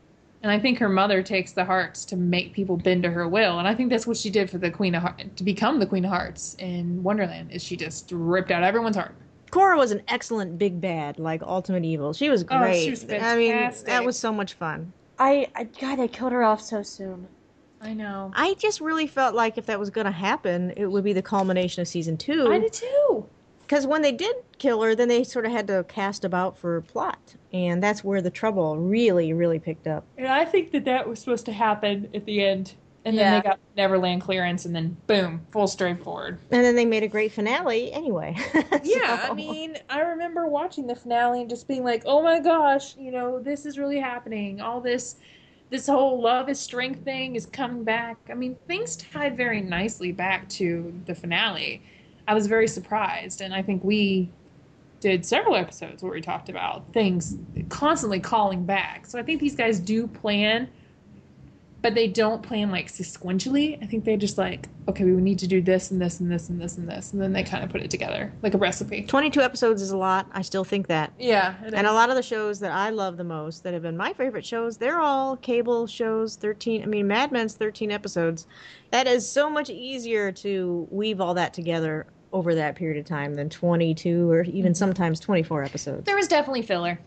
[0.42, 3.58] And I think her mother takes the hearts to make people bend to her will,
[3.58, 5.86] and I think that's what she did for the Queen of Hearts to become the
[5.86, 7.50] Queen of Hearts in Wonderland.
[7.50, 9.14] Is she just ripped out everyone's heart?
[9.50, 12.12] Cora was an excellent big bad, like Ultimate Evil.
[12.12, 12.56] She was great.
[12.56, 12.84] Oh, great.
[12.84, 14.92] she was I mean, that was so much fun.
[15.18, 17.26] I, I, God, they killed her off so soon.
[17.84, 18.32] I know.
[18.34, 21.22] I just really felt like if that was going to happen, it would be the
[21.22, 22.50] culmination of season two.
[22.50, 23.26] I did too.
[23.62, 26.82] Because when they did kill her, then they sort of had to cast about for
[26.82, 30.04] plot, and that's where the trouble really, really picked up.
[30.18, 32.74] And I think that that was supposed to happen at the end.
[33.06, 36.38] And then they got Neverland clearance, and then boom, full straightforward.
[36.50, 38.34] And then they made a great finale anyway.
[38.82, 42.96] Yeah, I mean, I remember watching the finale and just being like, "Oh my gosh,
[42.96, 44.60] you know, this is really happening.
[44.60, 45.16] All this,
[45.70, 50.12] this whole love is strength thing is coming back." I mean, things tied very nicely
[50.12, 51.82] back to the finale.
[52.26, 54.30] I was very surprised, and I think we
[55.00, 57.36] did several episodes where we talked about things
[57.68, 59.06] constantly calling back.
[59.06, 60.68] So I think these guys do plan,
[61.84, 63.80] but they don't plan like sequentially.
[63.82, 66.48] I think they just like, okay, we need to do this and this and this
[66.48, 69.02] and this and this, and then they kind of put it together like a recipe.
[69.02, 70.26] 22 episodes is a lot.
[70.32, 71.12] I still think that.
[71.18, 73.98] Yeah, And a lot of the shows that I love the most that have been
[73.98, 78.46] my favorite shows, they're all cable shows, 13, I mean, Mad Men's 13 episodes.
[78.90, 83.34] That is so much easier to weave all that together over that period of time
[83.34, 84.72] than 22 or even mm-hmm.
[84.72, 86.06] sometimes 24 episodes.
[86.06, 86.98] there was definitely filler.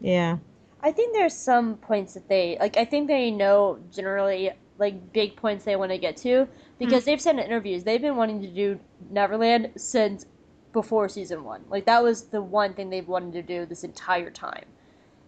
[0.00, 0.38] Yeah.
[0.86, 2.76] I think there's some points that they like.
[2.76, 6.46] I think they know generally like big points they want to get to
[6.78, 8.78] because they've said in interviews they've been wanting to do
[9.10, 10.26] Neverland since
[10.72, 11.64] before season one.
[11.68, 14.64] Like that was the one thing they've wanted to do this entire time.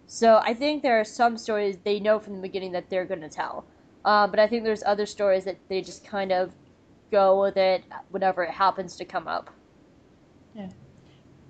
[0.06, 3.22] So I think there are some stories they know from the beginning that they're going
[3.22, 3.64] to tell,
[4.04, 6.52] uh, but I think there's other stories that they just kind of
[7.10, 9.50] go with it whenever it happens to come up.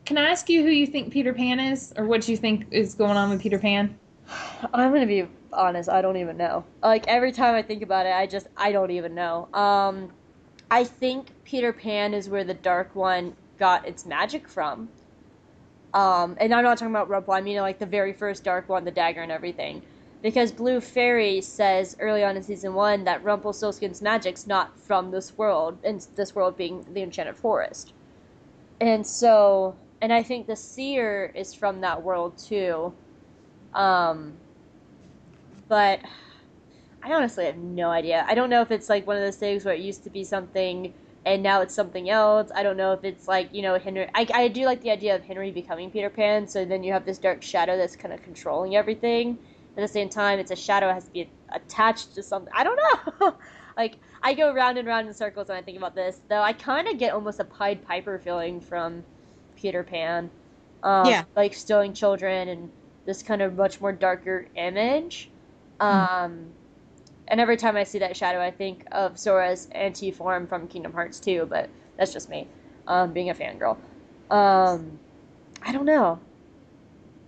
[0.09, 2.95] Can I ask you who you think Peter Pan is, or what you think is
[2.95, 3.95] going on with Peter Pan?
[4.73, 5.91] I'm gonna be honest.
[5.91, 6.65] I don't even know.
[6.83, 9.49] Like every time I think about it, I just I don't even know.
[9.53, 10.11] Um,
[10.71, 14.89] I think Peter Pan is where the Dark One got its magic from.
[15.93, 17.35] Um, and I'm not talking about Rumple.
[17.35, 19.83] I mean like the very first Dark One, the dagger and everything.
[20.23, 25.37] Because Blue Fairy says early on in season one that Rumpelstiltskin's magic's not from this
[25.37, 27.93] world, and this world being the Enchanted Forest.
[28.81, 32.95] And so, and I think the Seer is from that world too.
[33.75, 34.35] Um,
[35.69, 36.01] but
[37.03, 38.25] I honestly have no idea.
[38.29, 40.25] I don't know if it's like one of those things where it used to be
[40.25, 40.95] something
[41.25, 42.51] and now it's something else.
[42.55, 44.09] I don't know if it's like, you know, Henry.
[44.15, 47.05] I, I do like the idea of Henry becoming Peter Pan, so then you have
[47.05, 49.39] this dark shadow that's kind of controlling everything.
[49.77, 52.53] At the same time, it's a shadow that has to be attached to something.
[52.57, 52.79] I don't
[53.21, 53.37] know.
[53.77, 56.53] like, I go round and round in circles when I think about this, though I
[56.53, 59.05] kind of get almost a Pied Piper feeling from
[59.59, 60.31] Peter Pan.
[60.83, 61.25] Um, Yeah.
[61.37, 62.71] Like stealing children and
[63.05, 65.31] this kind of much more darker image.
[65.81, 66.53] Um,
[67.29, 70.93] and every time I see that shadow, I think of Sora's anti form from Kingdom
[70.93, 72.47] Hearts 2, but that's just me,
[72.87, 73.77] um, being a fangirl.
[74.31, 74.99] Um,
[75.63, 76.19] I don't know.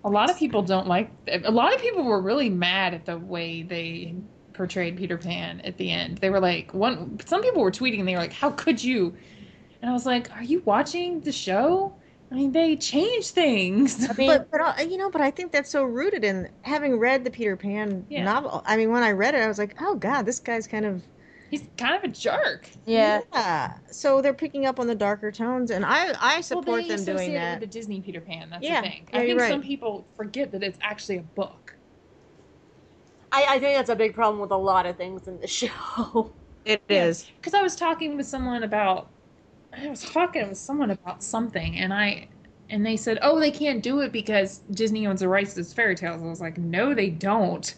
[0.05, 1.11] A lot of people don't like.
[1.45, 4.15] A lot of people were really mad at the way they
[4.55, 6.19] portrayed Peter Pan at the end.
[6.19, 7.19] They were like, one.
[7.27, 9.15] Some people were tweeting and they were like, "How could you?"
[9.83, 11.95] And I was like, "Are you watching the show?
[12.31, 15.53] I mean, they change things." I mean, But, but uh, you know, but I think
[15.53, 18.25] that's so rooted in having read the Peter Pan Yeah.
[18.25, 18.63] novel.
[18.65, 21.07] I mean, when I read it, I was like, oh god, this guy's kind of
[21.51, 22.71] He's kind of a jerk.
[22.85, 23.21] yeah.
[23.33, 23.79] yeah.
[23.91, 27.05] So they're picking up on the darker tones, and I I support well, they them
[27.05, 27.51] doing associate it that.
[27.51, 28.51] with the Disney Peter Pan.
[28.51, 29.09] That's Yeah, the thing.
[29.13, 29.61] I you're think right.
[29.61, 31.79] some people forget that it's actually a book.
[33.33, 36.37] I, I think that's a big problem with a lot of things in the show.
[36.65, 37.09] It Yeah.
[37.09, 37.31] is.
[37.41, 39.13] because I was talking with someone about
[39.73, 42.29] I was talking with someone about something and I
[42.69, 45.73] and they said, "Oh, they can't do it because Disney owns the rights to those
[45.73, 47.75] fairy tales." I was like, "No, they don't.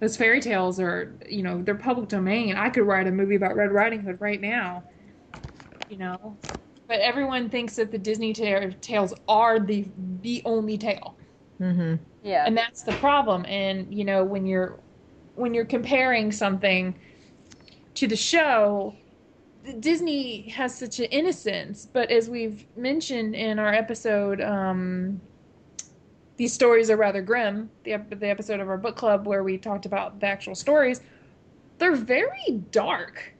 [0.00, 2.56] Those fairy tales are, you know, they're public domain.
[2.56, 4.84] I could write a movie about Red Riding Hood right now."
[5.88, 6.38] You know,
[6.86, 11.16] but everyone thinks that the Disney ta- tales are the the only tale
[11.60, 12.04] Mm-hmm.
[12.22, 12.44] Yeah.
[12.46, 14.80] and that's the problem and you know when you're
[15.34, 16.98] when you're comparing something
[17.94, 18.94] to the show
[19.80, 25.20] disney has such an innocence but as we've mentioned in our episode um
[26.38, 27.68] these stories are rather grim.
[27.84, 31.00] The the episode of our book club where we talked about the actual stories,
[31.78, 33.34] they're very dark,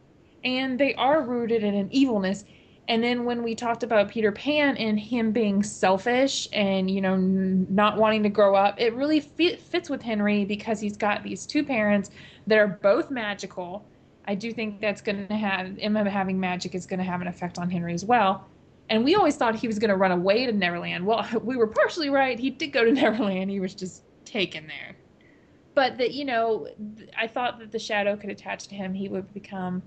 [0.45, 2.45] and they are rooted in an evilness.
[2.89, 7.15] And then when we talked about Peter Pan and him being selfish and you know
[7.15, 11.23] n- not wanting to grow up, it really fit, fits with Henry because he's got
[11.23, 12.11] these two parents
[12.49, 13.87] that are both magical.
[14.29, 17.29] I do think that's going to have Emma having magic is going to have an
[17.29, 18.47] effect on Henry as well.
[18.91, 21.07] And we always thought he was going to run away to Neverland.
[21.07, 22.39] Well, we were partially right.
[22.39, 23.51] He did go to Neverland.
[23.51, 24.95] He was just taken there.
[25.75, 26.69] But that you know,
[27.17, 28.93] I thought that the shadow could attach to him.
[28.93, 29.83] He would become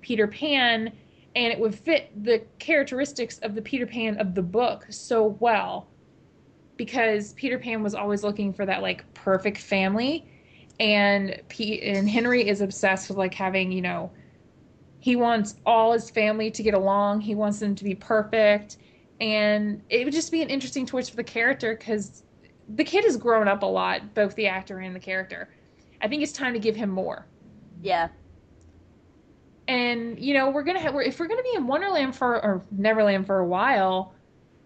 [0.00, 0.90] Peter Pan,
[1.36, 5.86] and it would fit the characteristics of the Peter Pan of the book so well.
[6.76, 10.26] Because Peter Pan was always looking for that like perfect family,
[10.82, 14.10] and P- and Henry is obsessed with like having you know
[15.00, 17.22] he wants all his family to get along.
[17.22, 18.78] He wants them to be perfect.
[19.20, 22.24] And it would just be an interesting choice for the character because
[22.68, 25.50] the kid has grown up a lot both the actor and the character.
[26.02, 27.28] I think it's time to give him more.
[27.80, 28.08] Yeah.
[29.68, 32.62] and you know we're gonna have we're, if we're gonna be in wonderland for or
[32.72, 34.14] neverland for a while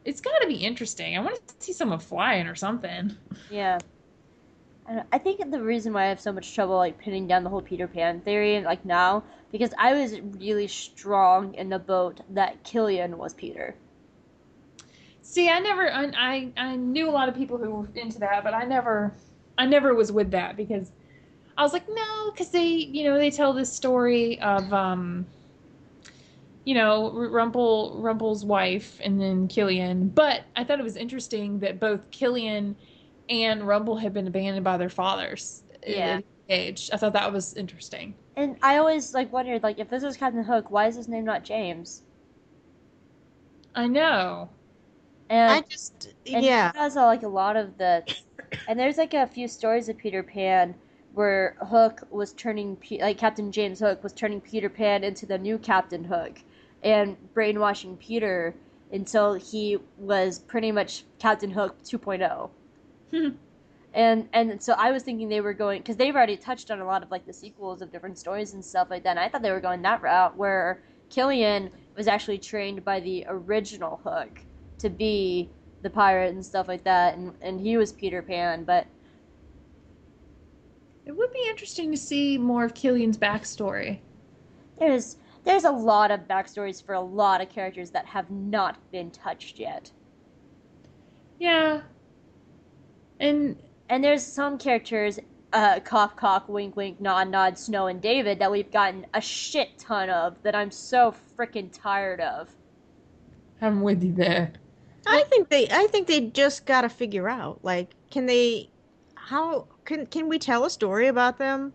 [0.04, 1.16] it's got to be interesting.
[1.16, 3.16] I want to see someone flying or something.
[3.50, 3.78] Yeah.
[5.12, 7.62] I think the reason why I have so much trouble like pinning down the whole
[7.62, 13.18] Peter Pan theory like now because I was really strong in the boat that Killian
[13.18, 13.74] was Peter.
[15.22, 18.44] See, I never, I, I, I knew a lot of people who were into that,
[18.44, 19.12] but I never,
[19.58, 20.92] I never was with that because
[21.58, 25.26] I was like, no, because they, you know, they tell this story of, um,
[26.64, 30.08] you know, Rumple, Rumple's wife, and then Killian.
[30.08, 32.76] But I thought it was interesting that both Killian
[33.28, 35.62] and Rumple had been abandoned by their fathers.
[35.86, 36.16] Yeah.
[36.16, 36.90] an age.
[36.92, 38.14] I thought that was interesting.
[38.36, 41.24] And I always like wondered like if this is Captain Hook, why is his name
[41.24, 42.02] not James?
[43.74, 44.48] I know.
[45.28, 46.72] And I just and yeah.
[46.72, 48.04] he has uh, like a lot of the,
[48.68, 50.74] and there's like a few stories of Peter Pan
[51.14, 55.38] where Hook was turning Pe- like Captain James Hook was turning Peter Pan into the
[55.38, 56.40] new Captain Hook,
[56.82, 58.54] and brainwashing Peter
[58.92, 62.50] until he was pretty much Captain Hook 2.0.
[63.94, 66.86] and and so I was thinking they were going because they've already touched on a
[66.86, 69.10] lot of like the sequels of different stories and stuff like that.
[69.10, 73.24] And I thought they were going that route where Killian was actually trained by the
[73.28, 74.40] original Hook
[74.78, 75.50] to be
[75.82, 78.86] the pirate and stuff like that, and and he was Peter Pan, but
[81.06, 84.00] It would be interesting to see more of Killian's backstory.
[84.78, 89.10] there's there's a lot of backstories for a lot of characters that have not been
[89.10, 89.92] touched yet.
[91.38, 91.82] Yeah.
[93.20, 93.56] And
[93.88, 95.18] And there's some characters,
[95.52, 99.78] uh, cough, cough, wink, wink, nod, nod, Snow, and David that we've gotten a shit
[99.78, 102.50] ton of that I'm so freaking tired of.
[103.60, 104.52] I'm with you there.
[105.06, 108.70] I think they I think they just got to figure out like can they
[109.14, 111.72] how can can we tell a story about them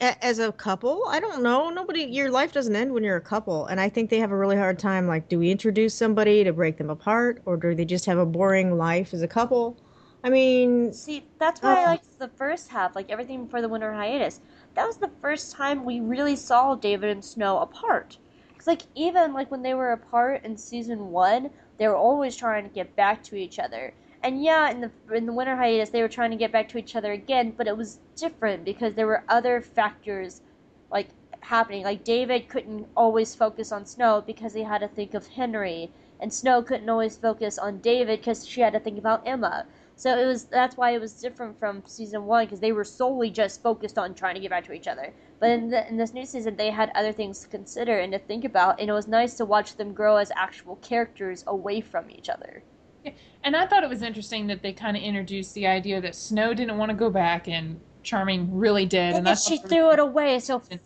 [0.00, 1.04] a, as a couple?
[1.08, 1.70] I don't know.
[1.70, 4.36] Nobody your life doesn't end when you're a couple and I think they have a
[4.36, 7.84] really hard time like do we introduce somebody to break them apart or do they
[7.84, 9.78] just have a boring life as a couple?
[10.24, 11.86] I mean, See, that's why I Oh.
[11.86, 14.40] liked the first half, like everything before the winter hiatus.
[14.74, 18.18] That was the first time we really saw David and Snow apart.
[18.52, 22.64] Because, like, even like when they were apart in season one, they were always trying
[22.64, 23.94] to get back to each other.
[24.22, 26.78] And yeah, in the in the winter hiatus, they were trying to get back to
[26.78, 30.42] each other again, but it was different because there were other factors,
[30.90, 31.10] like
[31.42, 31.84] happening.
[31.84, 35.90] Like David couldn't always focus on Snow because he had to think of Henry,
[36.20, 39.66] and Snow couldn't always focus on David because she had to think about Emma.
[40.00, 43.28] So it was that's why it was different from season one because they were solely
[43.28, 45.12] just focused on trying to get back to each other.
[45.40, 48.18] But in, the, in this new season, they had other things to consider and to
[48.18, 52.10] think about, and it was nice to watch them grow as actual characters away from
[52.10, 52.62] each other.
[53.04, 53.12] Yeah.
[53.44, 56.54] And I thought it was interesting that they kind of introduced the idea that Snow
[56.54, 59.14] didn't want to go back and Charming really did.
[59.14, 60.80] And And she threw it away so freaking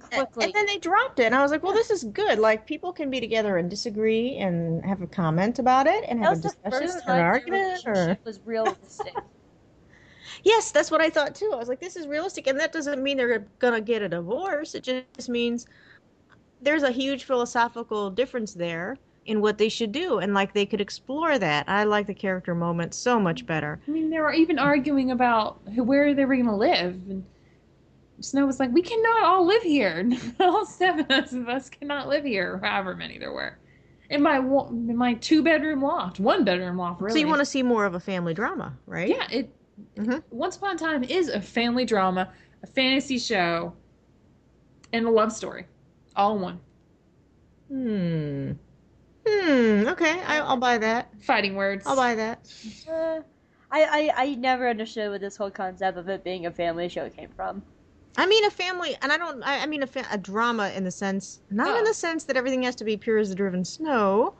[0.00, 0.44] quickly.
[0.44, 2.38] and then they dropped it and I was like, well, this is good.
[2.38, 6.38] Like people can be together and disagree and have a comment about it and have
[6.38, 9.14] a discussion or an argument or was realistic.
[10.42, 11.50] Yes, that's what I thought too.
[11.54, 14.74] I was like, this is realistic, and that doesn't mean they're gonna get a divorce.
[14.74, 15.66] It just means
[16.60, 20.80] there's a huge philosophical difference there in what they should do, and like they could
[20.80, 21.68] explore that.
[21.68, 23.80] I like the character moments so much better.
[23.86, 26.94] I mean, they were even arguing about who- where they were going to live.
[27.08, 27.24] And
[28.20, 30.08] Snow was like, we cannot all live here.
[30.40, 33.58] all seven of us cannot live here, however many there were.
[34.10, 37.14] In my in my two bedroom loft, one bedroom loft, really.
[37.14, 39.08] So you want to see more of a family drama, right?
[39.08, 39.50] Yeah, it.
[40.30, 42.30] Once Upon a Time is a family drama,
[42.62, 43.72] a fantasy show,
[44.92, 45.66] and a love story,
[46.14, 46.60] all in one.
[47.68, 48.52] Hmm.
[49.26, 49.86] Hmm.
[49.88, 51.08] Okay, I, I'll buy that.
[51.22, 51.86] Fighting words.
[51.86, 52.40] I'll buy that.
[52.90, 53.20] Uh,
[53.70, 57.08] I, I I never understood where this whole concept of it being a family show
[57.08, 57.62] came from.
[58.16, 59.42] I mean a family, and I don't.
[59.42, 61.86] I, I mean a, fa- a drama in the sense, not in Oh.
[61.86, 64.34] the sense that everything has to be pure as the driven snow,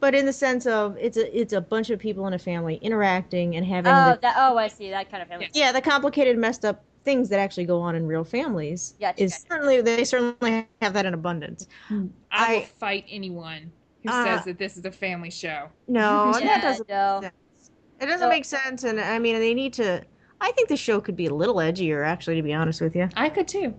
[0.00, 2.76] but in the sense of it's a it's a bunch of people in a family
[2.76, 5.50] interacting and having Oh, the, that oh, I see that kind of family.
[5.54, 8.94] yeah the complicated, messed up things that actually go on in real families.
[8.98, 9.46] Gotcha, is gotcha.
[9.50, 11.68] certainly they certainly have that in abundance.
[11.90, 13.70] I, will I- fight anyone
[14.04, 15.68] who Uh, says that this is a family show.
[15.88, 17.20] No, and Yeah, that doesn't no.
[17.20, 17.70] make sense.
[18.00, 18.28] It doesn't No.
[18.28, 20.04] make sense, and I mean they need to.
[20.40, 23.08] I think the show could be a little edgier, actually, to be honest with you.
[23.16, 23.74] I could too.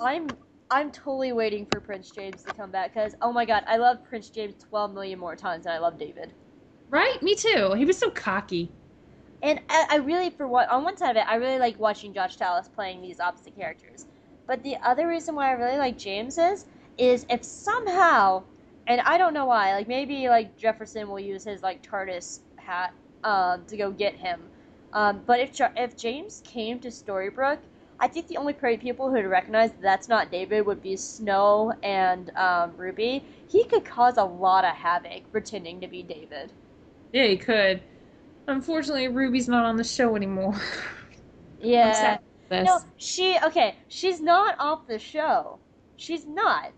[0.00, 0.28] I'm
[0.70, 4.04] I'm totally waiting for Prince James to come back because oh my god, I love
[4.08, 6.32] Prince James 12 million more times than I love David.
[6.90, 7.22] Right?
[7.22, 7.74] Me too.
[7.74, 8.72] He was so cocky.
[9.42, 12.14] And I, I really, for what on one side of it, I really like watching
[12.14, 14.06] Josh Dallas playing these opposite characters.
[14.46, 16.66] But the other reason why I really like James is,
[16.96, 18.44] is if somehow,
[18.86, 22.94] and I don't know why, like maybe like Jefferson will use his like TARDIS hat
[23.24, 24.50] um, to go get him.
[24.92, 27.62] Um, but if if James came to Storybrooke,
[27.98, 32.30] I think the only people who'd recognize that that's not David would be Snow and
[32.36, 33.24] um, Ruby.
[33.46, 36.52] He could cause a lot of havoc pretending to be David.
[37.12, 37.82] Yeah, he could.
[38.46, 40.60] Unfortunately, Ruby's not on the show anymore.
[41.58, 41.86] Yeah.
[41.88, 42.66] I'm sad this.
[42.66, 43.76] No, she okay.
[43.88, 45.60] She's not off the show.
[45.96, 46.72] She's not.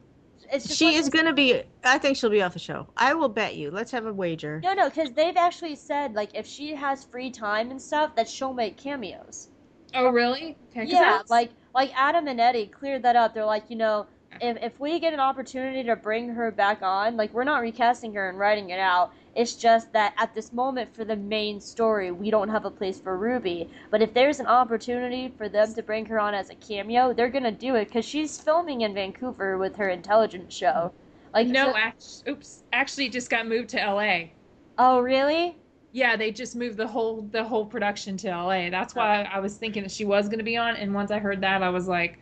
[0.52, 1.62] It's just She like- is gonna be.
[1.85, 2.86] I think she'll be off the show.
[2.97, 3.70] I will bet you.
[3.70, 4.60] Let's have a wager.
[4.62, 8.28] No, no, because they've actually said like if she has free time and stuff, that
[8.28, 9.48] she'll make cameos.
[9.94, 10.56] Oh, really?
[10.70, 13.35] Okay, 'cause Yeah, that's- like like Adam and Eddy cleared that up.
[13.35, 14.06] They're like, you know,
[14.40, 18.12] if if we get an opportunity to bring her back on, like we're not recasting
[18.14, 19.12] her and writing it out.
[19.36, 23.00] It's just that at this moment for the main story, we don't have a place
[23.00, 23.70] for Ruby.
[23.90, 27.28] But if there's an opportunity for them to bring her on as a cameo, they're
[27.30, 30.94] gonna do it because she's filming in Vancouver with her intelligence show.
[31.34, 34.32] Like no, so- act- oops, actually, just got moved to L.A.
[34.78, 35.58] oh really?
[35.92, 38.70] Yeah, they just moved the whole the whole production to L.A.
[38.70, 39.36] That's why oh.
[39.36, 41.62] I was thinking that she was going to be on, and once I heard that,
[41.62, 42.18] I was like,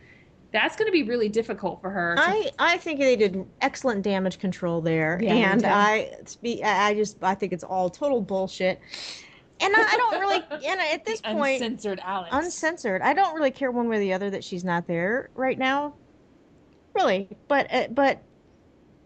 [0.55, 2.15] that's going to be really difficult for her.
[2.17, 5.65] I, I think they did excellent damage control there, Yeah, and.
[5.65, 8.79] I spe- I I just I think it's all total bullshit.
[9.61, 10.35] And I, I don't really,
[10.67, 12.29] and at this The point, uncensored Alex.
[12.33, 13.01] uncensored.
[13.01, 15.93] I don't really care one way or the other that she's not there right now,
[16.93, 17.27] really.
[17.47, 18.21] But uh, but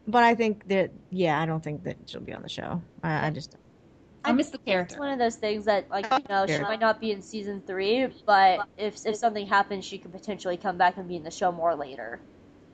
[0.07, 2.81] but I think that yeah, I don't think that she'll be on the show.
[3.03, 3.55] I, I just
[4.23, 4.95] I miss the character.
[4.95, 7.61] It's one of those things that, like, you know, she might not be in season
[7.61, 11.31] three, but if if something happens, she could potentially come back and be in the
[11.31, 12.21] show more later.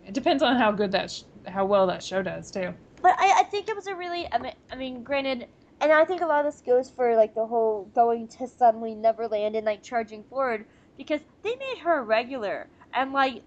[0.05, 2.73] It depends on how good that sh- how well that show does too.
[3.01, 5.47] But I, I think it was a really, I mean, I mean, granted,
[5.79, 8.95] and I think a lot of this goes for like the whole going to suddenly
[8.95, 10.65] Neverland and like charging forward
[10.97, 13.43] because they made her a regular, and like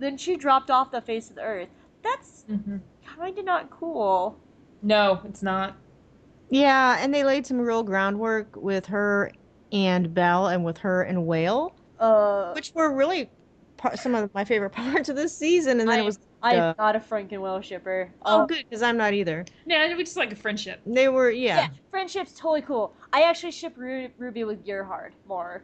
[0.00, 1.68] then she dropped off the face of the earth.
[2.02, 4.40] That's hmm kind of not cool.
[4.82, 5.76] No, it's not.
[6.52, 9.32] Yeah, and they laid some real groundwork with her
[9.72, 13.30] and Belle and with her and Whale, Uh, which were really
[13.78, 15.80] par- some of my favorite parts of this season.
[15.80, 18.10] And then I- it was I'm uh, not a Frankenwolf shipper.
[18.26, 19.46] oh good because I'm not either.
[19.64, 20.80] Yeah, we just like a friendship.
[20.84, 21.56] They were yeah.
[21.56, 22.92] Yeah, friendship's totally cool.
[23.14, 25.62] I actually ship Ru- Ruby with Gerhard more.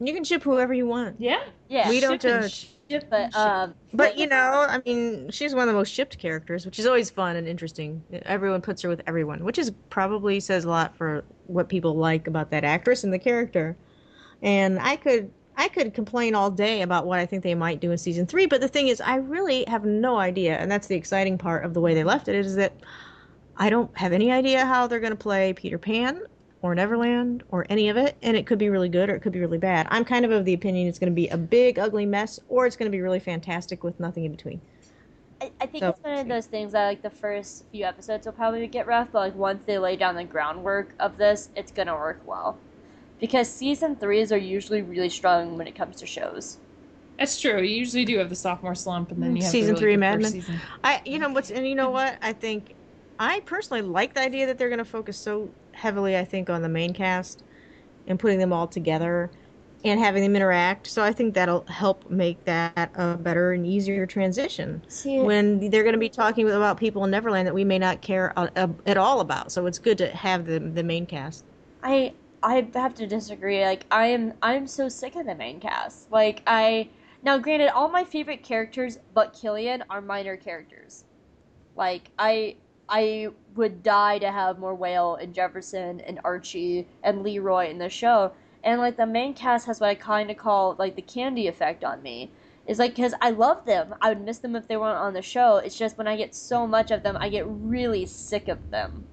[0.00, 1.16] You can ship whoever you want.
[1.20, 1.44] Yeah.
[1.68, 2.70] Yeah, we don't Ship and judge.
[2.90, 6.66] Ship but um, But you know, I mean, she's one of the most shipped characters,
[6.66, 8.02] which is always fun and interesting.
[8.22, 12.26] Everyone puts her with everyone, which is probably says a lot for what people like
[12.26, 13.76] about that actress and the character.
[14.42, 17.90] And I could I could complain all day about what I think they might do
[17.90, 20.96] in season three, but the thing is, I really have no idea, and that's the
[20.96, 22.72] exciting part of the way they left it is that
[23.56, 26.22] I don't have any idea how they're going to play Peter Pan
[26.62, 29.32] or Neverland or any of it, and it could be really good or it could
[29.32, 29.86] be really bad.
[29.90, 32.66] I'm kind of of the opinion it's going to be a big ugly mess or
[32.66, 34.60] it's going to be really fantastic with nothing in between.
[35.40, 38.26] I, I think So- it's one of those things that like the first few episodes
[38.26, 41.72] will probably get rough, but like once they lay down the groundwork of this, it's
[41.72, 42.58] gonna work well.
[43.20, 46.58] Because season threes are usually really strong when it comes to shows.
[47.18, 47.60] That's true.
[47.60, 49.96] You usually do have the sophomore slump, and then you have Season the three really
[49.96, 50.30] good Mad Men.
[50.32, 50.60] season.
[50.82, 52.16] I, you know what's, and you know what?
[52.22, 52.74] I think,
[53.20, 56.62] I personally like the idea that they're going to focus so heavily, I think, on
[56.62, 57.44] the main cast
[58.06, 59.30] and putting them all together
[59.84, 60.86] and having them interact.
[60.86, 65.82] So I think that'll help make that a better and easier transition See, when they're
[65.82, 69.20] going to be talking about people in Neverland that we may not care at all
[69.20, 69.52] about.
[69.52, 71.44] So it's good to have the the main cast.
[71.82, 73.62] I I have to disagree.
[73.64, 76.10] Like I am I'm so sick of the main cast.
[76.10, 76.88] Like I
[77.22, 81.04] now granted all my favorite characters but Killian are minor characters.
[81.76, 82.56] Like I
[82.90, 87.88] I would die to have more Whale and Jefferson and Archie and Leroy in the
[87.88, 88.32] show.
[88.64, 91.84] And like the main cast has what I kind of call like the candy effect
[91.84, 92.30] on me.
[92.66, 95.22] It's like because I love them, I would miss them if they weren't on the
[95.22, 95.56] show.
[95.56, 99.06] It's just when I get so much of them, I get really sick of them.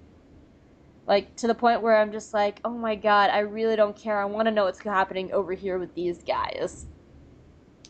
[1.05, 4.19] Like to the point where I'm just like, oh my god, I really don't care.
[4.19, 6.87] I want to know what's happening over here with these guys.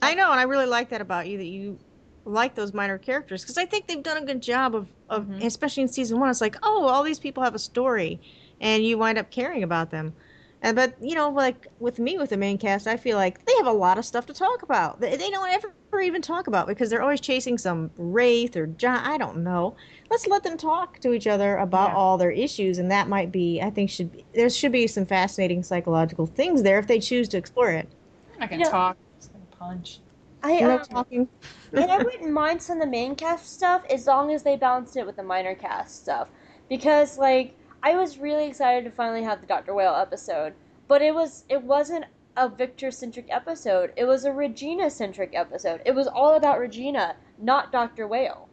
[0.01, 1.79] I know, and I really like that about you that you
[2.27, 5.43] like those minor characters because I think they've done a good job of, of Mhm.
[5.43, 6.29] especially in season one.
[6.29, 8.21] It's like, oh, all these people have a story,
[8.61, 10.13] and you wind up caring about them.
[10.61, 13.53] And but you know, like with me with the main cast, I feel like they
[13.57, 14.99] have a lot of stuff to talk about.
[14.99, 18.99] They, they don't ever even talk about because they're always chasing some wraith or John.
[19.05, 19.75] I don't know.
[20.09, 21.95] Let's let them talk to each other about Yeah.
[21.97, 23.61] all their issues, and that might be.
[23.61, 27.29] I think should be, there should be some fascinating psychological things there if they choose
[27.29, 27.87] to explore it.
[28.33, 28.69] I'm not gonna Yeah.
[28.71, 28.97] talk.
[28.97, 29.99] I'm just gonna punch.
[30.43, 31.29] I You know, um, talking.
[31.73, 34.97] And I wouldn't mind some of the main cast stuff as long as they balanced
[34.97, 36.29] it with the minor cast stuff.
[36.69, 39.73] Because like I was really excited to finally have the Dr.
[39.73, 40.53] Whale episode,
[40.87, 43.91] but it was it wasn't a Victor centric episode.
[43.95, 45.81] It was a Regina centric episode.
[45.85, 48.07] It was all about Regina, not Dr.
[48.07, 48.47] Whale.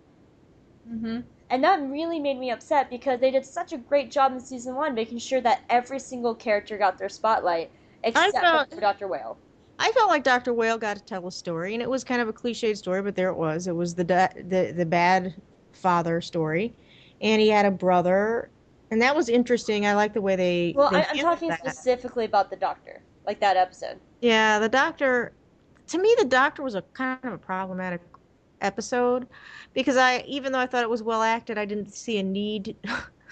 [0.91, 1.21] Mm-hmm.
[1.51, 4.75] And that really made me upset because they did such a great job in season
[4.75, 7.71] one making sure that every single character got their spotlight
[8.03, 9.07] except felt- for Dr.
[9.07, 9.37] Whale.
[9.79, 10.53] I felt like Dr.
[10.53, 13.17] Whale got to tell a story, and it was kind of a cliched story, but
[13.17, 13.67] there it was.
[13.67, 15.35] It was the the the bad
[15.73, 16.75] father story,
[17.21, 18.51] and he had a brother,
[18.91, 19.87] and that was interesting.
[19.87, 20.75] I like the way they.
[20.77, 21.61] Well, they I, I'm talking that.
[21.61, 23.99] specifically about the doctor, like that episode.
[24.21, 25.33] Yeah, the doctor.
[25.89, 28.01] To me, the doctor was a kind of a problematic
[28.61, 29.27] episode
[29.75, 32.77] because I, even though I thought it was well acted, I didn't see a need.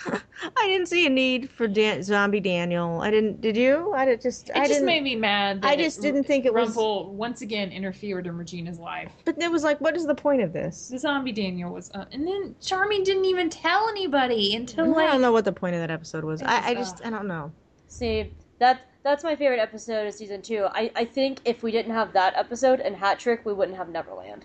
[0.57, 3.01] I didn't see a need for Dan- zombie Daniel.
[3.01, 3.41] I didn't.
[3.41, 3.93] Did you?
[3.95, 4.49] I did just.
[4.49, 4.87] It I just didn't.
[4.87, 5.63] made me mad.
[5.63, 9.13] That I just didn't think it was- Rumple once again interfered in Regina's life.
[9.25, 10.89] But it was like, what is the point of this?
[10.89, 15.09] The zombie Daniel was, uh, and then Charming didn't even tell anybody until like...
[15.09, 16.43] I don't know what the point of that episode was.
[16.43, 17.01] I, I just.
[17.03, 17.53] uh, I don't know.
[17.89, 20.67] See, that that's my favorite episode of season two.
[20.73, 23.89] I, I think if we didn't have that episode and Hat Trick, we wouldn't have
[23.89, 24.45] Neverland.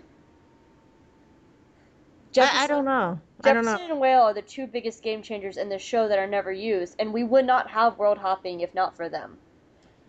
[2.36, 3.20] I, I don't know.
[3.44, 3.92] I don't Jefferson know.
[3.94, 6.96] and Whale are the two biggest game changers in the show that are never used,
[6.98, 9.38] and we would not have world hopping if not for them.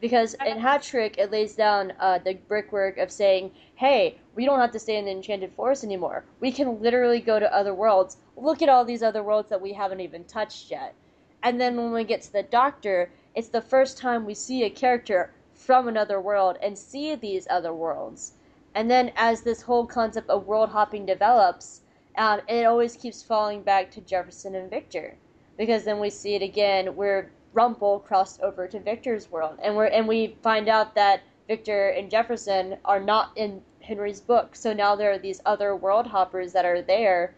[0.01, 4.59] Because in Hat Trick, it lays down uh, the brickwork of saying, hey, we don't
[4.59, 6.23] have to stay in the Enchanted Forest anymore.
[6.39, 8.17] We can literally go to other worlds.
[8.37, 10.95] Look at all these other worlds that we haven't even touched yet.
[11.43, 14.69] And then when we get to the Doctor, it's the first time we see a
[14.69, 18.33] character from another world and see these other worlds.
[18.73, 21.81] And then as this whole concept of world hopping develops,
[22.19, 25.15] um, it always keeps falling back to Jefferson and Victor,
[25.57, 29.87] because then we see it again where Rumple crossed over to Victor's world, and we
[29.87, 34.95] and we find out that Victor and Jefferson are not in Henry's book, so now
[34.95, 37.33] there are these other world hoppers that are there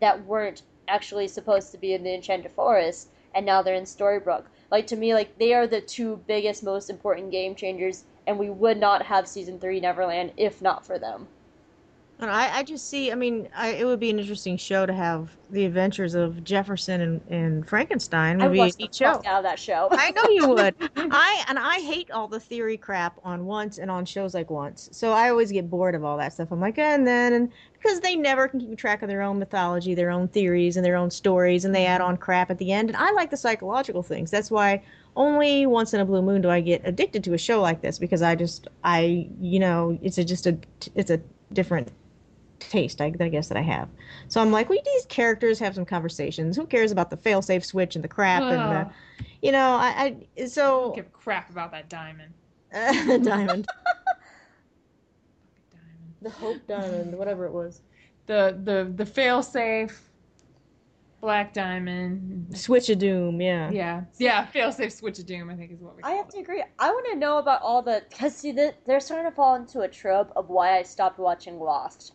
[0.00, 4.46] that weren't actually supposed to be in the Enchanted Forest, and now they're in Storybrooke.
[4.70, 8.48] Like to me, like they are the two biggest, most important game changers, and we
[8.48, 11.28] would not have season three Neverland if not for them.
[12.22, 13.10] And I, I just see.
[13.10, 17.00] I mean, I, it would be an interesting show to have the adventures of Jefferson
[17.00, 18.40] and, and Frankenstein.
[18.40, 19.20] I Would be a the show.
[19.26, 19.88] out of that show.
[19.90, 20.74] I know you would.
[20.96, 24.88] I and I hate all the theory crap on once and on shows like once.
[24.92, 26.52] So I always get bored of all that stuff.
[26.52, 29.40] I'm like, eh, and then and because they never can keep track of their own
[29.40, 32.10] mythology, their own theories, and their own stories, and they add mm-hmm.
[32.10, 32.88] on crap at the end.
[32.88, 34.30] And I like the psychological things.
[34.30, 34.80] That's why
[35.16, 37.98] only once in a blue moon do I get addicted to a show like this
[37.98, 40.56] because I just I you know it's a, just a
[40.94, 41.20] it's a
[41.52, 41.90] different
[42.70, 43.88] taste I, I guess that I have.
[44.28, 46.56] So I'm like, well, these characters have some conversations.
[46.56, 48.92] Who cares about the failsafe switch and the crap and the
[49.42, 52.32] you know, I, I so don't give a crap about that diamond.
[52.72, 53.66] diamond, Diamond.
[56.22, 57.82] the hope diamond, whatever it was,
[58.26, 60.08] The the the fail safe
[61.20, 62.56] black diamond.
[62.56, 63.70] switch of doom, yeah.
[63.70, 65.50] Yeah, yeah, fail safe switch of doom.
[65.50, 66.02] I think is what we.
[66.02, 66.62] I call have to agree.
[66.78, 69.80] I want to know about all the because see that they're starting to fall into
[69.80, 72.14] a trope of why I stopped watching Lost,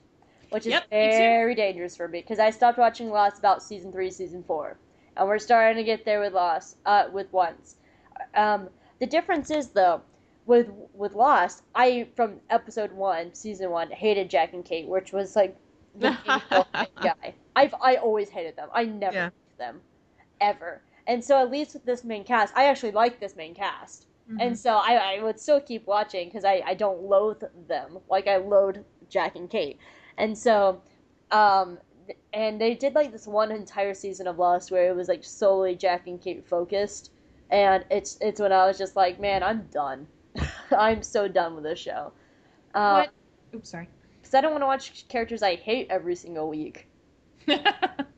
[0.49, 4.11] which is Yep, very dangerous for me because I stopped watching Lost about season three,
[4.11, 4.79] season four,
[5.15, 7.75] and we're starting to get there with Lost, uh, with once.
[8.35, 8.69] Um,
[8.99, 10.01] the difference is though,
[10.45, 15.35] with with Lost, I from episode one, season one, hated Jack and Kate, which was
[15.35, 15.57] like
[15.95, 16.15] the
[17.01, 17.35] guy.
[17.55, 18.69] I've I always hated them.
[18.73, 19.23] I never Yeah.
[19.23, 19.81] liked them,
[20.41, 20.81] ever.
[21.07, 24.07] And so at least with this main cast, I actually like this main cast.
[24.29, 24.39] Mm-hmm.
[24.41, 28.27] And so I, I would still keep watching because I, I don't loathe them like
[28.27, 28.77] I loathe
[29.09, 29.79] Jack and Kate.
[30.18, 30.81] And so,
[31.31, 31.80] um,
[32.34, 35.76] and they did like this one entire season of Lost where it was like solely
[35.76, 37.11] Jack and Kate focused.
[37.49, 40.07] And it's it's when I was just like, man, I'm done.
[40.72, 42.14] I'm so done with this show.
[42.73, 43.11] Uh, What?
[43.56, 43.89] Oops, sorry.
[44.22, 46.88] Because I don't want to watch characters I hate every single week.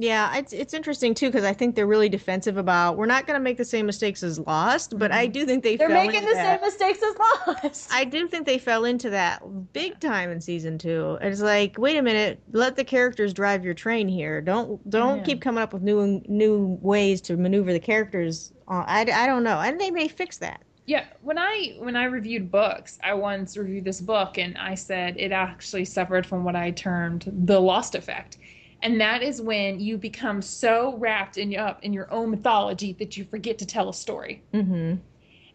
[0.00, 3.38] Yeah, it's it's interesting too because I think they're really defensive about we're not going
[3.38, 5.32] to make the same mistakes as Lost, but I mm-hmm.
[5.32, 6.60] do think they They're fell making into the that.
[6.60, 7.92] same mistakes as Lost.
[7.92, 9.42] I do think they fell into that
[9.72, 11.18] big time in season two.
[11.20, 14.40] It's like, wait a minute, let the characters drive your train here.
[14.40, 15.24] Don't don't Yeah.
[15.24, 18.52] keep coming up with new new ways to maneuver the characters.
[18.68, 20.62] I, I don't know, and they may fix that.
[20.86, 25.16] Yeah, when I when I reviewed books, I once reviewed this book and I said
[25.18, 28.38] it actually suffered from what I termed the lost effect.
[28.82, 33.16] And that is when you become so wrapped in up in your own mythology that
[33.16, 34.42] you forget to tell a story.
[34.54, 34.96] Mm-hmm.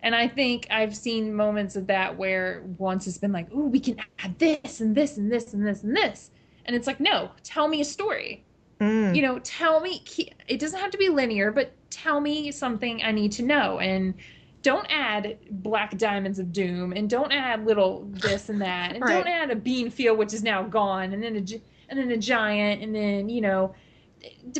[0.01, 3.79] And I think I've seen moments of that where once it's been like, "Ooh, we
[3.79, 6.31] can add this and this and this and this and this,"
[6.65, 8.43] and it's like, "No, tell me a story."
[8.81, 9.15] Mm.
[9.15, 10.03] You know, tell me.
[10.49, 13.79] It doesn't have to be linear, but tell me something I need to know.
[13.79, 14.13] And
[14.61, 19.27] don't add black diamonds of doom, and don't add little this and that, and don't
[19.27, 21.41] add a bean field which is now gone, and then a
[21.89, 23.75] and then a giant, and then you know.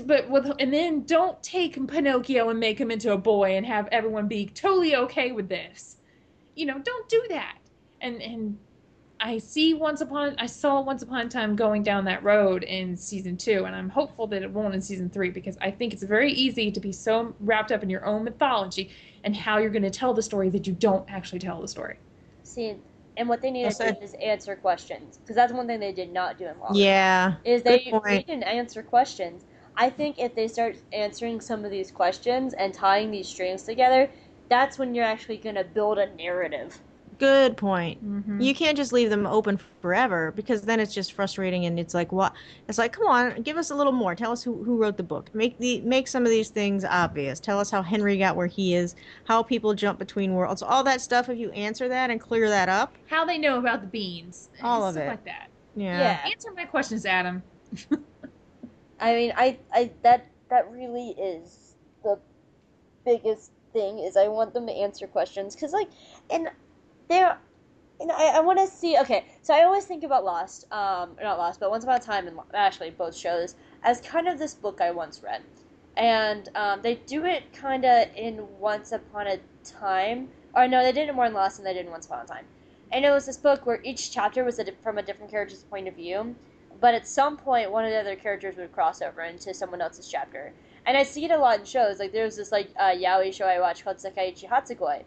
[0.06, 3.88] But with and then don't take Pinocchio and make him into a boy and have
[3.92, 5.98] everyone be totally okay with this.
[6.56, 7.58] You know, don't do that.
[8.02, 8.58] And and
[9.24, 12.98] I see once upon I saw once upon a time going down that road in
[12.98, 16.04] season two, and I'm hopeful that it won't in season three because I think it's
[16.04, 18.92] very easy to be so wrapped up in your own mythology
[19.24, 21.96] and how you're going to tell the story that you don't actually tell the story.
[22.44, 22.76] See,
[23.18, 26.12] and what they need to do is answer questions because that's one thing they did
[26.12, 26.78] not do in Lost.
[26.78, 27.36] Yeah.
[27.44, 29.46] is they they didn't answer questions.
[29.76, 34.10] I think if they start answering some of these questions and tying these strings together,
[34.50, 36.80] that's when you're actually going to build a narrative.
[37.20, 38.04] Good point.
[38.04, 38.42] Mm-hmm.
[38.42, 42.12] You can't just leave them open forever because then it's just frustrating and it's like
[42.12, 42.34] what
[42.68, 45.04] it's like come on give us a little more tell us who, who wrote the
[45.04, 48.48] book make the make some of these things obvious tell us how Henry got where
[48.48, 48.96] he is
[49.26, 52.70] how people jump between worlds all that stuff if you answer that and clear that
[52.70, 55.08] up How they know about the beans, All of stuff it.
[55.10, 55.50] like that.
[55.76, 56.30] yeah, Yeah.
[56.32, 57.44] Answer my questions, Adam.
[59.00, 62.18] I mean, I, I that that really is the
[63.06, 65.90] biggest thing is I want them to answer questions because like,
[66.30, 66.50] and
[67.10, 67.38] they're,
[68.00, 68.98] and I, I want to see.
[68.98, 72.28] Okay, so I always think about Lost, um, not Lost, but Once Upon a Time,
[72.28, 75.42] and actually both shows as kind of this book I once read,
[75.98, 80.92] and um, they do it kind of in Once Upon a Time, or no, they
[80.92, 82.46] did it more in Lost than they did in Once Upon a Time.
[82.92, 85.88] And it was this book where each chapter was a, from a different character's point
[85.88, 86.36] of view,
[86.80, 90.08] but at some point one of the other characters would cross over into someone else's
[90.08, 90.54] chapter.
[90.86, 91.98] And I see it a lot in shows.
[92.00, 95.04] Like there's this like uh, yaoi show I watch called Sekaiichi Hatsukoi,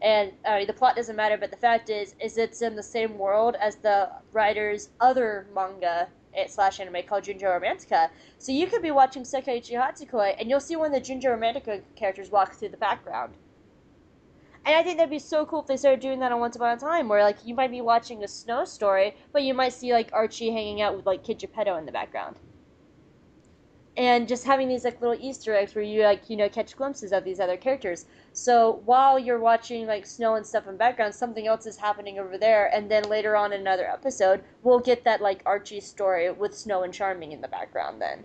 [0.00, 3.18] and uh, the plot doesn't matter, but the fact is, is it's in the same
[3.18, 8.10] world as the writer's other manga eh, slash anime called Junjo Romantica.
[8.38, 11.82] So you could be watching Sekaiichi Hatsukoi, and you'll see one of the Junjo Romantica
[11.96, 13.34] characters walk through the background.
[14.64, 16.76] And I think that'd be so cool if they started doing that on Once Upon
[16.76, 19.92] a Time, where like you might be watching a snow story, but you might see
[19.92, 22.36] like Archie hanging out with like Kid Geppetto in the background.
[23.98, 27.12] And just having these like little Easter eggs where you like, you know, catch glimpses
[27.12, 28.06] of these other characters.
[28.32, 32.38] So while you're watching like snow and stuff in background, something else is happening over
[32.38, 36.56] there, and then later on in another episode, we'll get that like Archie story with
[36.56, 38.24] Snow and Charming in the background then.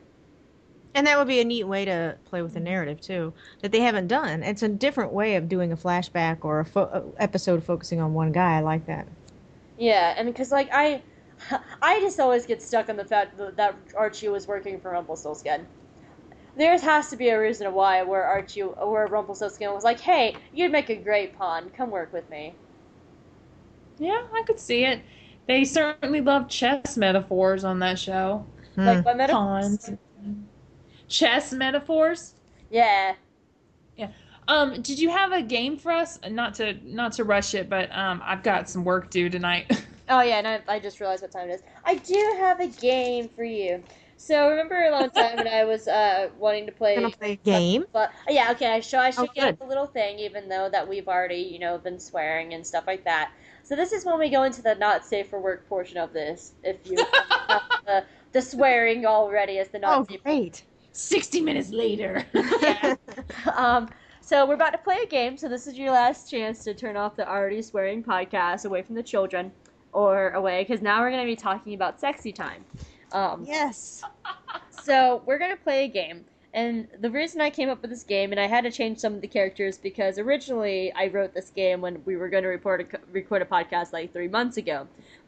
[0.96, 3.82] and that would be a neat way to play with the narrative too that they
[3.82, 8.00] haven't done it's a different way of doing a flashback or a fo- episode focusing
[8.02, 9.08] on one guy I like that
[9.78, 11.04] Yeah, and because like I,
[11.82, 15.66] I just always get stuck on the fact that, that Archie was working for Rumpelstiltskin.
[16.56, 20.72] There has to be a reason why where Archie, where Rumpelstiltskin was like, "Hey, you'd
[20.72, 21.72] make a great pawn.
[21.76, 22.54] Come work with me."
[23.98, 25.02] Yeah, I could see it.
[25.48, 28.46] They certainly love chess metaphors on that show.
[28.76, 28.86] Hmm.
[28.86, 29.78] Like what metaphors?
[29.78, 29.92] Pawns.
[31.08, 32.36] Chess metaphors.
[32.70, 33.16] Yeah.
[34.48, 36.20] Um, did you have a game for us?
[36.30, 39.72] Not to not to rush it, but um, I've got some work due tonight.
[40.10, 41.62] Oh yeah, and I, I just realized what time it is.
[41.86, 43.84] I do have a game for you.
[44.18, 46.96] So remember a long time when I was uh wanting to play.
[46.96, 48.68] gonna play a game But yeah, okay.
[48.74, 49.60] I show I should Oh, get good.
[49.60, 53.06] the little thing, even though that we've already you know been swearing and stuff like
[53.06, 53.32] that.
[53.64, 56.54] So this is when we go into the not safe for work portion of this.
[56.64, 56.98] If you
[57.50, 60.20] have the, the swearing already as the not oh safe.
[60.24, 62.26] great Sixty minutes later.
[62.62, 62.96] Yeah.
[63.56, 63.90] um.
[64.22, 65.38] So we're about to play a game.
[65.38, 68.96] So this is your last chance to turn off the already swearing podcast away from
[68.96, 69.52] the children,
[69.94, 72.66] or away because now we're going to be talking about sexy time.
[73.12, 73.44] Um.
[73.48, 74.04] yes
[74.84, 78.32] So we're gonna play a game, and the reason I came up with this game,
[78.32, 81.80] and I had to change some of the characters because originally I wrote this game
[81.80, 84.86] when we were going to report a, record a podcast like three months ago,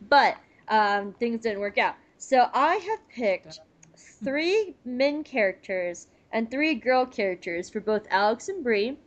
[0.10, 0.36] but
[0.68, 1.96] um, things didn't work out.
[2.18, 3.62] So I have picked
[3.96, 8.98] three men characters and three girl characters for both Alex and Bri,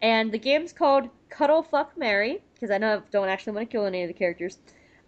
[0.00, 3.76] and the game's called Cuddle Fuck Mary because I know I don't actually want to
[3.76, 4.58] kill any of the characters.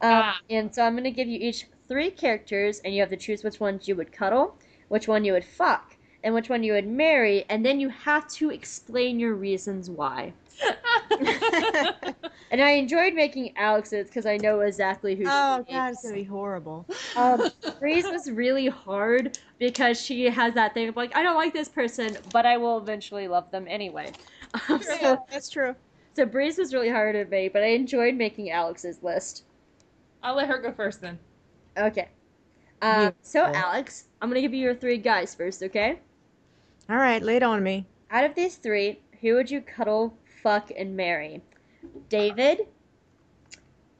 [0.00, 0.40] Um, Ah.
[0.50, 3.42] And so I'm going to give you each three characters, and you have to choose
[3.44, 4.56] which ones you would cuddle,
[4.88, 8.28] which one you would fuck, and which one you would marry, and then you have
[8.32, 10.32] to explain your reasons why.
[12.50, 15.24] and I enjoyed making Alex's because I know exactly who.
[15.28, 15.96] Oh she god, is.
[15.96, 16.86] it's gonna be horrible.
[17.16, 17.50] Um,
[17.80, 21.68] Bri's was really hard because she has that thing of like, I don't like this
[21.68, 24.12] person, but I will eventually love them anyway.
[24.68, 25.74] Um, so, That's true.
[26.14, 29.42] so Bri's was really hard to make, but I enjoyed making Alex's list.
[30.24, 31.18] I'll let her go first then.
[31.76, 32.09] Okay.
[32.80, 33.62] Um, so Beautiful.
[33.62, 36.01] Alex, I'm gonna give you your three guys first, okay?
[36.88, 37.86] All right, lay it on me.
[38.10, 41.42] Out of these three, who would you cuddle, fuck, and marry?
[42.09, 42.66] David,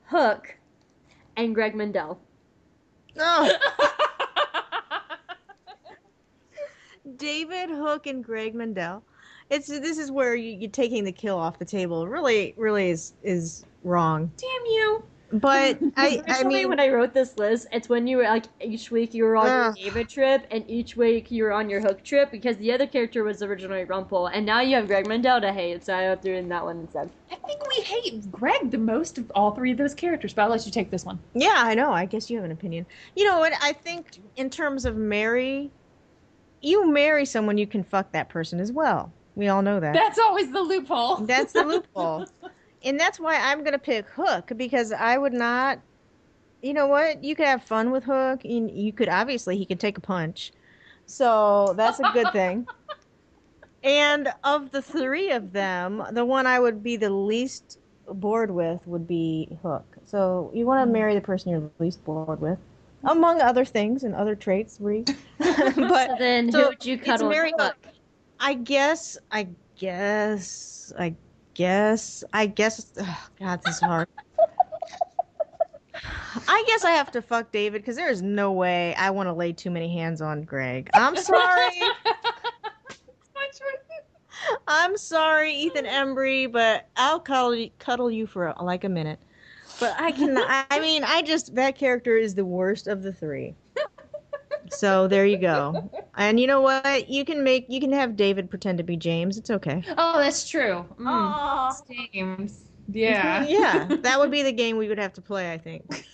[0.07, 0.57] Hook,
[1.37, 2.19] and Greg Mendel.
[3.19, 3.51] Oh,
[7.17, 9.03] David Hook and Greg Mendel.
[9.51, 12.09] It's this is where you, you're taking the kill off the table.
[12.09, 14.33] Really, really is is wrong.
[14.39, 15.05] Damn you.
[15.33, 18.45] But I, I Originally, mean, when I wrote this list, it's when you were like
[18.61, 19.77] each week you were on Ugh.
[19.77, 22.87] your David trip, and each week you were on your Hook trip because the other
[22.87, 26.35] character was originally Rumpel, and now you have Greg Mendel to hate, so I threw
[26.37, 27.11] in that one instead.
[27.33, 30.51] I think we hate Greg the most of all three of those characters, but I'll
[30.51, 31.19] let you take this one.
[31.35, 31.91] yeah, I know.
[31.93, 32.87] I guess you have an opinion.
[33.17, 33.55] You know what?
[33.61, 34.07] I think
[34.37, 35.71] in terms of marry,
[36.61, 39.13] you marry someone, you can fuck that person as well.
[39.35, 39.95] We all know that.
[39.95, 41.17] That's always the loophole.
[41.17, 42.27] That's the loophole.
[42.85, 45.81] and that's why I'm going to pick Hook because I would not.
[46.63, 47.23] You know what?
[47.23, 48.45] You could have fun with Hook.
[48.45, 50.53] and You could obviously he could take a punch,
[51.07, 52.67] so that's a good thing.
[53.85, 57.79] And of the three of them, the one I would be the least
[58.09, 59.85] bored with would be Hook.
[60.07, 60.95] So you want to mm.
[60.95, 62.59] marry the person you're least bored with,
[63.05, 65.05] among other things and other traits, Bri.
[65.39, 67.29] but So then, so who would you cuddle?
[67.29, 67.77] Mary fuck?
[68.41, 71.15] I guess, I guess, I
[71.55, 72.93] guess, I guess.
[73.39, 74.09] God, this is hard.
[76.49, 79.33] I guess I have to fuck David because there is no way I want to
[79.33, 80.91] lay too many hands on Greg.
[80.95, 81.81] I'm sorry.
[84.67, 89.21] I'm sorry, Ethan Embry, but I'll cuddle, cuddle you for like a minute.
[89.81, 90.37] But I can.
[90.39, 93.55] I mean, I just that character is the worst of the three.
[94.71, 95.91] So there you go.
[96.17, 97.09] And you know what?
[97.09, 99.37] You can make you can have David pretend to be James.
[99.37, 99.83] It's okay.
[99.99, 100.85] Oh, that's true.
[100.99, 101.07] Mm.
[101.07, 101.77] Aw.
[102.13, 102.65] James.
[102.89, 103.45] Yeah.
[103.49, 105.53] yeah, that would be the game we would have to play.
[105.53, 106.07] I think.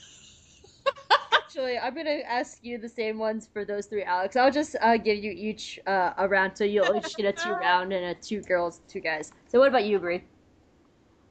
[1.32, 4.36] Actually, I'm gonna ask you the same ones for those three, Alex.
[4.36, 7.50] I'll just uh, give you each uh, a round, so you'll each get a two
[7.60, 9.32] round and a two girls, two guys.
[9.48, 10.24] So what about you, Bri?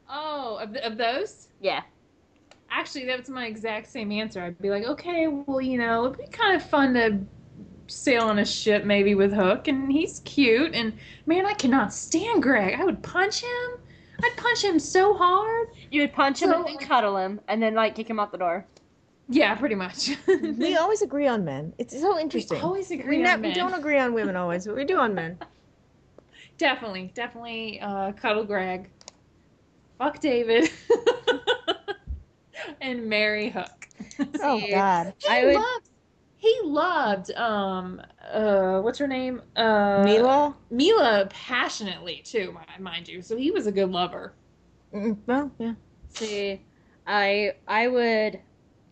[0.10, 1.48] Oh, of, th- of those?
[1.62, 1.84] Yeah.
[2.72, 4.42] Actually, that's my exact same answer.
[4.42, 7.20] I'd be like, okay, well, you know, it'd be kind of fun to
[7.88, 10.74] sail on a ship maybe with Hook, and he's cute.
[10.76, 10.94] And
[11.26, 12.80] man, I cannot stand Greg.
[12.80, 13.72] I would punch him.
[14.24, 15.70] I'd punch him so hard.
[15.92, 18.32] You would punch him So- and then cuddle him, and then like kick him out
[18.32, 18.66] the door.
[19.32, 20.10] Yeah, pretty much.
[20.28, 21.72] We always agree on men.
[21.78, 22.62] It's so interesting.
[22.62, 25.14] always agree we, on ne- we don't agree on women always, but we do on
[25.14, 25.38] men.
[26.58, 28.90] definitely, definitely uh, cuddle Greg.
[30.00, 30.70] Fuck David.
[32.82, 33.88] and Mary Hook.
[34.42, 35.90] Oh God, He I would- loved.
[36.38, 37.32] He loved.
[37.32, 38.02] Um.
[38.32, 38.80] Uh.
[38.82, 39.42] What's her name?
[39.58, 40.04] Uh.
[40.06, 40.56] Milah.
[40.72, 43.22] Milah passionately too, mind you.
[43.22, 44.34] So he was a good lover.
[44.92, 45.74] Well, yeah.
[46.10, 46.62] See,
[47.06, 48.40] I I would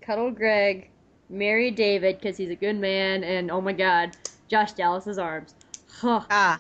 [0.02, 0.89] cuddle Greg,
[1.30, 4.18] marry David because he's a good man, and oh my God,
[4.49, 5.56] Josh Dallas's arms.
[5.89, 6.22] Huh.
[6.30, 6.60] Ah,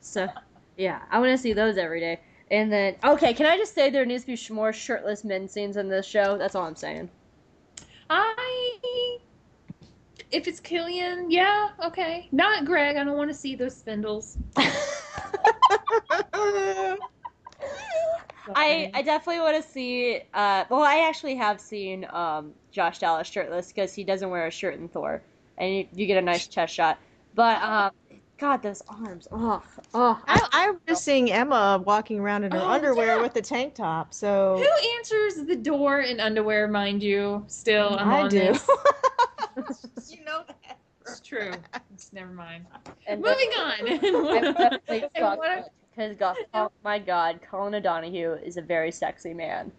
[0.00, 0.28] So,
[0.76, 2.20] yeah, I want to see those every day.
[2.50, 5.76] And then, okay, can I just say there needs to be more shirtless men scenes
[5.76, 6.38] in this show?
[6.38, 7.10] That's all I'm saying.
[8.08, 9.18] I.
[10.30, 12.28] If it's Killian, yeah, okay.
[12.32, 12.96] Not Greg.
[12.96, 14.36] I don't want to see those spindles.
[18.54, 20.20] I, I definitely want to see.
[20.34, 24.50] Uh, well, I actually have seen um, Josh Dallas shirtless because he doesn't wear a
[24.50, 25.22] shirt in Thor,
[25.56, 26.98] and you, you get a nice chest shot.
[27.34, 27.90] But um,
[28.38, 29.26] God, those arms!
[29.32, 29.62] Oh,
[29.94, 30.22] oh.
[30.28, 33.20] I, I was just seeing Emma walking around in her Oh, underwear yeah.
[33.22, 34.14] with a tank top.
[34.14, 37.44] So Who answers the door in underwear, mind you?
[37.48, 38.36] Still, I'm I do.
[40.08, 40.78] you know that.
[41.02, 41.50] It's true.
[41.92, 42.66] It's, never mind.
[43.06, 43.78] And Moving on.
[43.86, 49.34] definitely And fucked what- because God, oh my God, Colin O'Donoghue is a very sexy
[49.34, 49.72] man.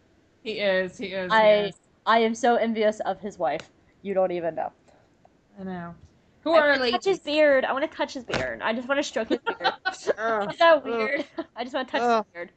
[0.44, 0.98] he is.
[0.98, 1.32] He is.
[1.32, 1.74] I yes.
[2.06, 3.70] I am so envious of his wife.
[4.02, 4.72] You don't even know.
[5.60, 5.96] I know.
[6.44, 7.66] Who I are want to touch his beard.
[7.66, 8.62] I want to touch his beard.
[8.62, 9.74] I just want to stroke his beard.
[10.18, 10.50] Ugh.
[10.54, 11.26] Is that weird?
[11.56, 12.26] I just want to touch Ugh.
[12.26, 12.52] his beard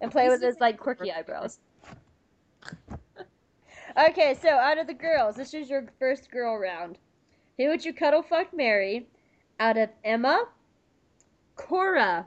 [0.00, 1.58] and play with his like quirky eyebrows.
[4.08, 6.96] Okay, so out of the girls, this is your first girl round.
[7.58, 9.06] Who would you cuddle, fuck, marry?
[9.60, 10.46] Out of Emma,
[11.56, 12.24] Cora,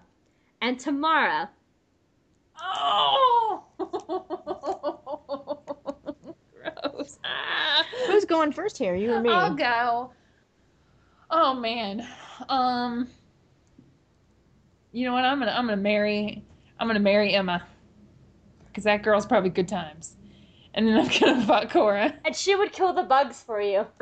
[0.61, 1.49] and Tamara.
[2.61, 3.63] Oh.
[6.61, 7.17] Gross.
[7.25, 7.83] Ah.
[8.05, 8.95] Who's going first here?
[8.95, 9.31] You or me?
[9.31, 10.11] I'll go.
[11.37, 12.07] Oh man.
[12.47, 13.09] Um
[14.93, 15.25] You know what?
[15.25, 16.41] I'm going to I'm going to marry
[16.79, 17.61] I'm going to marry Emma.
[18.73, 20.15] Cuz that girl's probably good times.
[20.73, 22.13] And then I'm going to fuck Cora.
[22.23, 23.85] And she would kill the bugs for you.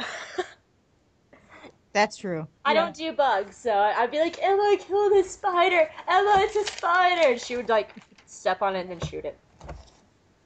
[1.94, 2.48] That's true.
[2.66, 2.82] I Yeah.
[2.82, 5.90] don't do bugs, so I'd be like, Emma, kill the spider.
[6.08, 7.32] Emma, it's a spider.
[7.32, 7.96] And she would like
[8.28, 9.40] step on it and then shoot it.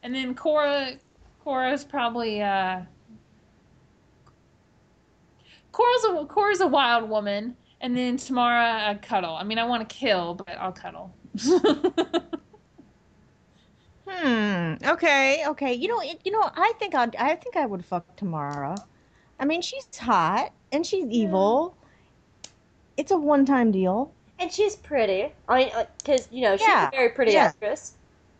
[0.03, 0.93] And then Cora
[1.43, 2.81] Cora's probably uh
[5.77, 7.55] Cora's a Cora's a wild woman.
[7.81, 9.35] And then Tamara, a cuddle.
[9.35, 11.13] I mean, I want to kill, but I'll cuddle.
[14.09, 14.75] Hmm.
[14.85, 15.43] Okay.
[15.47, 15.73] Okay.
[15.73, 16.01] You know.
[16.01, 16.49] You know.
[16.55, 17.15] I think I'd.
[17.17, 18.75] I think I would fuck Tamara.
[19.39, 21.75] I mean, she's hot and she's evil.
[22.95, 24.11] It's a one-time deal.
[24.39, 25.33] And she's pretty.
[25.49, 27.47] I mean, because you know she's Yeah, a very pretty yeah.
[27.47, 27.93] actress.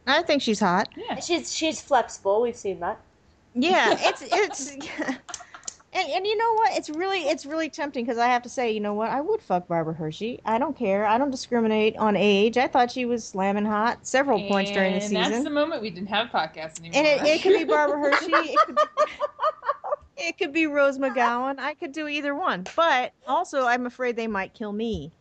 [0.08, 0.88] I think she's hot.
[0.96, 1.20] yeah.
[1.20, 2.42] She's she's flexible.
[2.42, 2.98] We've seen that.
[3.54, 3.98] Yeah.
[4.00, 4.78] It's it's.
[5.98, 6.78] And, and you know what?
[6.78, 9.10] It's really it's really tempting because I have to say, you know what?
[9.10, 10.40] I would fuck Barbara Hershey.
[10.46, 11.08] I don't care.
[11.08, 12.56] I don't discriminate on age.
[12.56, 15.18] I thought she was slamming hot several points during the season.
[15.18, 17.02] And That's the moment we didn't have podcasts anymore.
[17.04, 18.32] And it, it could be Barbara Hershey.
[18.38, 18.82] It could be,
[20.18, 21.58] it could be Rose McGowan.
[21.60, 22.66] I could do either one.
[22.76, 25.12] But also, I'm afraid they might kill me.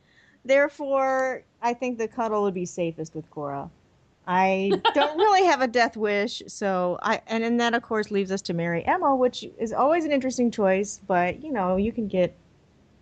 [0.45, 3.71] Therefore, I think the cuddle would be safest with Cora.
[4.27, 8.31] I don't really have a death wish, so I and then that of course leaves
[8.33, 11.01] us to marry Emma, which is always an interesting choice.
[11.07, 12.37] But you know, you can get.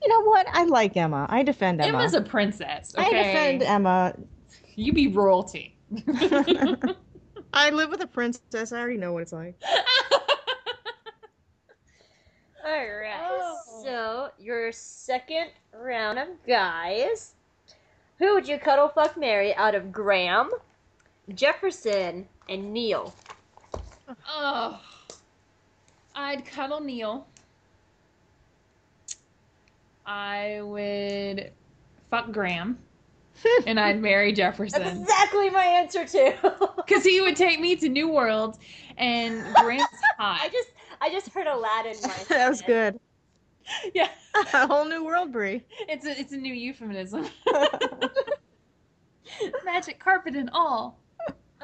[0.02, 0.46] You know what?
[0.52, 1.26] I like Emma.
[1.30, 1.98] I defend Emma.
[1.98, 2.94] Emma's a princess.
[2.98, 4.14] I defend Emma.
[4.74, 5.76] You be royalty.
[7.54, 8.72] I live with a princess.
[8.72, 9.54] I already know what it's like.
[12.66, 13.28] All right.
[13.30, 13.56] Oh.
[13.84, 17.34] So your second round of guys.
[18.18, 20.50] Who would you cuddle, fuck, marry out of Graham,
[21.32, 23.14] Jefferson, and Neal?
[24.28, 24.80] oh,
[26.14, 27.26] I'd cuddle Neal.
[30.06, 31.52] I would
[32.10, 32.78] fuck Graham,
[33.66, 34.82] and I'd marry Jefferson.
[34.82, 36.34] That's Jefferson exactly my answer too.
[36.76, 38.58] because he would take me to New World,
[38.98, 39.88] and Graham's
[40.18, 40.68] I just
[41.00, 41.94] I just heard Aladdin.
[41.96, 43.00] in my that was good.
[43.94, 44.10] Yeah,
[44.52, 45.64] a whole new world, Bri.
[45.88, 47.26] it's a it's a new euphemism.
[49.64, 50.98] Magic carpet and all.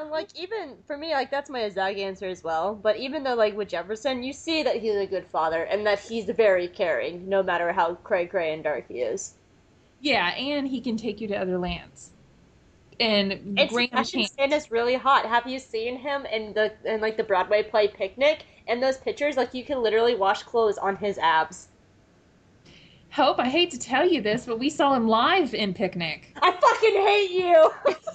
[0.00, 2.74] And like even for me, like that's my exact answer as well.
[2.74, 6.00] But even though like with Jefferson, you see that he's a good father and that
[6.00, 9.34] he's very caring, no matter how cray cray and dark he is.
[10.00, 12.12] Yeah, and he can take you to other lands.
[12.98, 14.24] And It's Graham Sebastian.
[14.24, 15.26] Stan is really hot.
[15.26, 18.44] Have you seen him in the in like the Broadway play Picnic?
[18.66, 21.68] And those pictures, like you can literally wash clothes on his abs.
[23.12, 26.32] Hope, I hate to tell you this, but we saw him live in Picnic.
[26.40, 27.70] I fucking hate you.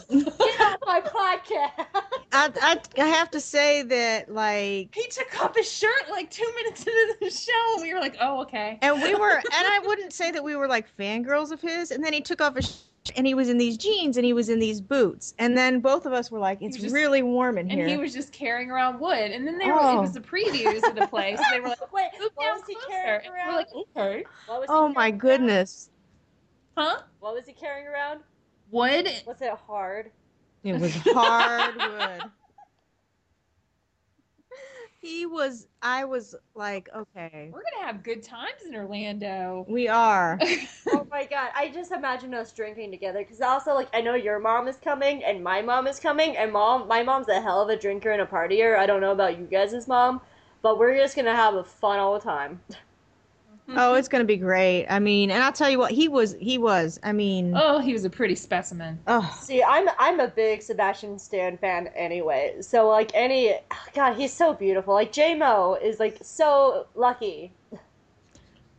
[0.09, 1.85] Get off my podcast.
[2.31, 6.49] I, I I have to say that like He took off his shirt like two
[6.55, 9.79] minutes into the show, and we were like, "Oh, okay." and we were and I
[9.85, 12.65] wouldn't say that we were like fangirls of his and then he took off his
[12.69, 12.81] sh-
[13.15, 16.05] and he was in these jeans and he was in these boots and then both
[16.05, 17.87] of us were like it's just- really warm in And here.
[17.87, 19.77] he was just carrying around wood, and then they were.
[19.79, 19.97] Oh.
[19.97, 21.37] It was the previews of the place.
[21.37, 23.47] So they were like, Wait, "Move what down was he closer," carrying and around?
[23.47, 25.17] we're like, "Okay." What was he oh my carrying around?
[25.19, 25.89] goodness.
[26.77, 26.97] Huh?
[27.19, 28.21] What was he carrying around?
[28.71, 29.07] Wood?
[29.25, 30.11] Was it hard?
[30.63, 32.23] It was hardwood.
[35.05, 37.51] He was I was like, okay.
[37.53, 39.63] We're gonna have good times in Orlando.
[39.69, 40.39] We are.
[40.89, 44.39] oh my god, I just imagine us drinking together because also like I know your
[44.39, 47.69] mom is coming and my mom is coming and mom my mom's a hell of
[47.69, 48.77] a drinker and a partier.
[48.77, 50.21] I don't know about you guys' mom,
[50.63, 52.61] but we're just gonna have a fun all the time.
[53.69, 54.85] oh, it's gonna be great.
[54.87, 56.99] I mean, and I'll tell you what, he was he was.
[57.03, 58.99] I mean oh, he was a pretty specimen.
[59.07, 62.55] oh See, I'm I'm a big Sebastian Stan fan anyway.
[62.61, 63.55] So like any
[63.93, 64.93] God, he's so beautiful.
[64.93, 67.53] Like J Mo is like so lucky.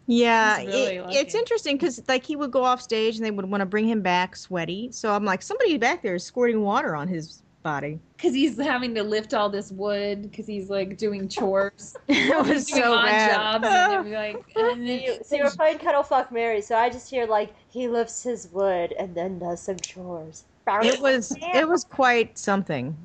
[0.09, 3.51] Yeah, really it- it's interesting because like he would go off stage and they would
[3.51, 4.93] want to bring him back sweaty.
[4.93, 7.99] So I'm like, somebody back there is squirting water on his body.
[8.17, 12.67] Because he's having to lift all this wood because he's like doing chores, it was
[12.67, 13.35] doing so odd bad.
[13.35, 16.77] jobs, and they're like, oh, and then, You, so you're playing Cuddle Fuck Mary, so
[16.77, 20.45] I just hear like he lifts his wood and then does some chores.
[20.69, 22.97] It was it was quite something.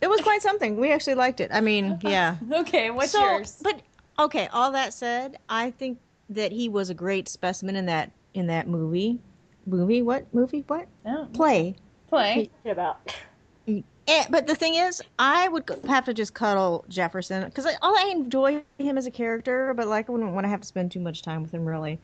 [0.00, 0.76] It was quite something.
[0.76, 1.50] We actually liked it.
[1.52, 2.36] I mean, yeah.
[2.52, 3.58] okay, what's So, yours?
[3.62, 3.82] But
[4.18, 5.98] okay, all that said, I think
[6.30, 9.18] that he was a great specimen in that in that movie.
[9.66, 10.00] Movie?
[10.00, 10.64] What movie?
[10.66, 11.28] What No.
[11.34, 11.76] play?
[12.08, 12.48] Play.
[12.64, 12.98] about.
[14.10, 17.96] Eh, but the thing is, I would have to just cuddle Jefferson because I, all
[17.96, 20.90] I enjoy him as a character, but like I wouldn't want to have to spend
[20.90, 22.00] too much time with him really,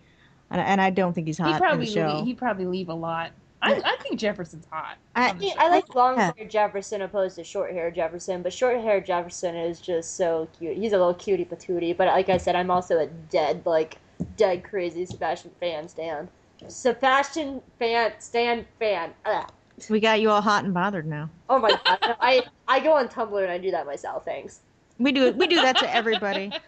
[0.51, 2.15] and, and I don't think he's hot He in probably the show.
[2.19, 3.33] leave, he probably leave a lot.
[3.63, 4.97] I, I think Jefferson's hot.
[5.17, 5.41] I- on.
[5.59, 6.31] I like long Yeah.
[6.37, 10.77] hair Jefferson opposed to short hair Jefferson, but short hair Jefferson is just so cute.
[10.77, 13.99] He's a little cutie patootie, but like I said, I'm also a dead like
[14.37, 16.29] dead crazy Sebastian fan stan.
[16.69, 19.13] Sebastian fan stan fan.
[19.25, 19.51] Ugh.
[19.91, 21.31] We got you all hot and bothered now.
[21.49, 21.99] Oh my god.
[22.03, 24.25] No, I I go on Tumblr and I do that myself.
[24.25, 24.61] Thanks.
[24.99, 26.51] We do we do that to everybody.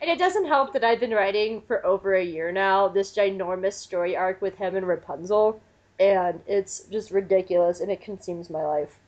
[0.00, 3.74] And it doesn't help that I've been writing for over a year now this ginormous
[3.74, 5.60] story arc with him and Rapunzel,
[6.00, 8.98] and it's just ridiculous and it consumes my life.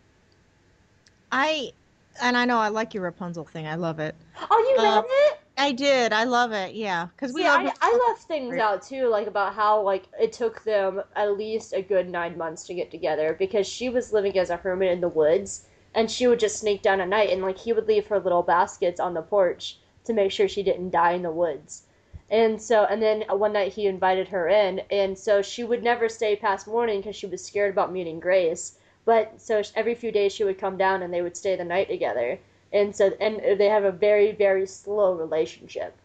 [1.33, 1.73] I
[2.23, 3.67] and I know I like your Rapunzel thing.
[3.67, 4.15] I love it.
[4.49, 5.41] Oh, you read Uh, it?
[5.57, 6.13] I did.
[6.13, 6.75] I love it.
[6.75, 7.67] Yeah, because we See, love.
[7.67, 11.73] I, I left things out too, like about how like it took them at least
[11.73, 15.01] a good nine months to get together because she was living as a hermit in
[15.01, 18.09] the woods, and she would just sneak down at night, and like he would leave
[18.09, 21.83] her little baskets on the porch to make sure she didn't die in the woods.
[22.31, 26.09] And so, and then one night he invited her in, and so she would never
[26.09, 28.77] stay past morning because she was scared about meeting Grace.
[29.05, 31.89] But so every few days she would come down and they would stay the night
[31.89, 32.39] together.
[32.75, 35.97] And so, and they have a very, very slow relationship.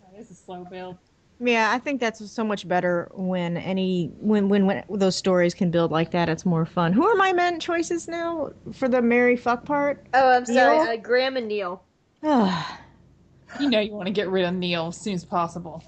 [0.00, 0.96] That is a slow build.
[1.38, 5.70] Yeah, I think that's so much better when any when when when those stories can
[5.70, 6.28] build like that.
[6.28, 6.92] It's more fun.
[6.92, 10.06] Who are my men choices now for the Mary fuck part?
[10.12, 10.88] Oh, I'm sorry, Neal?
[10.88, 11.82] uh, Graham and Neal.
[13.58, 15.82] You know you want to get rid of Neal as soon as possible.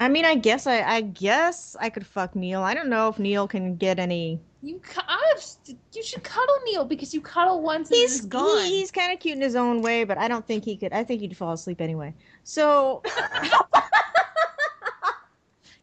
[0.00, 2.62] I mean, I guess I I guess I could fuck Neal.
[2.62, 4.40] I don't know if Neil can get any.
[4.62, 8.26] You cu- I have- you should cuddle Neal because you cuddle once and He's he's
[8.26, 8.64] gone.
[8.64, 10.92] he- he's kind of cute in his own way, but I don't think he could.
[10.92, 12.12] I think he'd fall asleep anyway.
[12.44, 13.02] So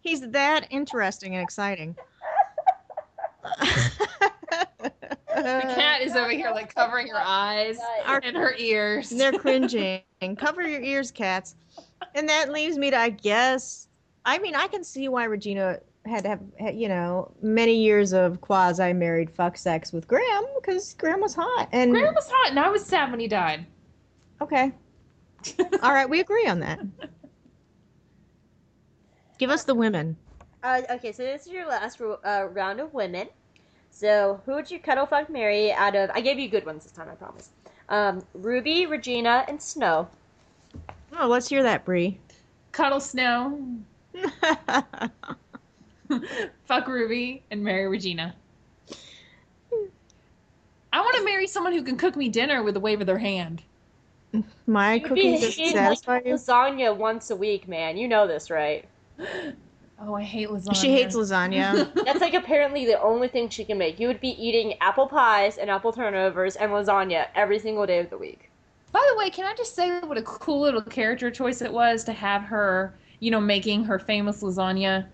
[0.02, 1.96] he's that interesting and exciting.
[3.60, 4.92] the
[5.36, 9.10] cat is over here like covering her eyes Our- and her ears.
[9.10, 10.02] They're cringing.
[10.38, 11.56] Cover your ears, cats.
[12.16, 13.88] And that leaves me to, I guess,
[14.26, 18.14] I mean, I can see why Regina had to have, had, you know, many years
[18.14, 21.70] of quasi married fuck sex with Graham because Graham was hot.
[21.72, 23.66] And Graham was hot, and I was sad when he died.
[24.42, 24.72] okay,
[25.84, 26.80] all right, we agree on that.
[29.38, 30.18] Give us the women.
[30.64, 33.28] Uh, okay, so this is your last uh, round of women.
[33.92, 36.10] So, who would you cuddle fuck Mary out of?
[36.14, 37.50] I gave you good ones this time, I promise.
[37.90, 40.08] Um, Ruby, Regina, and Snow.
[41.18, 42.20] Oh, let's hear that, Bri.
[42.72, 43.60] Cuddle Snow,
[46.66, 48.36] fuck Ruby, and marry Regina.
[50.94, 53.18] I want to marry someone who can cook me dinner with a wave of their
[53.18, 53.64] hand.
[54.66, 56.34] My You'd cooking be doesn't satisfy like you.
[56.34, 57.98] lasagna once a week, man.
[57.98, 58.86] You know this, right?
[60.00, 60.76] Oh, I hate lasagna.
[60.76, 61.94] She hates lasagna.
[62.06, 64.00] That's like apparently the only thing she can make.
[64.00, 68.10] You would be eating apple pies and apple turnovers and lasagna every single day of
[68.10, 68.50] the week.
[68.92, 72.04] By the way, can I just say what a cool little character choice it was
[72.06, 75.08] to have her, you know, making her famous lasagna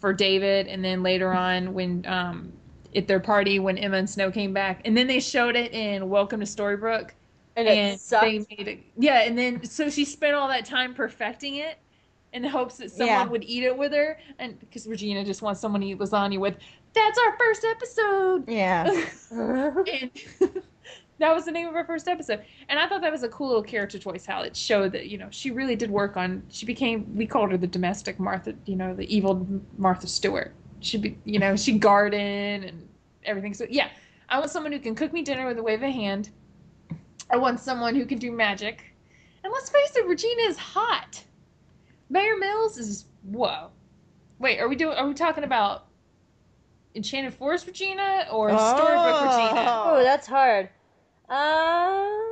[0.00, 2.52] for David, and then later on when um,
[2.94, 6.08] at their party when Emma and Snow came back, and then they showed it in
[6.08, 7.10] Welcome to Storybrooke,
[7.56, 8.80] And it they made it.
[8.98, 11.78] Yeah, and then so she spent all that time perfecting it.
[12.32, 13.24] In the hopes that someone Yeah.
[13.24, 16.56] would eat it with her, and because Regina just wants someone to eat lasagna with,
[16.92, 18.44] that's our first episode.
[18.48, 19.04] yeah.
[19.30, 20.10] and
[21.18, 22.42] that was the name of her first episode.
[22.68, 25.18] And i thought that was a cool little character choice how it showed that you
[25.18, 28.76] know she really did work on she became we called her the domestic martha you
[28.76, 29.46] know the evil
[29.78, 30.52] martha stewart.
[30.80, 32.88] She'd be you know she garden and
[33.24, 33.54] everything.
[33.54, 33.88] So yeah
[34.28, 36.30] i want someone who can cook me dinner with a wave of a hand.
[37.30, 38.84] I want someone who can do magic.
[39.42, 41.22] And let's face it regina is hot.
[42.10, 43.70] Mayor mills is whoa.
[44.38, 45.86] Wait are we doing are we talking about
[46.94, 49.82] enchanted forest regina or Storybrooke regina?
[49.84, 50.68] Oh, that's hard.
[51.28, 52.22] Um.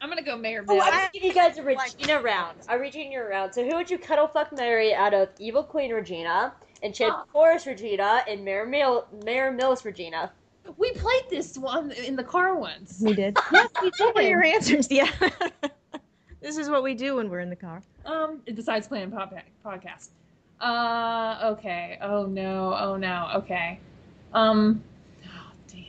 [0.00, 2.58] I'm gonna go Mayor Oh, I'm gonna give you guys a Regina round.
[2.68, 3.54] A Regina round.
[3.54, 6.52] So who would you cuddle fuck Mary out of Evil Queen Regina,
[6.82, 10.32] Enchanted Forest Regina, and Mayor, Mil- Mayor Mills Regina?
[10.76, 13.00] we played this one in the car once.
[13.00, 13.36] We did.
[13.52, 14.90] Yes, we What your answers?
[14.90, 15.10] Yeah.
[16.40, 17.82] this is what we do when we're in the car.
[18.04, 19.34] Um, besides playing pop-
[19.64, 20.08] podcast.
[20.60, 21.98] Uh, okay.
[22.00, 22.76] Oh no.
[22.78, 23.28] Oh no.
[23.36, 23.78] Okay.
[24.32, 24.82] Um.
[25.26, 25.82] Oh damn.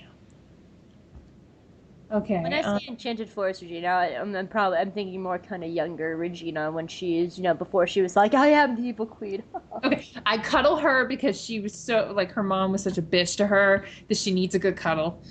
[2.14, 2.40] Okay.
[2.40, 5.64] When I um, say Enchanted Forest Regina, I- I'm, I'm probably I'm thinking more kind
[5.64, 9.07] of younger Regina when she's you know before she was like I am the Evil
[9.07, 9.41] Queen.
[9.84, 10.07] okay.
[10.26, 13.48] I cuddle her because she was so like her mom was such a bitch to
[13.48, 15.22] her that she needs a good cuddle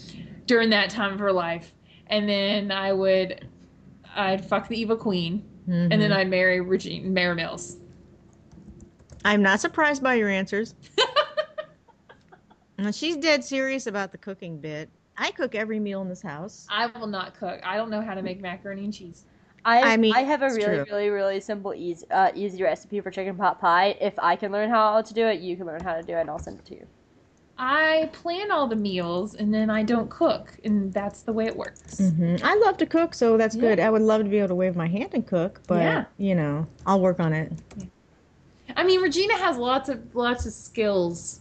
[0.47, 1.73] during that time of her life.
[2.09, 3.47] And then I would,
[4.17, 6.17] I'd fuck the evil queen, and then Mhm.
[6.17, 7.77] I'd marry Regina Mayor Mills.
[9.25, 10.75] I'm not surprised by your answers.
[12.79, 14.91] And she's dead serious about the cooking bit.
[15.17, 16.67] I cook every meal in this house.
[16.71, 17.61] I will not cook.
[17.65, 19.25] I don't know how to make macaroni and cheese.
[19.65, 20.85] I I mean, I have a really true.
[20.91, 23.97] really really simple easy uh, easy recipe for chicken pot pie.
[24.01, 26.21] If I can learn how to do it, you can learn how to do it,
[26.21, 26.87] and I'll send it to you.
[27.59, 31.57] I plan all the meals and then I don't cook, and that's the way it
[31.57, 31.99] works.
[32.01, 33.79] hmm I love to cook, so that's good.
[33.79, 36.05] I would love to be able to wave my hand and cook, but Yeah.
[36.19, 37.53] you know, I'll work on it.
[38.77, 41.41] I mean, Regina has lots of lots of skills,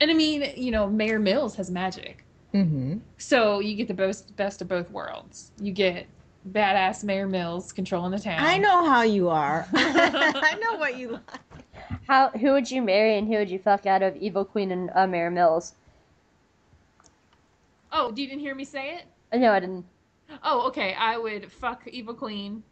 [0.00, 2.21] and I mean, you know, Mayor Mills has magic,
[2.52, 5.52] hmm so you get the best best of both worlds.
[5.60, 6.06] You get
[6.50, 8.44] badass Mayor Mills controlling the town.
[8.44, 9.66] I know how you are.
[9.74, 11.22] I know what you like.
[12.08, 12.28] How?
[12.30, 15.06] Who would you marry and who would you fuck out of Evil Queen and uh,
[15.06, 15.74] Mayor Mills?
[17.92, 19.04] Oh, you didn't hear me say it?
[19.32, 19.84] Uh, No, I didn't.
[20.42, 20.94] Oh, okay.
[20.94, 22.62] I would fuck Evil Queen,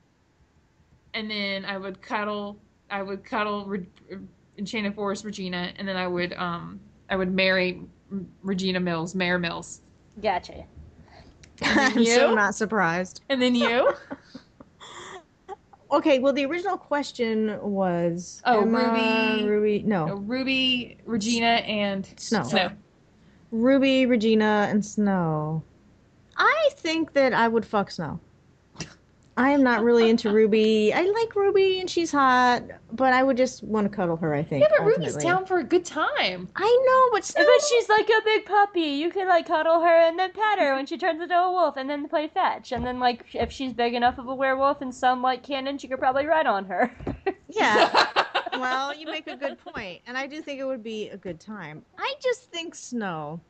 [1.15, 2.59] and then I would cuddle.
[2.91, 3.87] I would cuddle Re-
[4.59, 7.87] Enchanted Forest Regina, and then I would um I would marry R-
[8.43, 9.81] Regina Mills, Mayor Mills,
[10.23, 10.65] Gotcha.
[11.63, 12.07] I'm you?
[12.15, 13.23] so not surprised.
[13.29, 13.93] and then you.
[15.93, 22.09] Okay, well, the original question was Oh, Emma, Ruby- Ruby, no, Oh, Ruby, Regina, and
[22.17, 22.45] Snow.
[22.45, 22.71] Snow.
[23.51, 25.65] Ruby, Regina, and Snow.
[26.37, 28.21] I think that I would fuck Snow.
[29.41, 30.93] I am not really into Ruby.
[30.93, 32.63] I like Ruby and she's hot,
[32.93, 34.35] but I would just want to cuddle her.
[34.35, 34.63] I think.
[34.63, 35.23] Yeah, but Ruby's ultimately.
[35.23, 36.47] down for a good time.
[36.57, 37.47] I know, but Snow.
[37.51, 38.83] But she's like a big puppy.
[38.83, 41.79] You can like cuddle her and then pet her when she turns into a wolf,
[41.79, 42.73] and then play fetch.
[42.73, 45.89] And then like if she's big enough of a werewolf and some like cannon, she
[45.89, 46.95] could probably ride on her.
[47.53, 48.07] Yeah.
[48.53, 51.41] well, you make a good point, and I do think it would be a good
[51.41, 51.85] time.
[51.99, 53.41] I just think Snow.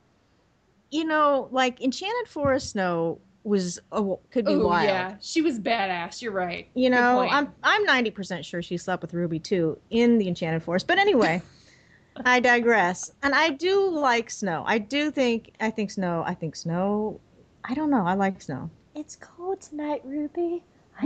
[0.91, 4.89] You know, like Enchanted Forest Snow was a, could be Ooh, wild.
[4.89, 6.21] yeah, she was badass.
[6.21, 6.69] You're right.
[6.75, 7.33] You Good know, point.
[7.33, 10.87] I'm I'm ninety percent sure she slept with Ruby too in the Enchanted Forest.
[10.87, 11.41] But anyway,
[12.25, 13.13] I digress.
[13.23, 14.65] And I do like Snow.
[14.67, 16.23] I do think I think Snow.
[16.27, 17.21] I think Snow.
[17.65, 18.07] I don't know.
[18.07, 18.71] I like Snow.
[18.95, 20.63] it's cold tonight, Ruby.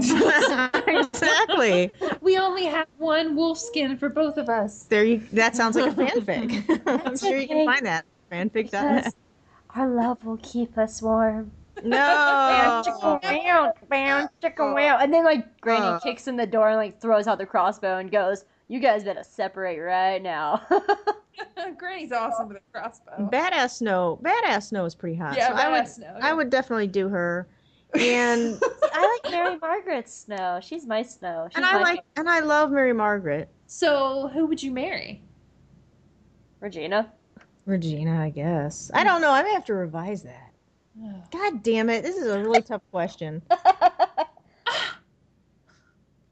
[0.86, 1.90] exactly.
[2.20, 4.84] We only have one wolf skin for both of us.
[4.84, 5.22] There you.
[5.32, 6.68] That sounds like a fanfic.
[6.86, 8.52] I'm That's sure you can find that fanfic.
[8.52, 9.12] Because
[9.70, 11.52] our love will keep us warm.
[11.82, 11.96] No.
[13.22, 14.98] Meow, meow, chicken meow.
[14.98, 15.98] And then like Granny Uh.
[16.00, 19.22] kicks in the door and like throws out the crossbow and goes, "You guys better
[19.24, 20.62] separate right now."
[21.78, 23.28] Granny's awesome with a crossbow.
[23.32, 24.18] Badass Snow.
[24.22, 25.36] Badass Snow is pretty hot.
[25.36, 25.88] Yeah, so I would.
[25.88, 27.46] Snow, I would definitely do her.
[27.94, 28.58] And
[28.92, 30.58] I like Mary Margaret's snow.
[30.62, 31.46] She's my snow.
[31.50, 33.48] She's and I like and I love Mary Margaret.
[33.66, 35.22] So, who would you marry?
[36.60, 37.12] Regina.
[37.66, 38.90] Regina, I guess.
[38.94, 39.30] I don't know.
[39.30, 40.50] I may have to revise that.
[41.32, 42.02] God damn it.
[42.02, 43.42] This is a really tough question.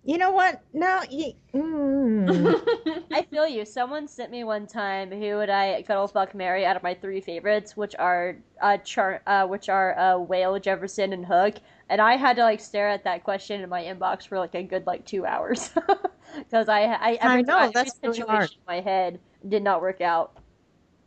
[0.04, 0.60] You know what?
[0.72, 3.04] No, you, mm.
[3.12, 3.64] I feel you.
[3.64, 7.20] Someone sent me one time who would I cuddle fuck Mary out of my three
[7.20, 11.54] favorites, which are uh, char- uh which are uh, Whale, Jefferson, and Hook,
[11.88, 14.64] and I had to like stare at that question in my inbox for like a
[14.64, 15.70] good like two hours
[16.36, 18.50] because I I every I know, time- that's really situation hard.
[18.50, 20.36] in my head did not work out.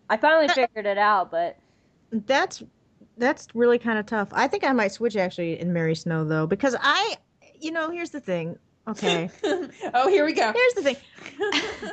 [0.10, 1.58] I finally figured it out, but
[2.14, 2.64] that's
[3.18, 4.30] that's really kind of tough.
[4.32, 7.18] I think I might switch actually in Mary Snow though because I,
[7.60, 8.58] you know, here's the thing.
[8.88, 9.30] Okay,
[9.94, 10.54] oh, here we go.
[10.54, 10.98] here's the thing.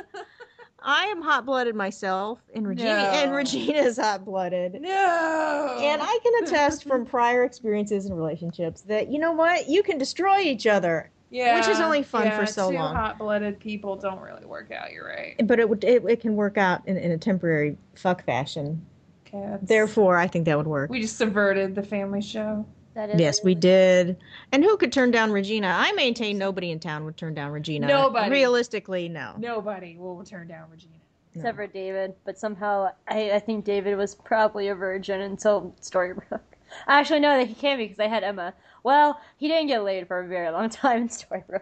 [0.85, 4.81] I am hot blooded myself, and Regina and Regina is hot blooded.
[4.81, 5.77] No.
[5.79, 9.97] And I can attest from prior experiences and relationships that you know what you can
[9.97, 12.95] destroy each other, yeah, which is only fun yeah, for so two long.
[12.95, 14.91] hot-blooded people don't really work out.
[14.91, 15.35] You're right.
[15.47, 18.85] but it it, it can work out in, in a temporary fuck fashion.
[19.33, 20.89] Okay, that's- Therefore, I think that would work.
[20.89, 22.65] we just subverted the family show.
[22.93, 24.17] that is Yes, we did.
[24.51, 25.73] And who could turn down Regina?
[25.75, 27.87] I maintain nobody in town would turn down Regina.
[27.87, 28.29] Nobody.
[28.29, 29.33] Realistically, no.
[29.39, 30.93] Nobody will turn down Regina.
[31.35, 36.39] except for David, but somehow I, I think David was probably a virgin until Storybrooke.
[36.87, 38.53] Actually, no, that he can't be because I had Emma.
[38.83, 41.61] Well, he didn't get laid for a very long time in Storybrooke.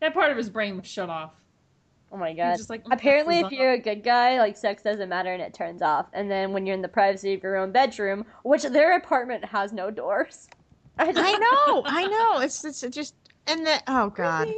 [0.00, 1.32] That part of his brain was shut off.
[2.10, 2.56] Oh my god.
[2.56, 5.52] just like, "Mm, Apparently, if you're a good guy, like sex doesn't matter and it
[5.52, 6.06] turns off.
[6.12, 9.72] And then when you're in the privacy of your own bedroom, which their apartment has
[9.72, 10.48] no doors.
[10.98, 12.40] I know, I know.
[12.40, 13.14] It's it's just
[13.46, 14.48] and then oh god,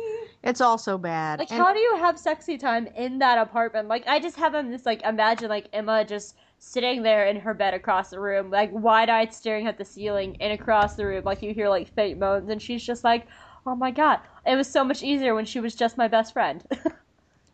[0.43, 1.39] it's all so bad.
[1.41, 3.89] Like, And- how do you have sexy time in that apartment?
[3.89, 7.53] Like, I just have him just like imagine like Emma just sitting there in her
[7.55, 11.25] bed across the room, like wide eyed staring at the ceiling and across the room,
[11.25, 13.27] like you hear like faint moans, and she's just like,
[13.67, 16.65] "Oh my god, it was so much easier when she was just my best friend."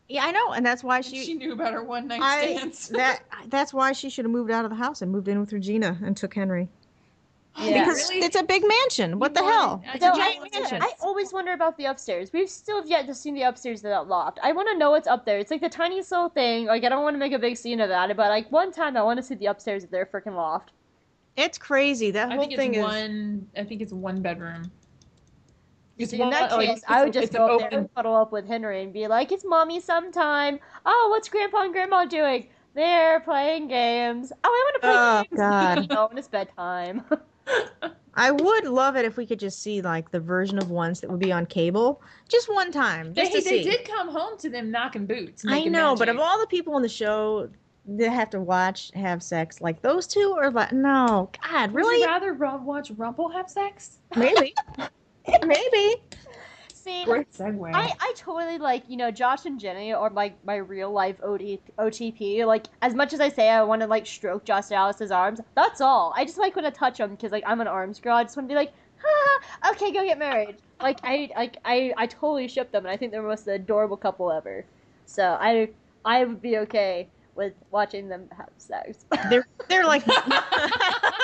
[0.08, 1.34] yeah, I know, and that's why She, she.
[1.34, 2.88] knew about her one night I, stands.
[2.90, 5.52] that that's why she should have moved out of the house and moved in with
[5.52, 6.68] Regina and took Henry
[7.58, 7.84] Yeah.
[7.84, 8.24] because Really?
[8.24, 9.18] it's a big mansion.
[9.18, 9.82] What the wanted- hell?
[9.88, 10.82] I It's No, did giant want mansion.
[10.82, 12.30] I always wonder about the upstairs.
[12.32, 14.38] We've still yet to see the upstairs of that loft.
[14.42, 15.38] I want to know what's up there.
[15.38, 16.66] It's like the tiniest little thing.
[16.66, 18.96] Like I don't want to make a big scene about it, but like one time
[18.96, 20.72] I want to see the upstairs of their freaking loft.
[21.36, 22.10] It's crazy.
[22.10, 22.82] That I whole think it's thing is.
[22.82, 23.46] one.
[23.56, 24.70] I think it's one bedroom.
[25.98, 27.94] It's In that like, oh, case, it's- I would just go an up there and
[27.94, 32.04] cuddle up with Henry and be like, "It's mommy sometime." Oh, what's Grandpa and Grandma
[32.04, 32.48] doing?
[32.74, 34.30] They're playing games.
[34.44, 35.88] Oh, I want to play Oh, games.
[35.88, 35.90] God.
[35.94, 37.02] no, when it's bedtime.
[38.18, 41.10] I would love it if we could just see like the version of once that
[41.10, 43.70] would be on cable, just one time, They, just to they see.
[43.70, 45.44] did come home to them knocking boots.
[45.46, 47.48] I making know, but of all the people on the show
[47.88, 52.00] that have to watch have sex, like those two are like, no, God, Would really?
[52.00, 53.98] you rather ru- watch Rumple have sex?
[54.16, 54.54] Maybe,
[55.44, 56.02] maybe.
[56.72, 57.74] See, Great segue.
[57.74, 61.58] I, I totally like you know Josh and Jenny are like my real life OD,
[61.78, 62.46] OTP.
[62.46, 65.80] Like as much as I say I want to like stroke Josh Dallas's arms, that's
[65.80, 66.14] all.
[66.16, 68.14] I just like want to touch him because like I'm an arms girl.
[68.14, 68.72] I just want to be like,
[69.04, 70.58] ah, okay, go get married.
[70.80, 73.96] Like I like I I totally ship them, and I think they're the most adorable
[73.96, 74.64] couple ever.
[75.06, 75.70] So I
[76.04, 79.06] I would be okay with watching them have sex.
[79.28, 81.14] They're they're like Let's just end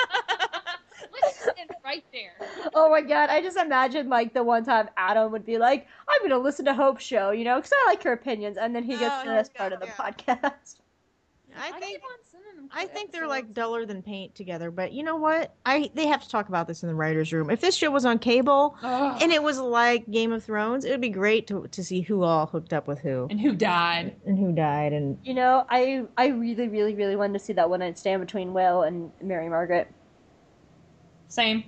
[1.93, 2.69] right there.
[2.73, 6.21] oh my god, I just imagine like the one time Adam would be like, I'm
[6.21, 8.97] gonna listen to Hope's show, you know, because I like her opinions, and then he
[8.97, 9.93] gets Oh, to no, this part of the yeah.
[9.93, 10.77] podcast.
[11.55, 12.09] I I think keep on
[12.57, 14.71] them I think they're like duller than paint together.
[14.71, 15.53] But you know what?
[15.67, 17.51] I they have to talk about this in the writers' room.
[17.51, 19.21] If this show was on cable Ugh.
[19.21, 22.23] and it was like Game of Thrones, it would be great to to see who
[22.23, 24.15] all hooked up with who and who died?
[24.25, 24.93] and who died.
[24.93, 28.19] And You know, I I really, really, really wanted to see that one night stand
[28.21, 29.91] between Will and Mary Margaret.
[31.27, 31.63] Same.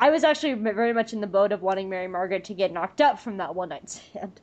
[0.00, 3.00] I was actually very much in the boat of wanting Mary Margaret to get knocked
[3.00, 4.40] up from that one night stand.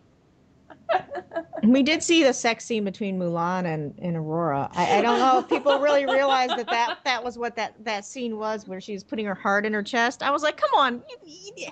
[1.63, 4.69] we did see the sex scene between Mulan and, and Aurora.
[4.73, 8.05] I, I don't know if people really realized that, that that was what that, that
[8.05, 10.21] scene was, where she was putting her heart in her chest.
[10.21, 11.67] I was like, come on, you, you,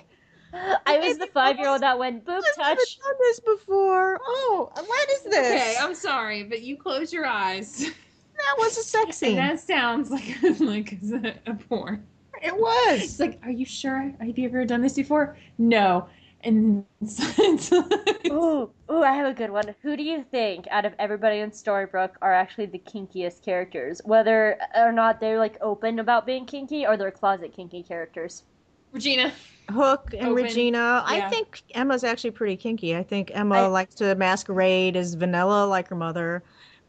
[0.86, 2.98] I was the five year old that went boob I've never touch.
[2.98, 4.18] done this before.
[4.26, 5.34] Oh, what is this?
[5.36, 7.78] Okay, I'm sorry, but you close your eyes.
[7.78, 9.36] that was a sex And scene.
[9.36, 12.04] that sounds like like a, a porn.
[12.42, 13.02] It was.
[13.02, 14.12] It's like, are you sure?
[14.20, 15.36] Have you ever done this before?
[15.58, 16.08] No.
[16.42, 19.74] And it's, it's like- Ooh, ooh, I have a good one.
[19.82, 24.00] Who do you think out of everybody in Storybrooke are actually the kinkiest characters?
[24.04, 28.44] Whether or not they're like open about being kinky or they're closet kinky characters.
[28.92, 29.32] Regina.
[29.70, 30.44] Hook and Open.
[30.44, 31.02] Regina.
[31.04, 32.94] I think Emma's actually pretty kinky.
[32.96, 36.42] I think Emma I- likes to masquerade as vanilla like her mother,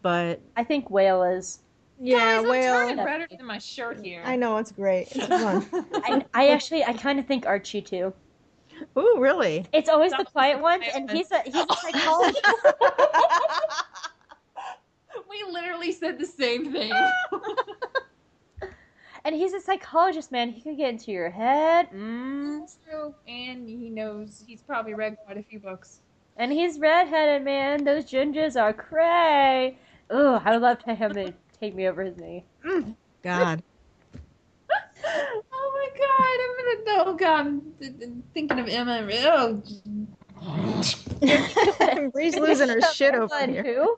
[0.03, 1.59] but I think Whale is.
[1.99, 4.21] Yeah, Guys, I'm well, than my shirt here.
[4.25, 5.07] I know it's great.
[5.11, 5.65] It's fun.
[5.95, 8.13] I, I actually, I kind of think Archie too.
[8.97, 9.65] Ooh, really?
[9.73, 12.45] It's always the quiet the ones, and he's a he's a psychologist.
[15.29, 16.91] we literally said the same thing.
[19.25, 20.51] and he's a psychologist, man.
[20.51, 21.89] He could get into your head.
[21.91, 22.69] Mm.
[22.87, 23.15] True.
[23.27, 26.01] And he knows he's probably read quite a few books.
[26.37, 27.83] And he's redheaded, man.
[27.83, 29.79] Those gingers are cray.
[30.11, 32.45] Ugh, I would love to him to take me over his knee.
[33.23, 33.63] God.
[35.09, 37.09] Oh my god, I'm gonna.
[37.09, 39.07] Oh god, I'm th- th- thinking of Emma.
[39.25, 39.63] Oh,
[42.11, 43.63] Bri's losing her shit over here.
[43.63, 43.97] Who?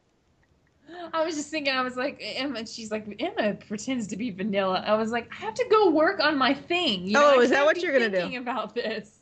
[1.13, 1.73] I was just thinking.
[1.73, 2.65] I was like Emma.
[2.67, 4.83] She's like Emma pretends to be vanilla.
[4.85, 7.05] I was like, I have to go work on my thing.
[7.05, 8.17] You oh, know, Oh, is that what you're gonna do?
[8.17, 9.19] thinking About this.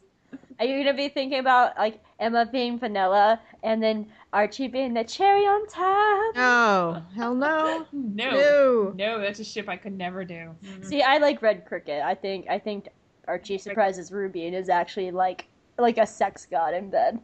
[0.59, 5.03] Are you gonna be thinking about like Emma being vanilla and then Archie being the
[5.03, 6.35] cherry on top?
[6.35, 7.85] No, hell no.
[7.93, 8.93] No, No.
[8.95, 10.55] no, that's a ship I could never do.
[10.81, 12.03] See, I like Red Cricket.
[12.03, 12.89] I think I think
[13.27, 15.47] Archie surprises Ruby and is actually like
[15.77, 17.19] like a sex god in bed.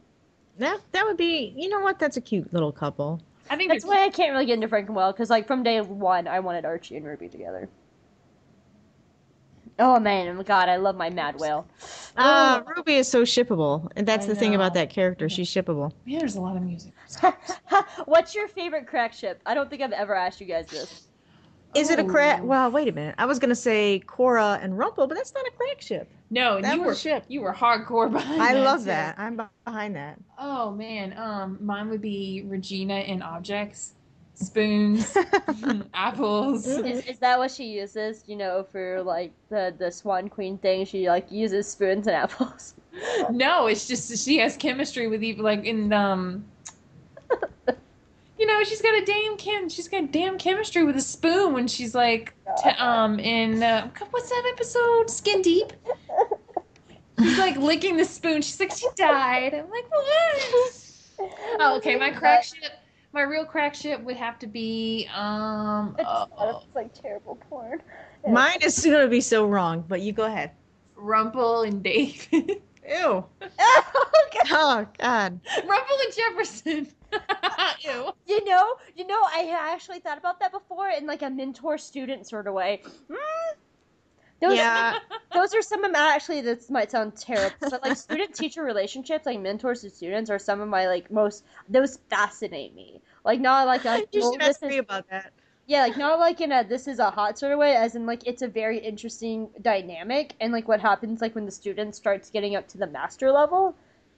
[0.60, 1.54] That that would be.
[1.58, 2.00] You know what?
[2.00, 3.22] That's a cute little couple.
[3.50, 6.28] I think That's why I can't really get into Frankenwolf because like from day one
[6.28, 7.68] I wanted Archie and Ruby together.
[9.80, 11.66] Oh man, oh God, I love my Mad Whale.
[12.16, 15.28] Uh, Ruby is so shippable, and that's I the thing about that character.
[15.30, 15.92] She's shippable.
[16.06, 16.94] Man, there's a lot of music.
[18.06, 19.42] What's your favorite crack ship?
[19.48, 21.08] I don't think I've ever asked you guys this.
[21.74, 22.42] Is it a crack?
[22.44, 22.46] Oh.
[22.46, 23.16] Well, wait a minute.
[23.18, 26.08] I was gonna say Cora and Rumple, but that's not a crack ship.
[26.30, 27.26] No, That you was were a ship.
[27.28, 28.42] you were hardcore behind.
[28.44, 28.86] I love too.
[28.86, 29.18] that.
[29.18, 30.20] I'm behind that.
[30.38, 33.94] Oh man, um, mine would be Regina and objects,
[34.36, 35.16] spoons,
[35.94, 36.68] apples.
[36.68, 38.24] Is, is that what she uses?
[38.28, 42.76] You know, for like the the Swan Queen thing, she like uses spoons and apples.
[43.32, 46.46] No, it's just she has chemistry with even like in um.
[48.40, 49.70] You know, she's got a damn chem.
[49.70, 54.28] She's got damn chemistry with a spoon when she's like, t- um, in uh, what's
[54.30, 55.10] that episode?
[55.10, 55.72] Skin Deep.
[57.20, 58.42] She's like licking the spoon.
[58.42, 59.54] She's like, she died.
[59.54, 60.82] I'm like, what?
[61.60, 61.96] Oh, okay.
[61.96, 62.72] My crack ship,
[63.14, 65.96] my real crack ship would have to be um.
[66.04, 67.82] uh, It's like terrible porn.
[68.28, 70.52] Mine is gonna be so wrong, but you go ahead.
[70.96, 72.28] Rumple and Dave.
[72.32, 73.26] Ew.
[73.60, 74.48] Oh, God.
[74.52, 75.40] Oh God.
[75.66, 76.88] Rumple and Jefferson.
[77.82, 78.12] Ew.
[78.26, 82.28] You know, you know, I actually thought about that before in like a mentor student
[82.28, 82.82] sort of way.
[83.10, 83.18] Mm.
[84.44, 85.00] Those, Yeah.
[85.34, 86.42] those are some of my actually.
[86.42, 90.60] This might sound terrible, but like student teacher relationships, like mentors to students, are some
[90.62, 91.46] of my like most.
[91.70, 93.02] Those fascinate me.
[93.24, 95.32] Like not like like You well, should this ask me is- about that.
[95.66, 98.06] Yeah, like not like in a this is a hot sort of way, as in
[98.06, 102.30] like it's a very interesting dynamic, and like what happens like when the student starts
[102.30, 103.74] getting up to the master level.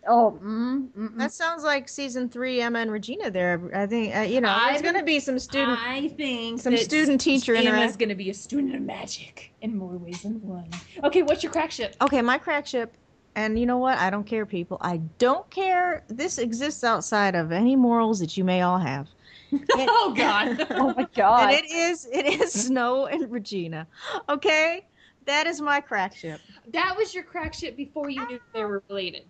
[0.07, 1.17] Oh, mm.
[1.17, 3.31] That sounds like season three, Emma and Regina.
[3.31, 5.79] There, I think uh, you know I there's going to be some student.
[5.79, 9.77] I think some student teacher Emma's interact- going to be a student of magic in
[9.77, 10.69] more ways than one.
[11.03, 11.95] Okay, what's your crack ship?
[12.01, 12.95] Okay, my crack ship,
[13.35, 13.97] and you know what?
[13.97, 14.77] I don't care, people.
[14.81, 16.03] I don't care.
[16.07, 19.07] This exists outside of any morals that you may all have.
[19.73, 20.67] oh God.
[20.71, 21.49] oh my God.
[21.49, 23.87] And it is it is Snow and Regina.
[24.29, 24.85] Okay,
[25.25, 26.39] that is my crack ship.
[26.73, 29.25] That was your crack ship before you knew they were related.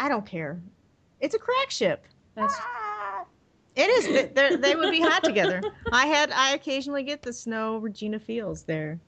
[0.00, 0.58] I don't care.
[1.20, 2.06] It's a crack ship.
[2.34, 2.54] That's
[3.76, 4.60] It is.
[4.60, 5.62] They- would be hot together.
[5.92, 6.32] I had.
[6.32, 8.98] I occasionally get the Snow Regina feels there.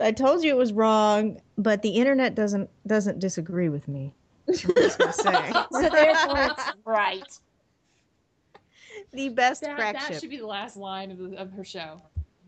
[0.00, 4.12] I told you it was wrong, but the internet doesn't doesn't disagree with me.
[4.48, 5.12] I'm just gonna
[5.72, 7.40] so therefore it's right.
[9.12, 10.20] the best that, crack that ship.
[10.20, 12.00] should be the last line of, the, of her show.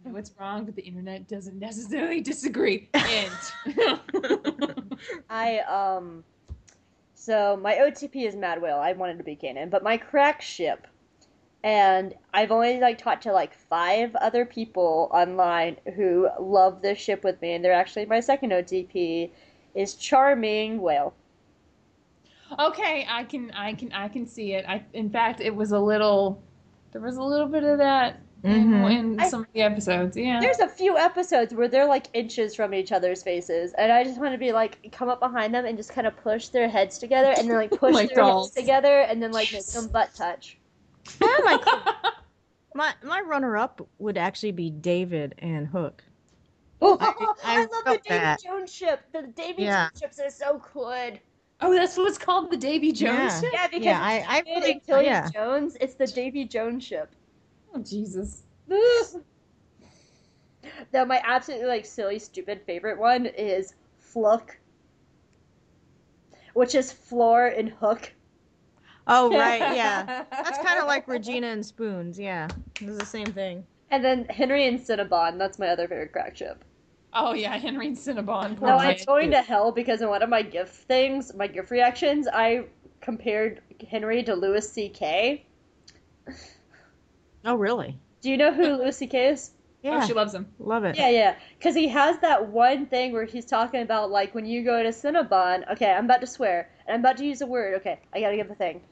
[0.04, 2.88] No, it's wrong, but the internet doesn't necessarily disagree.
[2.94, 3.32] End.
[5.30, 6.24] I um
[7.20, 8.78] so my OTP is Mad Whale.
[8.78, 10.86] I wanted to be canon, but my crack ship
[11.62, 17.22] and I've only like talked to like five other people online who love this ship
[17.22, 19.30] with me and they're actually my second OTP
[19.74, 21.12] is Charming Whale.
[22.59, 24.64] okay, I can, I can, I can see it.
[24.66, 26.42] I, in fact, it was a little.
[26.92, 28.90] There was a little bit of that in, Mhm.
[28.98, 30.16] in I- some of the episodes.
[30.16, 30.40] Yeah.
[30.40, 34.18] There's a few episodes where they're like inches from each other's faces, and I just
[34.20, 36.98] want to be like, come up behind them and just kind of push their heads
[36.98, 38.48] together, and then like push my their dolls.
[38.48, 40.56] heads together, and then like make them butt touch.
[41.22, 41.40] Oh
[42.74, 46.04] my, my my runner up would actually be David and Hook.
[46.82, 47.06] Oh, I-
[47.44, 48.42] I, I love the felt Davy that.
[48.42, 49.00] Jones ship.
[49.12, 49.88] The Davy Yeah.
[49.88, 51.20] Jones ships are so good.
[51.62, 53.40] oh, that's what's called, the Davy Jones Yeah.
[53.40, 53.50] ship.
[53.52, 55.28] Yeah, because Yeah, I- I David really- and yeah.
[55.30, 57.10] Jones, it's the Davy Jones ship.
[57.74, 58.42] Oh Jesus.
[60.92, 64.56] now my absolutely like silly, stupid favorite one is Fluck,
[66.55, 68.12] which is Floor and Hook.
[69.06, 70.24] Oh right, yeah.
[70.30, 72.18] That's kind of like Regina and Spoons.
[72.18, 72.48] Yeah,
[72.80, 73.64] it's the same thing.
[73.90, 75.38] And then Henry and Cinnabon.
[75.38, 76.64] That's my other favorite crack ship.
[77.12, 78.56] Oh yeah, Henry and Cinnabon.
[78.56, 81.70] Poor No, I'm going to hell because in one of my gift things, my gift
[81.70, 82.66] reactions, I
[83.01, 83.60] compared
[83.90, 85.44] Henry to Louis C.K.
[87.44, 87.98] Oh really?
[88.22, 89.28] Do you know who Louis C.K.
[89.28, 89.52] is?
[89.82, 90.46] Yeah, Oh, she loves him.
[90.58, 90.94] love it.
[90.96, 91.36] Yeah, yeah.
[91.58, 94.90] Because he has that one thing where he's talking about, like, when you go to
[94.90, 95.70] Cinnabon.
[95.72, 96.68] Okay, I'm about to swear.
[96.86, 97.76] And I'm about to use a word.
[97.76, 98.82] Okay, I gotta give a thing.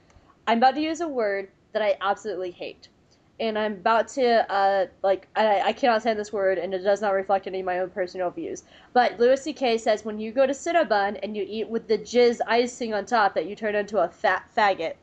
[0.47, 2.89] I'm about to use a word that I absolutely hate.
[3.39, 7.03] And I'm about to, uh, like, I, I cannot say this word, and it does
[7.03, 8.65] not reflect any of my own personal views.
[8.95, 9.77] But Louis C.K.
[9.77, 13.35] says when you go to Cinnabon and you eat with the jizz icing on top,
[13.35, 14.95] that you turn into a fat faggot.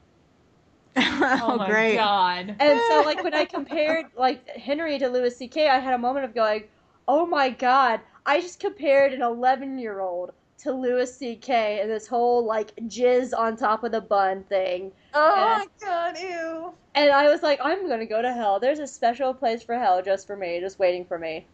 [1.39, 1.89] oh, Oh, my great.
[1.91, 2.59] god.
[2.59, 6.25] And so, like, when I compared, like, Henry to Louis C.K., I had a moment
[6.25, 6.65] of going,
[7.07, 11.79] oh my god, I just compared an 11 year old to Louis C.K.
[11.81, 14.93] and this whole, like, jizz on top of the bun thing.
[15.15, 15.57] Oh Yeah.
[15.57, 16.75] my god, ew.
[16.95, 18.59] And I was like, I'm gonna go to hell.
[18.59, 21.47] There's a special place for hell just for me, just waiting for me.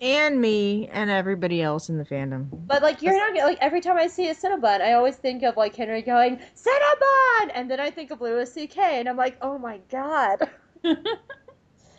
[0.00, 2.48] And me and everybody else in the fandom.
[2.66, 5.56] But, like, you're not, like, every time I see a Cinnabon, I always think of,
[5.56, 7.50] like, Henry going, Cinnabon!
[7.52, 10.48] And then I think of Louis C.K., and I'm like, oh my god.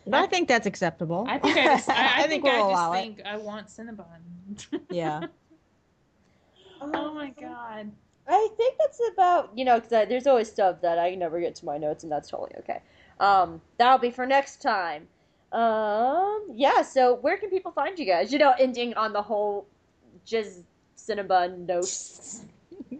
[0.10, 1.26] But I think that's acceptable.
[1.30, 3.16] I think I just, I, I think, we'll I allow just it.
[3.16, 4.82] think I want Cinnabon.
[4.90, 5.22] Yeah.
[6.82, 7.92] oh my god.
[8.28, 11.66] I think that's about you know because there's always stuff that I never get to
[11.66, 12.82] my notes and that's totally okay.
[13.20, 15.08] Um, that'll be for next time.
[15.52, 16.82] Um, yeah.
[16.82, 18.32] So where can people find you guys?
[18.32, 19.68] You know, ending on the whole
[20.26, 20.64] jizz
[20.98, 21.94] Cinnabon note.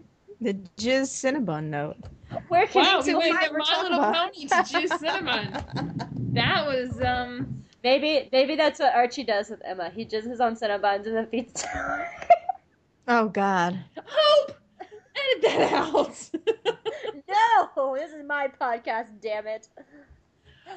[0.42, 1.98] The Jizz Cinnabon note.
[2.48, 4.32] Where can Wow, we people went find from My Little about.
[4.32, 6.04] Pony to Jizz Cinnamon.
[6.32, 7.62] That was um.
[7.84, 9.90] Maybe maybe that's what Archie does with Emma.
[9.90, 11.64] He jizzes on Cinnabons and then feeds.
[13.08, 13.78] Oh God.
[14.06, 14.56] Hope.
[14.80, 16.30] Edit that out.
[17.76, 19.08] no, this is my podcast.
[19.20, 19.68] Damn it.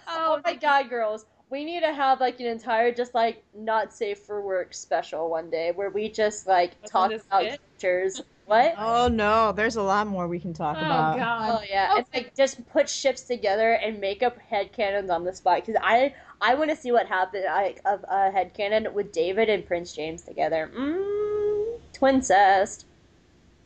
[0.08, 1.26] Oh my god, girls.
[1.54, 5.52] We need to have like an entire just like not safe for work special one
[5.52, 7.62] day where we just like What's talk about bit?
[7.80, 8.22] characters.
[8.46, 8.74] What?
[8.78, 11.18] Oh, oh no, there's a lot more we can talk Oh about.
[11.18, 11.60] god.
[11.60, 15.64] Oh yeah, it's like just put ships together and make up headcanons on the spot
[15.64, 19.64] because I I want to see what happened I, of a headcanon with David and
[19.64, 20.72] Prince James together.
[20.76, 22.86] Mmm, twincest.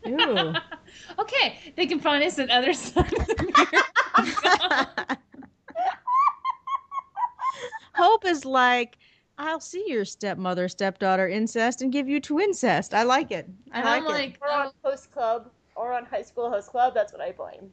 [0.08, 0.54] Ooh.
[1.20, 3.78] okay, they can find us at other side of the
[5.02, 5.18] mirror.
[7.98, 8.98] Hope is like,
[9.38, 12.94] I'll see your stepmother, stepdaughter incest and give you twincest.
[12.94, 13.48] I like it.
[13.72, 14.10] I And like I'm it.
[14.10, 16.94] like, Ouran host club Ouran high school host club.
[16.96, 17.70] That's what I blame.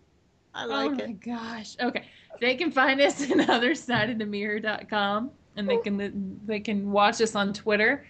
[0.54, 0.86] I like it.
[0.86, 1.20] oh like my it.
[1.20, 1.76] gosh.
[1.80, 2.04] Okay.
[2.40, 8.06] they can find us at othersideofthemirror.com and they can they can watch us on Twitter.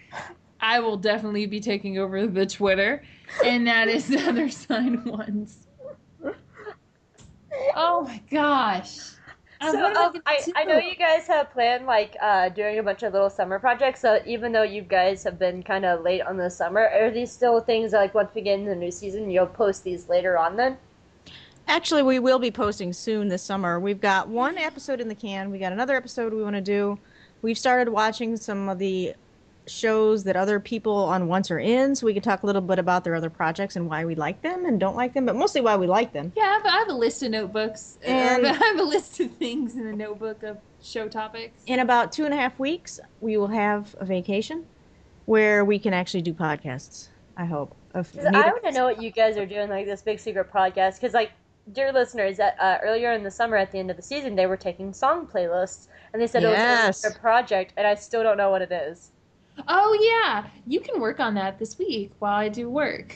[0.59, 3.03] I will definitely be taking over the Twitter,
[3.43, 5.67] and that is the other side ones.
[7.75, 9.14] Oh my gosh.
[9.61, 10.39] So, I um, I.
[10.55, 14.01] I know you guys have planned like uh, doing a bunch of little summer projects.
[14.01, 17.31] So even though you guys have been kind of late on the summer, are these
[17.31, 20.37] still things that, like once we get into the new season, you'll post these later
[20.37, 20.77] on then?
[21.67, 23.79] Actually, we will be posting soon this summer.
[23.79, 25.49] We've got one episode in the can.
[25.49, 26.99] We got another episode we want to do.
[27.41, 29.15] We've started watching some of the
[29.67, 32.79] shows that other people on Once are in, so we can talk a little bit
[32.79, 35.61] about their other projects and why we like them and don't like them, but mostly
[35.61, 36.31] why we like them.
[36.35, 37.97] Yeah, I have, I have a list of notebooks.
[38.03, 41.61] And- I have a list of things in the notebook of show topics.
[41.65, 44.65] In about two and a half weeks, we will have a vacation
[45.25, 47.09] where we can actually do podcasts.
[47.37, 47.75] I hope.
[47.93, 50.51] Of 'Cause I want to know what you guys are doing, like this big secret
[50.51, 50.95] podcast.
[51.01, 51.31] Because, like,
[51.73, 54.45] dear listeners, that uh, earlier in the summer, at the end of the season, they
[54.45, 57.03] were taking song playlists, and they said it Yes.
[57.03, 59.11] was a project, and I still don't know what it is.
[59.67, 63.15] Oh yeah, you can work on that this week while I do work.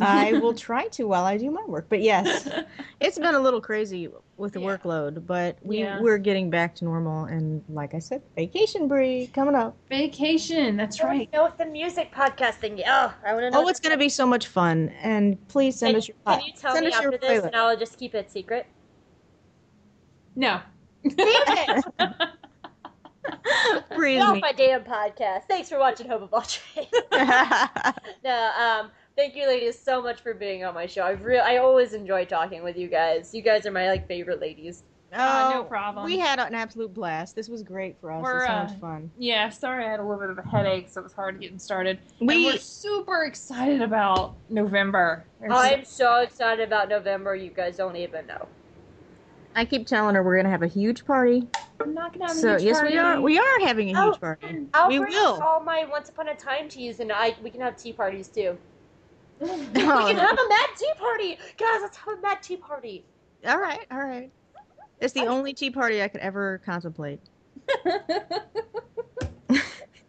[0.00, 1.86] I will try to while I do my work.
[1.88, 2.48] But yes,
[3.00, 6.00] it's been a little crazy with the workload, but we Yeah.
[6.00, 7.26] we're getting back to normal.
[7.26, 9.76] And like I said, vacation Bri, coming up.
[9.88, 11.28] Vacation, that's right.
[11.32, 12.82] No, the music podcasting.
[12.86, 13.64] Oh, I want to know.
[13.64, 14.88] Oh, it's gonna be so much fun!
[15.02, 16.32] And please send Can, us your podcast.
[16.32, 17.46] can po- you tell send me us your after this, playlist.
[17.48, 18.66] and I'll just keep it secret?
[20.34, 20.60] No.
[23.96, 25.42] Breeze Get off my damn podcast.
[25.48, 26.88] Thanks for watching Hope of All Trades.
[28.24, 31.02] no, um, thank you, ladies, so much for being on my show.
[31.02, 33.34] I real, I always enjoy talking with you guys.
[33.34, 34.82] You guys are my like favorite ladies.
[35.14, 36.06] Ah, no Oh, problem.
[36.06, 37.36] We had an absolute blast.
[37.36, 38.20] This was great for us.
[38.20, 39.10] It We're, was so uh, much fun.
[39.18, 41.58] Yeah, sorry I had a little bit of a headache, so it was hard getting
[41.58, 41.98] started.
[42.20, 45.24] We- and we're super excited about November.
[45.38, 47.36] There's- I'm so excited about November.
[47.36, 48.48] You guys don't even know.
[49.54, 51.46] I keep telling her we're gonna have a huge party.
[51.80, 52.94] I'm not gonna have a So huge yes, party.
[52.94, 53.20] we are.
[53.20, 54.66] We are having a huge Oh, huge party.
[54.74, 55.42] I'll we bring will.
[55.42, 58.56] all my Once Upon a Time teas, and I we can have tea parties too.
[59.40, 61.80] We Oh, can have a mad tea party, guys.
[61.82, 63.04] Let's have a mad tea party.
[63.46, 64.30] all right, all right.
[65.00, 67.20] It's the only tea party I could ever contemplate.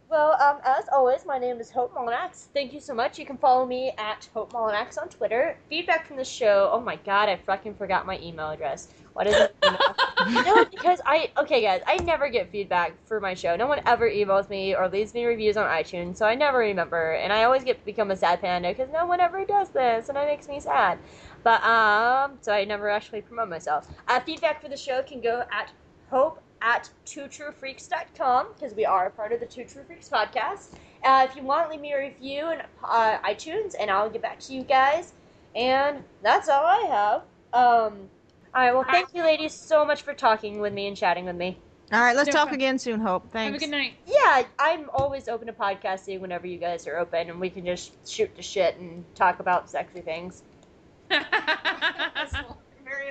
[0.09, 2.45] Well, um, as always, my name is Hope Molinax.
[2.53, 3.17] Thank you so much.
[3.17, 5.57] You can follow me at Hope Molinax on Twitter.
[5.71, 6.69] Feedback from the show.
[6.71, 8.89] Oh my god, I fucking forgot my email address.
[9.13, 9.55] What is it?
[9.61, 11.81] no, because I okay, guys.
[11.85, 13.55] I never get feedback for my show.
[13.55, 17.13] No one ever emails me or leaves me reviews on iTunes, so I never remember.
[17.13, 20.17] And I always get become a sad panda because no one ever does this, and
[20.17, 20.97] it makes me sad.
[21.43, 23.87] But um, so I never actually promote myself.
[24.07, 25.71] Uh, feedback for the show can go at
[26.09, 30.69] hope at twotruefreaks.com because we are a part of the Two True Freaks podcast.
[31.03, 34.39] Uh, if you want, leave me a review on uh, iTunes, and I'll get back
[34.41, 35.13] to you guys.
[35.55, 37.23] And that's all I have.
[37.53, 38.09] Um,
[38.55, 38.73] all right.
[38.73, 41.57] Well, thank you, ladies, so much for talking with me and chatting with me.
[41.91, 42.55] All right, let's No talk problem.
[42.55, 42.99] again soon.
[42.99, 43.29] Hope.
[43.31, 43.53] Thanks.
[43.53, 43.93] Have a good night.
[44.07, 47.91] Yeah, I'm always open to podcasting whenever you guys are open, and we can just
[48.09, 50.43] shoot the shit and talk about sexy things.
[51.09, 51.23] Very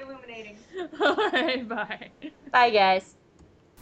[0.02, 0.56] illuminating.
[1.00, 2.08] All right, bye.
[2.50, 3.14] Bye, guys.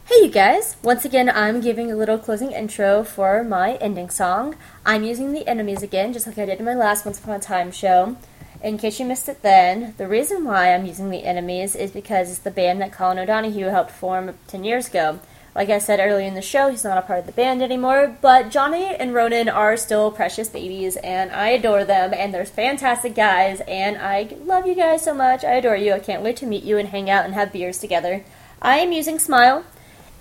[0.05, 0.75] Hey, you guys.
[0.83, 4.55] Once again, I'm giving a little closing intro for my ending song.
[4.85, 7.39] I'm using the enemies again, just like I did in my last Once Upon a
[7.39, 8.17] Time show.
[8.63, 12.29] In case you missed it then, the reason why I'm using the enemies is because
[12.29, 15.19] it's the band that Colin O'Donoghue helped form 10 years ago.
[15.55, 18.15] Like I said earlier in the show, he's not a part of the band anymore,
[18.21, 23.15] but Johnny and Ronan are still precious babies, and I adore them, and they're fantastic
[23.15, 25.43] guys, and I love you guys so much.
[25.43, 25.93] I adore you.
[25.93, 28.23] I can't wait to meet you and hang out and have beers together.
[28.61, 29.65] I am using Smile.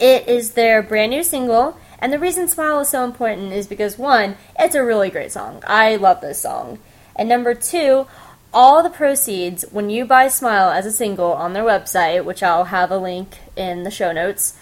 [0.01, 3.99] It is their brand new single, and the reason Smile is so important is because
[3.99, 5.63] one, it's a really great song.
[5.67, 6.79] I love this song.
[7.15, 8.07] And number two,
[8.53, 12.65] all the proceeds when you buy Smile as a single on their website, which I'll
[12.65, 14.55] have a link in the show notes,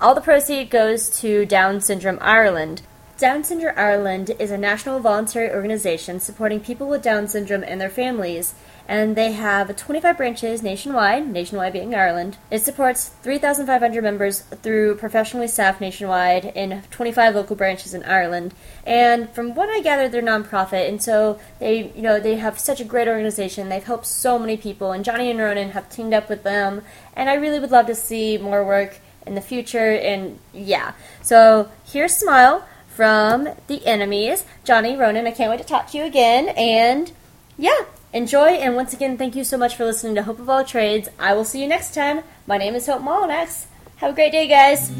[0.00, 2.82] all the proceeds goes to Down Syndrome Ireland.
[3.18, 7.90] Down Syndrome Ireland is a national voluntary organization supporting people with Down syndrome and their
[7.90, 8.54] families,
[8.86, 12.36] and they have 25 branches nationwide, nationwide being Ireland.
[12.50, 18.54] It supports 3,500 members through professionally staffed nationwide in 25 local branches in Ireland.
[18.86, 22.80] And from what I gather, they're nonprofit, and so they, you know, they have such
[22.80, 23.68] a great organization.
[23.68, 26.82] They've helped so many people, and Johnny and Ronan have teamed up with them.
[27.14, 29.92] And I really would love to see more work in the future.
[29.92, 30.92] And yeah,
[31.22, 34.44] so here's Smile from the enemies.
[34.64, 36.48] Johnny, Ronan, I can't wait to talk to you again.
[36.50, 37.10] And
[37.58, 37.84] yeah,
[38.14, 41.08] Enjoy, and once again, thank you so much for listening to Hope of All Trades.
[41.18, 42.22] I will see you next time.
[42.46, 43.66] My name is Hope Molinax.
[43.96, 44.92] Have a great day, guys.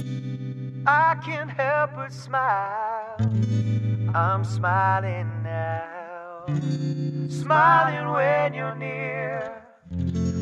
[0.84, 3.14] I can't help but smile.
[4.12, 6.44] I'm smiling now.
[7.28, 9.62] Smiling when you're near.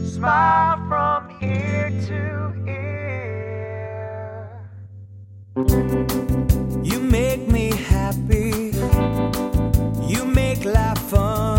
[0.07, 4.49] Smile from ear to ear.
[6.82, 8.73] You make me happy.
[10.11, 11.52] You make life fun.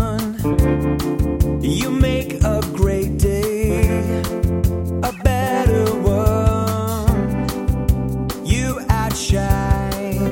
[1.64, 4.20] You make a great day
[5.02, 7.48] a better one.
[8.44, 10.28] You outshine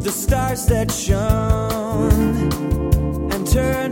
[0.00, 2.10] the stars that shone
[3.32, 3.87] and turn.